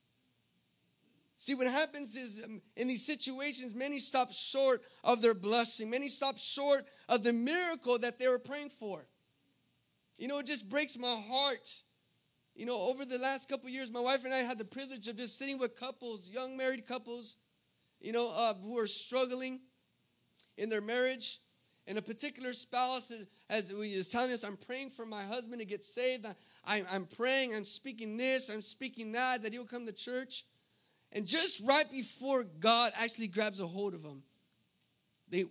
See, 1.36 1.54
what 1.54 1.68
happens 1.68 2.16
is 2.16 2.42
um, 2.44 2.60
in 2.76 2.88
these 2.88 3.06
situations, 3.06 3.72
many 3.74 4.00
stop 4.00 4.32
short 4.32 4.82
of 5.04 5.22
their 5.22 5.34
blessing. 5.34 5.88
Many 5.88 6.08
stop 6.08 6.36
short 6.36 6.82
of 7.08 7.22
the 7.22 7.32
miracle 7.32 7.96
that 7.98 8.18
they 8.18 8.26
were 8.26 8.40
praying 8.40 8.70
for. 8.70 9.06
You 10.18 10.26
know, 10.28 10.40
it 10.40 10.46
just 10.46 10.68
breaks 10.68 10.98
my 10.98 11.16
heart. 11.30 11.82
You 12.54 12.66
know, 12.66 12.90
over 12.90 13.04
the 13.04 13.18
last 13.18 13.48
couple 13.48 13.70
years, 13.70 13.92
my 13.92 14.00
wife 14.00 14.24
and 14.24 14.34
I 14.34 14.38
had 14.38 14.58
the 14.58 14.64
privilege 14.64 15.06
of 15.06 15.16
just 15.16 15.38
sitting 15.38 15.58
with 15.58 15.78
couples, 15.78 16.28
young 16.28 16.56
married 16.56 16.86
couples, 16.86 17.36
you 18.00 18.12
know, 18.12 18.32
uh, 18.36 18.54
who 18.54 18.76
are 18.78 18.88
struggling 18.88 19.60
in 20.56 20.68
their 20.68 20.80
marriage. 20.80 21.38
And 21.86 21.96
a 21.96 22.02
particular 22.02 22.52
spouse 22.52 23.10
is, 23.10 23.28
as 23.48 23.70
he 23.70 23.94
is 23.94 24.10
telling 24.10 24.32
us, 24.32 24.44
I'm 24.44 24.58
praying 24.58 24.90
for 24.90 25.06
my 25.06 25.22
husband 25.22 25.60
to 25.60 25.66
get 25.66 25.82
saved. 25.82 26.26
I, 26.66 26.82
I'm 26.92 27.06
praying, 27.06 27.54
I'm 27.54 27.64
speaking 27.64 28.18
this, 28.18 28.50
I'm 28.50 28.60
speaking 28.60 29.12
that, 29.12 29.42
that 29.42 29.54
he'll 29.54 29.64
come 29.64 29.86
to 29.86 29.92
church. 29.92 30.44
And 31.12 31.26
just 31.26 31.66
right 31.66 31.86
before 31.90 32.44
God 32.60 32.92
actually 33.02 33.28
grabs 33.28 33.60
a 33.60 33.66
hold 33.66 33.94
of 33.94 34.02
them, 34.02 34.22
they, 35.30 35.44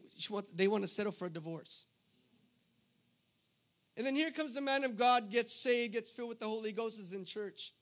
they 0.53 0.67
want 0.67 0.83
to 0.83 0.87
settle 0.87 1.11
for 1.11 1.25
a 1.25 1.29
divorce. 1.29 1.86
And 3.97 4.05
then 4.05 4.15
here 4.15 4.29
comes 4.29 4.53
the 4.53 4.61
man 4.61 4.83
of 4.83 4.95
God, 4.95 5.31
gets 5.31 5.51
saved, 5.51 5.93
gets 5.93 6.11
filled 6.11 6.29
with 6.29 6.39
the 6.39 6.45
Holy 6.45 6.71
Ghost, 6.71 6.99
is 6.99 7.13
in 7.13 7.25
church. 7.25 7.73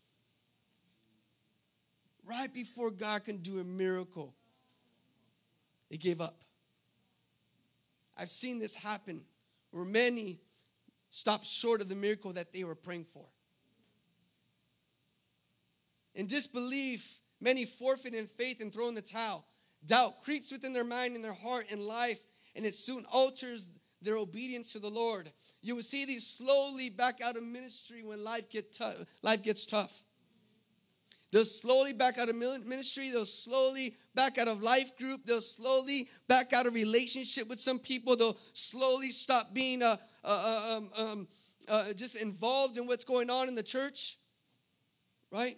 Right 2.23 2.51
before 2.51 2.89
God 2.89 3.25
can 3.25 3.37
do 3.37 3.59
a 3.59 3.65
miracle, 3.65 4.33
they 5.91 5.97
gave 5.97 6.21
up. 6.21 6.41
I've 8.17 8.29
seen 8.29 8.59
this 8.59 8.81
happen 8.81 9.25
where 9.71 9.83
many 9.83 10.39
stop 11.09 11.43
short 11.43 11.81
of 11.81 11.89
the 11.89 11.95
miracle 11.95 12.31
that 12.31 12.53
they 12.53 12.63
were 12.63 12.75
praying 12.75 13.03
for. 13.03 13.25
In 16.15 16.27
disbelief, 16.27 17.19
many 17.41 17.65
forfeit 17.65 18.13
in 18.13 18.25
faith 18.25 18.61
and 18.61 18.73
throw 18.73 18.87
in 18.87 18.95
the 18.95 19.01
towel. 19.01 19.45
Doubt 19.85 20.21
creeps 20.23 20.49
within 20.49 20.71
their 20.71 20.85
mind 20.85 21.15
and 21.15 21.23
their 21.23 21.33
heart 21.33 21.65
and 21.73 21.81
life, 21.81 22.25
and 22.55 22.65
it 22.65 22.73
soon 22.73 23.03
alters 23.13 23.69
their 24.01 24.17
obedience 24.17 24.73
to 24.73 24.79
the 24.79 24.89
Lord. 24.89 25.29
You 25.61 25.75
will 25.75 25.81
see 25.83 26.05
these 26.05 26.25
slowly 26.25 26.89
back 26.89 27.21
out 27.21 27.37
of 27.37 27.43
ministry 27.43 28.03
when 28.03 28.23
life, 28.23 28.49
get 28.49 28.73
tough, 28.73 28.95
life 29.21 29.43
gets 29.43 29.65
tough. 29.65 30.03
They'll 31.35 31.43
slowly 31.43 31.91
back 31.91 32.17
out 32.17 32.29
of 32.29 32.35
ministry. 32.37 33.09
They'll 33.11 33.25
slowly 33.25 33.97
back 34.13 34.37
out 34.37 34.47
of 34.47 34.61
life 34.63 34.97
group. 34.97 35.25
They'll 35.25 35.41
slowly 35.41 36.07
back 36.29 36.53
out 36.53 36.65
of 36.65 36.73
relationship 36.73 37.49
with 37.49 37.59
some 37.59 37.77
people. 37.77 38.15
They'll 38.15 38.37
slowly 38.53 39.09
stop 39.09 39.53
being 39.53 39.83
uh, 39.83 39.97
uh, 40.23 40.27
uh, 40.27 40.77
um, 40.77 40.89
um, 40.97 41.27
uh, 41.67 41.93
just 41.93 42.21
involved 42.21 42.77
in 42.77 42.87
what's 42.87 43.03
going 43.03 43.29
on 43.29 43.49
in 43.49 43.55
the 43.55 43.63
church. 43.63 44.17
Right? 45.29 45.57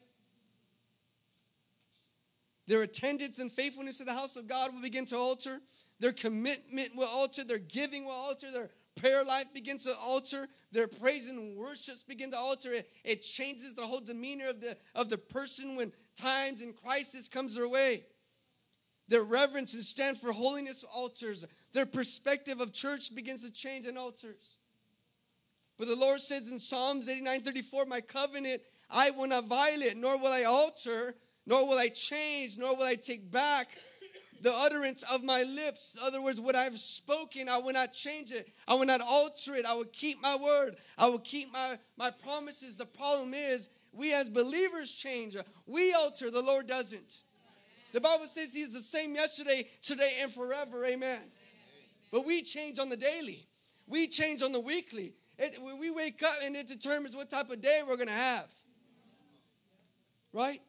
Their 2.65 2.81
attendance 2.81 3.37
and 3.37 3.51
faithfulness 3.51 3.99
to 3.99 4.05
the 4.05 4.13
house 4.13 4.35
of 4.35 4.47
God 4.47 4.73
will 4.73 4.81
begin 4.81 5.05
to 5.05 5.15
alter. 5.15 5.59
Their 5.99 6.11
commitment 6.11 6.89
will 6.95 7.07
alter. 7.07 7.43
Their 7.43 7.59
giving 7.59 8.05
will 8.05 8.11
alter. 8.11 8.51
Their 8.51 8.69
prayer 8.95 9.23
life 9.23 9.53
begins 9.53 9.85
to 9.85 9.93
alter. 10.05 10.47
Their 10.71 10.87
praise 10.87 11.29
and 11.29 11.57
worships 11.57 12.03
begin 12.03 12.31
to 12.31 12.37
alter. 12.37 12.69
It, 12.71 12.89
it 13.03 13.21
changes 13.21 13.73
the 13.73 13.85
whole 13.85 14.01
demeanor 14.01 14.49
of 14.49 14.61
the, 14.61 14.77
of 14.95 15.09
the 15.09 15.17
person 15.17 15.75
when 15.75 15.91
times 16.19 16.61
and 16.61 16.75
crisis 16.75 17.27
comes 17.27 17.55
their 17.55 17.69
way. 17.69 18.03
Their 19.07 19.23
reverence 19.23 19.73
and 19.73 19.83
stand 19.83 20.17
for 20.17 20.31
holiness 20.31 20.83
alters. 20.95 21.45
Their 21.73 21.85
perspective 21.85 22.59
of 22.59 22.73
church 22.73 23.15
begins 23.15 23.43
to 23.43 23.53
change 23.53 23.85
and 23.85 23.97
alters. 23.97 24.57
But 25.77 25.87
the 25.87 25.95
Lord 25.95 26.19
says 26.19 26.51
in 26.51 26.59
Psalms 26.59 27.09
89 27.09 27.39
34, 27.41 27.85
My 27.85 28.01
covenant 28.01 28.61
I 28.89 29.11
will 29.11 29.27
not 29.27 29.47
violate, 29.47 29.95
nor 29.95 30.19
will 30.19 30.31
I 30.31 30.43
alter, 30.43 31.13
nor 31.45 31.67
will 31.67 31.77
I 31.77 31.87
change, 31.87 32.57
nor 32.57 32.75
will 32.75 32.85
I 32.85 32.95
take 32.95 33.31
back 33.31 33.67
the 34.41 34.53
utterance 34.53 35.03
of 35.13 35.23
my 35.23 35.43
lips. 35.43 35.97
In 35.99 36.05
other 36.05 36.21
words, 36.21 36.39
what 36.39 36.55
I've 36.55 36.77
spoken, 36.77 37.49
I 37.49 37.57
will 37.57 37.73
not 37.73 37.93
change 37.93 38.31
it. 38.31 38.49
I 38.67 38.75
will 38.75 38.85
not 38.85 39.01
alter 39.01 39.55
it. 39.55 39.65
I 39.65 39.73
will 39.73 39.85
keep 39.91 40.21
my 40.21 40.37
word. 40.41 40.75
I 40.97 41.09
will 41.09 41.19
keep 41.19 41.51
my, 41.53 41.75
my 41.97 42.11
promises. 42.23 42.77
The 42.77 42.85
problem 42.85 43.33
is, 43.33 43.69
we 43.91 44.13
as 44.13 44.29
believers 44.29 44.91
change. 44.91 45.35
We 45.65 45.93
alter, 45.93 46.29
the 46.29 46.41
Lord 46.41 46.67
doesn't. 46.67 47.21
The 47.93 48.01
Bible 48.01 48.25
says 48.25 48.53
He's 48.53 48.73
the 48.73 48.79
same 48.79 49.15
yesterday, 49.15 49.63
today, 49.81 50.11
and 50.21 50.31
forever. 50.31 50.85
Amen. 50.85 51.19
But 52.11 52.25
we 52.25 52.41
change 52.41 52.79
on 52.79 52.89
the 52.89 52.97
daily, 52.97 53.47
we 53.87 54.07
change 54.07 54.41
on 54.43 54.51
the 54.51 54.59
weekly. 54.61 55.13
It, 55.39 55.55
we 55.79 55.91
wake 55.91 56.23
up 56.23 56.33
and 56.45 56.55
it 56.55 56.67
determines 56.67 57.15
what 57.15 57.29
type 57.29 57.51
of 57.51 57.61
day 57.61 57.81
we're 57.87 57.95
going 57.95 58.07
to 58.07 58.13
have. 58.13 58.51
Right? 60.33 60.59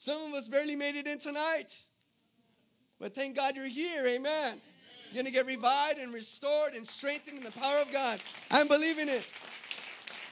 Some 0.00 0.32
of 0.32 0.32
us 0.32 0.48
barely 0.48 0.76
made 0.76 0.96
it 0.96 1.06
in 1.06 1.18
tonight. 1.18 1.78
But 2.98 3.14
thank 3.14 3.36
God 3.36 3.54
you're 3.54 3.68
here. 3.68 4.06
Amen. 4.06 4.54
You're 5.12 5.22
going 5.22 5.26
to 5.26 5.30
get 5.30 5.44
revived 5.44 5.98
and 5.98 6.10
restored 6.14 6.72
and 6.74 6.86
strengthened 6.86 7.36
in 7.36 7.44
the 7.44 7.50
power 7.50 7.82
of 7.86 7.92
God. 7.92 8.18
I'm 8.50 8.66
believing 8.66 9.10
it. 9.10 9.28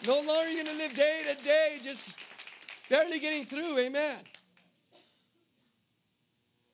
No 0.07 0.15
longer 0.23 0.51
you're 0.51 0.65
going 0.65 0.75
to 0.75 0.83
live 0.83 0.95
day 0.95 1.21
to 1.29 1.45
day 1.45 1.77
just 1.83 2.19
barely 2.89 3.19
getting 3.19 3.45
through. 3.45 3.79
Amen. 3.81 4.17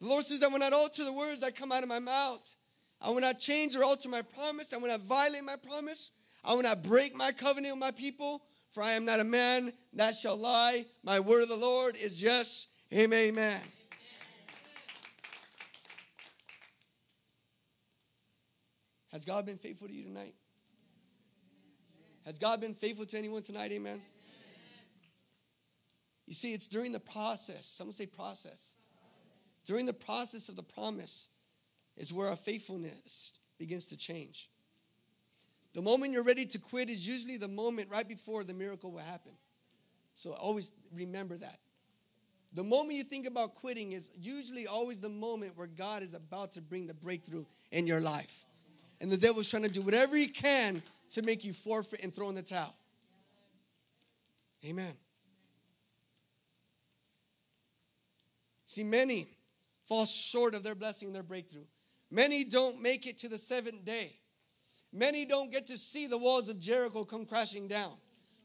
The 0.00 0.06
Lord 0.06 0.24
says, 0.24 0.44
I 0.44 0.46
will 0.46 0.60
not 0.60 0.72
alter 0.72 1.02
the 1.02 1.14
words 1.14 1.40
that 1.40 1.56
come 1.56 1.72
out 1.72 1.82
of 1.82 1.88
my 1.88 1.98
mouth. 1.98 2.54
I 3.02 3.10
will 3.10 3.22
not 3.22 3.40
change 3.40 3.74
or 3.74 3.82
alter 3.82 4.08
my 4.08 4.22
promise. 4.22 4.72
I 4.72 4.76
will 4.76 4.86
not 4.86 5.00
violate 5.00 5.42
my 5.44 5.56
promise. 5.68 6.12
I 6.44 6.54
will 6.54 6.62
not 6.62 6.84
break 6.84 7.16
my 7.16 7.32
covenant 7.32 7.74
with 7.74 7.80
my 7.80 7.90
people. 7.90 8.42
For 8.70 8.84
I 8.84 8.92
am 8.92 9.04
not 9.04 9.18
a 9.18 9.24
man 9.24 9.72
that 9.94 10.14
shall 10.14 10.36
lie. 10.36 10.84
My 11.02 11.18
word 11.18 11.42
of 11.42 11.48
the 11.48 11.56
Lord 11.56 11.96
is 11.96 12.22
yes 12.22 12.68
Amen. 12.92 13.18
Amen. 13.28 13.60
Has 19.12 19.24
God 19.24 19.46
been 19.46 19.56
faithful 19.56 19.88
to 19.88 19.94
you 19.94 20.02
tonight? 20.02 20.34
Has 22.26 22.38
God 22.38 22.60
been 22.60 22.74
faithful 22.74 23.06
to 23.06 23.18
anyone 23.18 23.42
tonight? 23.42 23.70
Amen. 23.72 24.00
You 26.26 26.34
see, 26.34 26.52
it's 26.52 26.68
during 26.68 26.92
the 26.92 27.00
process. 27.00 27.66
Someone 27.66 27.92
say 27.92 28.06
process. 28.06 28.76
During 29.64 29.86
the 29.86 29.92
process 29.92 30.48
of 30.48 30.56
the 30.56 30.62
promise 30.62 31.30
is 31.96 32.12
where 32.12 32.28
our 32.28 32.36
faithfulness 32.36 33.38
begins 33.58 33.86
to 33.88 33.96
change. 33.96 34.50
The 35.74 35.82
moment 35.82 36.12
you're 36.12 36.24
ready 36.24 36.46
to 36.46 36.58
quit 36.58 36.88
is 36.88 37.06
usually 37.06 37.36
the 37.36 37.48
moment 37.48 37.88
right 37.90 38.08
before 38.08 38.44
the 38.44 38.54
miracle 38.54 38.92
will 38.92 39.00
happen. 39.00 39.32
So 40.14 40.32
always 40.32 40.72
remember 40.94 41.36
that. 41.36 41.58
The 42.54 42.62
moment 42.62 42.94
you 42.94 43.02
think 43.02 43.26
about 43.26 43.54
quitting 43.54 43.92
is 43.92 44.12
usually 44.20 44.66
always 44.66 45.00
the 45.00 45.08
moment 45.08 45.56
where 45.56 45.66
God 45.66 46.02
is 46.02 46.14
about 46.14 46.52
to 46.52 46.62
bring 46.62 46.86
the 46.86 46.94
breakthrough 46.94 47.44
in 47.72 47.86
your 47.86 48.00
life. 48.00 48.44
And 49.00 49.10
the 49.10 49.16
devil's 49.16 49.50
trying 49.50 49.64
to 49.64 49.68
do 49.68 49.82
whatever 49.82 50.16
he 50.16 50.28
can 50.28 50.80
to 51.10 51.22
make 51.22 51.44
you 51.44 51.52
forfeit 51.52 52.02
and 52.04 52.14
throw 52.14 52.28
in 52.28 52.36
the 52.36 52.42
towel. 52.42 52.74
Amen. 54.64 54.94
See, 58.66 58.84
many 58.84 59.26
fall 59.84 60.06
short 60.06 60.54
of 60.54 60.62
their 60.62 60.74
blessing 60.74 61.08
and 61.08 61.14
their 61.14 61.22
breakthrough. 61.22 61.64
Many 62.10 62.44
don't 62.44 62.80
make 62.80 63.06
it 63.06 63.18
to 63.18 63.28
the 63.28 63.38
seventh 63.38 63.84
day. 63.84 64.12
Many 64.92 65.26
don't 65.26 65.52
get 65.52 65.66
to 65.66 65.76
see 65.76 66.06
the 66.06 66.16
walls 66.16 66.48
of 66.48 66.60
Jericho 66.60 67.04
come 67.04 67.26
crashing 67.26 67.66
down 67.66 67.92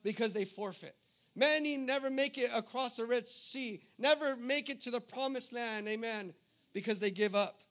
because 0.04 0.34
they 0.34 0.46
forfeit. 0.46 0.96
Many 1.36 1.78
never 1.78 2.10
make 2.10 2.38
it 2.38 2.50
across 2.56 2.98
the 2.98 3.06
Red 3.06 3.28
Sea, 3.28 3.82
never 3.98 4.36
make 4.38 4.70
it 4.70 4.82
to 4.82 4.92
the 4.92 5.00
promised 5.00 5.54
land, 5.54 5.88
amen, 5.88 6.34
because 6.74 7.00
they 7.00 7.12
give 7.12 7.36
up. 7.36 7.62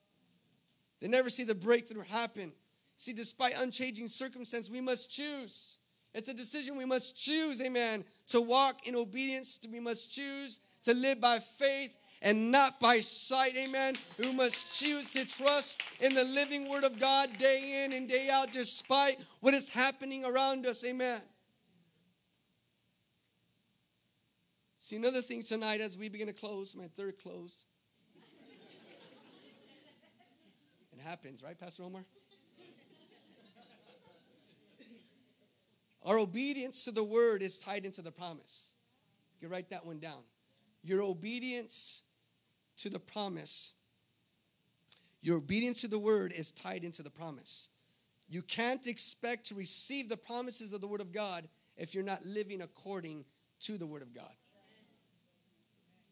They 1.01 1.09
never 1.09 1.31
see 1.31 1.45
the 1.45 1.55
breakthrough 1.55 2.05
happen. 2.05 2.53
See, 2.97 3.13
despite 3.13 3.55
unchanging 3.61 4.09
circumstance, 4.09 4.71
we 4.71 4.81
must 4.81 5.13
choose. 5.13 5.79
It's 6.15 6.29
a 6.29 6.35
decision 6.35 6.77
we 6.77 6.85
must 6.85 7.23
choose, 7.23 7.63
amen, 7.65 8.05
to 8.29 8.41
walk 8.41 8.89
in 8.89 8.97
obedience. 8.97 9.61
We 9.71 9.81
must 9.81 10.13
choose 10.13 10.61
to 10.85 10.95
live 10.95 11.21
by 11.21 11.39
faith 11.39 11.97
and 12.23 12.51
not 12.51 12.81
by 12.81 12.99
sight. 12.99 13.53
Amen. 13.57 13.95
We 14.19 14.33
must 14.33 14.81
choose 14.81 15.13
to 15.13 15.25
trust 15.27 15.83
in 16.01 16.15
the 16.15 16.25
living 16.25 16.69
word 16.69 16.85
of 16.85 16.99
God 16.99 17.29
day 17.39 17.85
in 17.85 17.93
and 17.93 18.09
day 18.09 18.29
out, 18.33 18.53
despite 18.53 19.19
what 19.41 19.55
is 19.55 19.73
happening 19.73 20.25
around 20.25 20.67
us. 20.67 20.85
Amen. 20.85 21.21
See, 24.89 24.97
another 24.97 25.21
thing 25.21 25.43
tonight 25.43 25.83
as 25.83 25.99
we 25.99 26.09
begin 26.09 26.29
to 26.29 26.33
close, 26.33 26.75
my 26.75 26.87
third 26.87 27.19
close. 27.19 27.67
it 30.95 31.01
happens, 31.05 31.45
right, 31.45 31.59
Pastor 31.59 31.83
Omar? 31.83 32.07
Our 36.07 36.19
obedience 36.19 36.87
to 36.87 36.93
the 36.93 37.05
word 37.05 37.43
is 37.43 37.59
tied 37.59 37.85
into 37.85 38.01
the 38.01 38.11
promise. 38.11 38.77
You 39.43 39.49
write 39.49 39.69
that 39.69 39.85
one 39.85 39.99
down. 39.99 40.23
Your 40.83 41.03
obedience 41.03 42.05
to 42.79 42.89
the 42.89 42.99
promise, 42.99 43.75
your 45.21 45.37
obedience 45.37 45.83
to 45.83 45.89
the 45.89 45.99
word 45.99 46.33
is 46.33 46.51
tied 46.51 46.83
into 46.83 47.03
the 47.03 47.11
promise. 47.11 47.69
You 48.27 48.41
can't 48.41 48.87
expect 48.87 49.45
to 49.49 49.55
receive 49.55 50.09
the 50.09 50.17
promises 50.17 50.73
of 50.73 50.81
the 50.81 50.89
word 50.89 51.03
of 51.03 51.13
God 51.13 51.47
if 51.77 51.95
you're 51.95 52.03
not 52.03 52.25
living 52.25 52.63
according 52.63 53.27
to 53.65 53.77
the 53.77 53.87
word 53.87 54.01
of 54.01 54.15
God. 54.15 54.33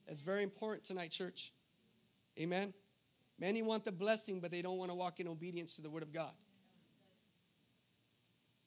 That's 0.07 0.21
very 0.21 0.43
important 0.43 0.85
tonight, 0.85 1.11
church. 1.11 1.53
Amen. 2.39 2.73
Many 3.39 3.63
want 3.63 3.85
the 3.85 3.93
blessing, 3.93 4.41
but 4.41 4.51
they 4.51 4.63
don't 4.63 4.79
want 4.79 4.91
to 4.91 4.97
walk 4.97 5.21
in 5.21 5.29
obedience 5.29 5.77
to 5.77 5.83
the 5.83 5.91
word 5.91 6.03
of 6.03 6.13
God. 6.13 6.33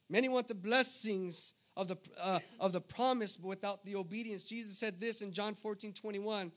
Many 0.08 0.28
want 0.28 0.48
the 0.48 0.54
blessings 0.54 1.54
of 1.76 1.88
the, 1.88 1.96
uh, 2.22 2.38
of 2.58 2.72
the 2.72 2.80
promise, 2.80 3.36
but 3.36 3.48
without 3.48 3.84
the 3.84 3.96
obedience. 3.96 4.44
Jesus 4.44 4.78
said 4.78 5.00
this 5.00 5.22
in 5.22 5.32
John 5.32 5.54
14 5.54 5.92
21 5.92 6.52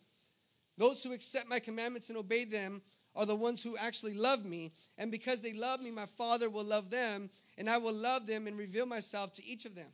Those 0.77 1.03
who 1.03 1.13
accept 1.13 1.49
my 1.49 1.59
commandments 1.59 2.09
and 2.09 2.17
obey 2.17 2.45
them 2.45 2.81
are 3.15 3.25
the 3.25 3.35
ones 3.35 3.61
who 3.61 3.77
actually 3.77 4.15
love 4.15 4.43
me. 4.43 4.71
And 4.97 5.11
because 5.11 5.41
they 5.41 5.53
love 5.53 5.81
me, 5.81 5.91
my 5.91 6.07
Father 6.07 6.49
will 6.49 6.65
love 6.65 6.89
them, 6.89 7.29
and 7.57 7.69
I 7.69 7.77
will 7.77 7.93
love 7.93 8.25
them 8.25 8.47
and 8.47 8.57
reveal 8.57 8.87
myself 8.87 9.33
to 9.33 9.45
each 9.45 9.65
of 9.65 9.75
them. 9.75 9.91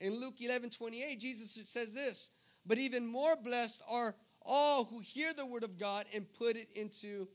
In 0.00 0.20
Luke 0.20 0.40
11 0.40 0.70
28, 0.70 1.18
Jesus 1.18 1.68
says 1.68 1.94
this 1.94 2.30
But 2.66 2.78
even 2.78 3.06
more 3.06 3.36
blessed 3.42 3.82
are 3.90 4.14
all 4.46 4.84
who 4.84 5.00
hear 5.00 5.32
the 5.36 5.46
word 5.46 5.64
of 5.64 5.78
God 5.78 6.04
and 6.14 6.26
put 6.34 6.56
it 6.56 6.68
into 6.74 7.28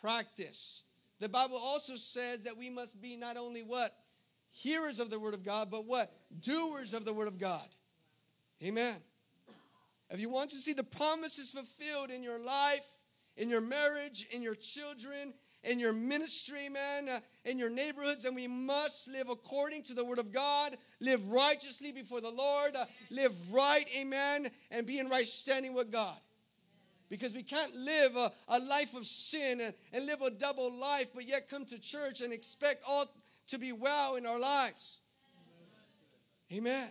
practice. 0.00 0.84
The 1.20 1.28
Bible 1.28 1.56
also 1.56 1.96
says 1.96 2.44
that 2.44 2.56
we 2.56 2.70
must 2.70 3.02
be 3.02 3.16
not 3.16 3.36
only 3.36 3.60
what? 3.60 3.90
Hearers 4.50 5.00
of 5.00 5.10
the 5.10 5.18
word 5.18 5.34
of 5.34 5.44
God, 5.44 5.68
but 5.70 5.82
what? 5.86 6.10
Doers 6.40 6.94
of 6.94 7.04
the 7.04 7.12
word 7.12 7.28
of 7.28 7.38
God. 7.38 7.66
Amen. 8.62 8.96
If 10.10 10.20
you 10.20 10.30
want 10.30 10.50
to 10.50 10.56
see 10.56 10.72
the 10.72 10.84
promises 10.84 11.52
fulfilled 11.52 12.10
in 12.10 12.22
your 12.22 12.40
life, 12.40 12.98
in 13.36 13.50
your 13.50 13.60
marriage, 13.60 14.26
in 14.34 14.42
your 14.42 14.54
children, 14.54 15.34
in 15.64 15.78
your 15.78 15.92
ministry, 15.92 16.68
man, 16.68 17.08
uh, 17.08 17.20
in 17.44 17.58
your 17.58 17.70
neighborhoods, 17.70 18.24
and 18.24 18.34
we 18.34 18.46
must 18.46 19.10
live 19.10 19.28
according 19.28 19.82
to 19.82 19.94
the 19.94 20.04
word 20.04 20.18
of 20.18 20.32
God, 20.32 20.76
live 21.00 21.28
righteously 21.30 21.92
before 21.92 22.20
the 22.20 22.30
Lord, 22.30 22.72
uh, 22.78 22.84
live 23.10 23.32
right, 23.52 23.84
amen, 24.00 24.46
and 24.70 24.86
be 24.86 24.98
in 24.98 25.08
right 25.08 25.26
standing 25.26 25.74
with 25.74 25.92
God. 25.92 26.16
Because 27.08 27.34
we 27.34 27.42
can't 27.42 27.74
live 27.74 28.16
a, 28.16 28.30
a 28.48 28.58
life 28.68 28.94
of 28.94 29.04
sin 29.04 29.60
and, 29.62 29.74
and 29.92 30.06
live 30.06 30.20
a 30.20 30.30
double 30.30 30.78
life, 30.78 31.08
but 31.14 31.26
yet 31.26 31.48
come 31.48 31.64
to 31.66 31.80
church 31.80 32.20
and 32.20 32.32
expect 32.32 32.84
all 32.88 33.06
to 33.48 33.58
be 33.58 33.72
well 33.72 34.16
in 34.16 34.26
our 34.26 34.38
lives. 34.38 35.00
Amen. 36.52 36.88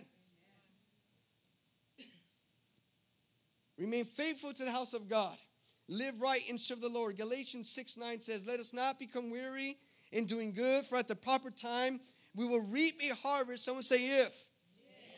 Remain 3.76 4.04
faithful 4.04 4.52
to 4.52 4.64
the 4.64 4.72
house 4.72 4.92
of 4.92 5.08
God. 5.08 5.36
Live 5.88 6.20
right 6.20 6.40
and 6.50 6.60
serve 6.60 6.80
the 6.80 6.88
Lord. 6.88 7.16
Galatians 7.16 7.70
6 7.70 7.96
9 7.96 8.20
says, 8.20 8.46
Let 8.46 8.60
us 8.60 8.74
not 8.74 8.98
become 8.98 9.30
weary 9.30 9.76
in 10.12 10.26
doing 10.26 10.52
good, 10.52 10.84
for 10.84 10.98
at 10.98 11.08
the 11.08 11.16
proper 11.16 11.50
time 11.50 12.00
we 12.34 12.46
will 12.46 12.66
reap 12.68 12.96
a 13.00 13.14
harvest. 13.26 13.64
Someone 13.64 13.82
say, 13.82 14.20
if. 14.20 14.50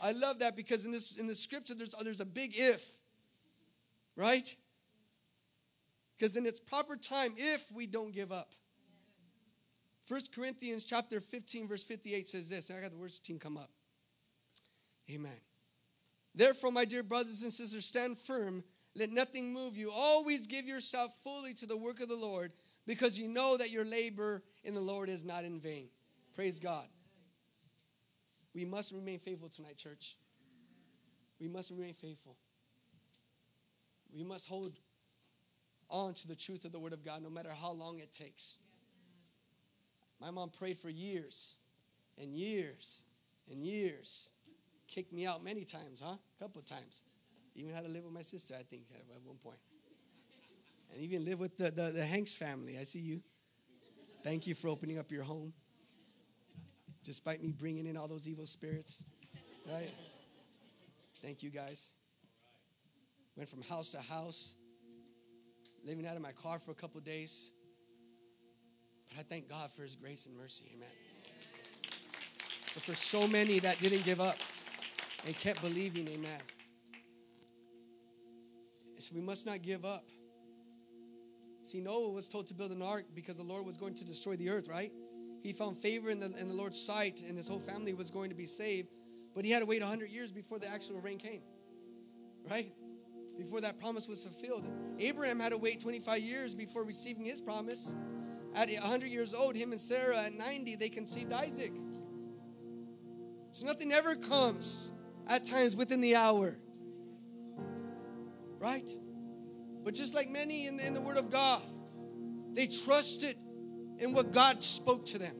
I 0.02 0.12
love 0.12 0.38
that 0.38 0.56
because 0.56 0.84
in 0.84 0.92
this 0.92 1.18
in 1.18 1.26
the 1.26 1.34
scripture 1.34 1.74
there's, 1.74 1.94
there's 2.02 2.20
a 2.20 2.26
big 2.26 2.52
if. 2.54 2.90
Right? 4.16 4.54
Because 6.20 6.36
in 6.36 6.44
its 6.44 6.60
proper 6.60 6.96
time, 6.96 7.30
if 7.38 7.72
we 7.72 7.86
don't 7.86 8.12
give 8.12 8.30
up. 8.30 8.52
First 10.02 10.34
Corinthians 10.34 10.84
chapter 10.84 11.18
15, 11.18 11.66
verse 11.66 11.84
58 11.84 12.28
says 12.28 12.50
this, 12.50 12.68
and 12.68 12.78
I 12.78 12.82
got 12.82 12.90
the 12.90 12.98
words 12.98 13.18
team 13.18 13.38
come 13.38 13.56
up. 13.56 13.70
Amen. 15.10 15.32
Therefore, 16.34 16.72
my 16.72 16.84
dear 16.84 17.02
brothers 17.02 17.42
and 17.42 17.50
sisters, 17.50 17.86
stand 17.86 18.18
firm. 18.18 18.62
Let 18.94 19.10
nothing 19.10 19.54
move 19.54 19.78
you. 19.78 19.90
Always 19.94 20.46
give 20.46 20.66
yourself 20.66 21.10
fully 21.24 21.54
to 21.54 21.66
the 21.66 21.78
work 21.78 22.02
of 22.02 22.08
the 22.10 22.16
Lord, 22.16 22.52
because 22.86 23.18
you 23.18 23.26
know 23.26 23.56
that 23.56 23.70
your 23.70 23.86
labor 23.86 24.42
in 24.62 24.74
the 24.74 24.80
Lord 24.80 25.08
is 25.08 25.24
not 25.24 25.44
in 25.44 25.58
vain. 25.58 25.88
Praise 26.36 26.60
God. 26.60 26.86
We 28.54 28.66
must 28.66 28.92
remain 28.92 29.20
faithful 29.20 29.48
tonight, 29.48 29.78
church. 29.78 30.16
We 31.40 31.48
must 31.48 31.70
remain 31.70 31.94
faithful. 31.94 32.36
We 34.14 34.22
must 34.22 34.48
hold 34.48 34.72
on 35.90 36.14
to 36.14 36.28
the 36.28 36.36
truth 36.36 36.64
of 36.64 36.72
the 36.72 36.80
Word 36.80 36.92
of 36.92 37.04
God, 37.04 37.22
no 37.22 37.30
matter 37.30 37.50
how 37.60 37.72
long 37.72 37.98
it 37.98 38.12
takes. 38.12 38.58
My 40.20 40.30
mom 40.30 40.50
prayed 40.50 40.78
for 40.78 40.90
years 40.90 41.58
and 42.20 42.34
years 42.34 43.04
and 43.50 43.62
years. 43.62 44.30
Kicked 44.86 45.12
me 45.12 45.26
out 45.26 45.42
many 45.42 45.64
times, 45.64 46.02
huh? 46.04 46.14
A 46.14 46.42
couple 46.42 46.60
of 46.60 46.66
times. 46.66 47.04
Even 47.54 47.74
had 47.74 47.84
to 47.84 47.90
live 47.90 48.04
with 48.04 48.12
my 48.12 48.22
sister, 48.22 48.54
I 48.58 48.62
think, 48.62 48.84
at 48.94 49.22
one 49.24 49.36
point. 49.36 49.58
And 50.92 51.02
even 51.02 51.24
live 51.24 51.38
with 51.38 51.56
the, 51.56 51.70
the, 51.70 51.90
the 51.90 52.04
Hanks 52.04 52.34
family. 52.34 52.76
I 52.78 52.82
see 52.82 52.98
you. 52.98 53.22
Thank 54.22 54.46
you 54.46 54.54
for 54.54 54.68
opening 54.68 54.98
up 54.98 55.10
your 55.10 55.24
home. 55.24 55.52
Despite 57.02 57.42
me 57.42 57.52
bringing 57.52 57.86
in 57.86 57.96
all 57.96 58.08
those 58.08 58.28
evil 58.28 58.44
spirits, 58.44 59.04
right? 59.66 59.90
Thank 61.22 61.42
you 61.42 61.50
guys. 61.50 61.92
Went 63.36 63.48
from 63.48 63.62
house 63.62 63.90
to 63.92 64.00
house, 64.00 64.56
living 65.84 66.06
out 66.06 66.16
of 66.16 66.22
my 66.22 66.32
car 66.32 66.58
for 66.58 66.70
a 66.70 66.74
couple 66.74 67.00
days. 67.00 67.52
But 69.08 69.20
I 69.20 69.22
thank 69.22 69.48
God 69.48 69.70
for 69.70 69.82
His 69.82 69.96
grace 69.96 70.26
and 70.26 70.36
mercy. 70.36 70.64
Amen. 70.74 70.88
But 72.74 72.82
for 72.82 72.94
so 72.94 73.26
many 73.26 73.58
that 73.60 73.78
didn't 73.80 74.04
give 74.04 74.20
up 74.20 74.36
and 75.26 75.34
kept 75.36 75.60
believing, 75.60 76.06
amen. 76.08 76.40
So 78.98 79.14
we 79.14 79.22
must 79.22 79.46
not 79.46 79.62
give 79.62 79.84
up. 79.84 80.04
See, 81.62 81.80
Noah 81.80 82.10
was 82.10 82.28
told 82.28 82.46
to 82.48 82.54
build 82.54 82.70
an 82.70 82.82
ark 82.82 83.04
because 83.14 83.36
the 83.36 83.42
Lord 83.44 83.64
was 83.64 83.76
going 83.76 83.94
to 83.94 84.04
destroy 84.04 84.36
the 84.36 84.50
earth, 84.50 84.68
right? 84.68 84.92
He 85.42 85.52
found 85.52 85.76
favor 85.76 86.10
in 86.10 86.20
the, 86.20 86.26
in 86.26 86.48
the 86.48 86.54
Lord's 86.54 86.80
sight 86.80 87.22
and 87.26 87.36
his 87.36 87.48
whole 87.48 87.58
family 87.58 87.94
was 87.94 88.10
going 88.10 88.28
to 88.28 88.36
be 88.36 88.46
saved. 88.46 88.88
But 89.34 89.44
he 89.44 89.50
had 89.50 89.60
to 89.60 89.66
wait 89.66 89.80
100 89.80 90.10
years 90.10 90.30
before 90.30 90.58
the 90.58 90.68
actual 90.68 91.00
rain 91.00 91.18
came, 91.18 91.40
right? 92.50 92.72
Before 93.40 93.62
that 93.62 93.78
promise 93.78 94.06
was 94.06 94.22
fulfilled. 94.22 94.66
Abraham 94.98 95.40
had 95.40 95.52
to 95.52 95.58
wait 95.58 95.80
25 95.80 96.18
years 96.18 96.54
before 96.54 96.84
receiving 96.84 97.24
his 97.24 97.40
promise. 97.40 97.96
At 98.54 98.68
100 98.68 99.06
years 99.06 99.32
old, 99.32 99.56
him 99.56 99.72
and 99.72 99.80
Sarah 99.80 100.18
at 100.18 100.34
90, 100.34 100.76
they 100.76 100.90
conceived 100.90 101.32
Isaac. 101.32 101.72
So 103.52 103.66
nothing 103.66 103.92
ever 103.92 104.14
comes 104.14 104.92
at 105.26 105.46
times 105.46 105.74
within 105.74 106.02
the 106.02 106.16
hour. 106.16 106.54
Right? 108.58 108.90
But 109.84 109.94
just 109.94 110.14
like 110.14 110.28
many 110.28 110.66
in 110.66 110.76
the, 110.76 110.86
in 110.86 110.92
the 110.92 111.00
Word 111.00 111.16
of 111.16 111.30
God, 111.30 111.62
they 112.52 112.66
trusted 112.66 113.36
in 113.98 114.12
what 114.12 114.32
God 114.32 114.62
spoke 114.62 115.06
to 115.06 115.18
them. 115.18 115.34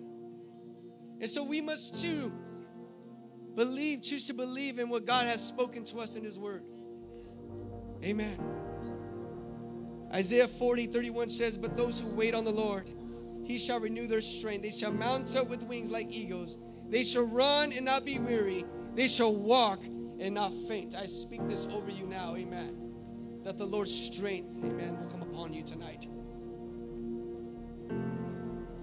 And 1.20 1.28
so 1.28 1.44
we 1.44 1.61
must 1.61 2.01
too 2.03 2.32
believe, 3.55 4.03
choose 4.03 4.26
to 4.28 4.34
believe 4.34 4.78
in 4.78 4.88
what 4.88 5.07
God 5.07 5.26
has 5.26 5.46
spoken 5.46 5.84
to 5.84 5.98
us 5.98 6.16
in 6.16 6.24
His 6.24 6.38
Word. 6.38 6.62
Amen. 8.05 8.38
Isaiah 10.12 10.48
40, 10.48 10.86
31 10.86 11.28
says, 11.28 11.57
But 11.57 11.76
those 11.76 12.01
who 12.01 12.09
wait 12.16 12.34
on 12.34 12.44
the 12.44 12.53
Lord, 12.53 12.90
he 13.44 13.59
shall 13.59 13.80
renew 13.80 14.07
their 14.07 14.20
strength. 14.20 14.62
They 14.62 14.70
shall 14.70 14.92
mount 14.92 15.36
up 15.36 15.48
with 15.48 15.64
wings 15.64 15.90
like 15.90 16.11
eagles. 16.11 16.59
They 16.88 17.03
shall 17.03 17.26
run 17.28 17.72
and 17.72 17.84
not 17.84 18.05
be 18.05 18.18
weary. 18.18 18.64
They 18.94 19.07
shall 19.07 19.34
walk 19.34 19.80
and 20.18 20.34
not 20.34 20.53
faint. 20.53 20.96
I 20.96 21.07
speak 21.07 21.46
this 21.46 21.68
over 21.72 21.90
you 21.90 22.07
now, 22.07 22.34
amen. 22.36 23.40
That 23.44 23.57
the 23.57 23.64
Lord's 23.64 23.94
strength, 23.94 24.59
amen, 24.64 24.98
will 24.98 25.09
come 25.09 25.22
upon 25.22 25.53
you 25.53 25.62
tonight. 25.62 26.07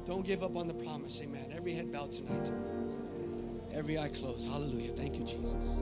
Don't 0.05 0.25
give 0.25 0.41
up 0.41 0.55
on 0.55 0.67
the 0.67 0.73
promise, 0.73 1.21
amen. 1.21 1.49
Every 1.55 1.73
head 1.73 1.91
bowed 1.91 2.13
tonight, 2.13 2.49
every 3.73 3.99
eye 3.99 4.07
closed. 4.07 4.49
Hallelujah. 4.49 4.91
Thank 4.91 5.17
you, 5.17 5.25
Jesus. 5.25 5.81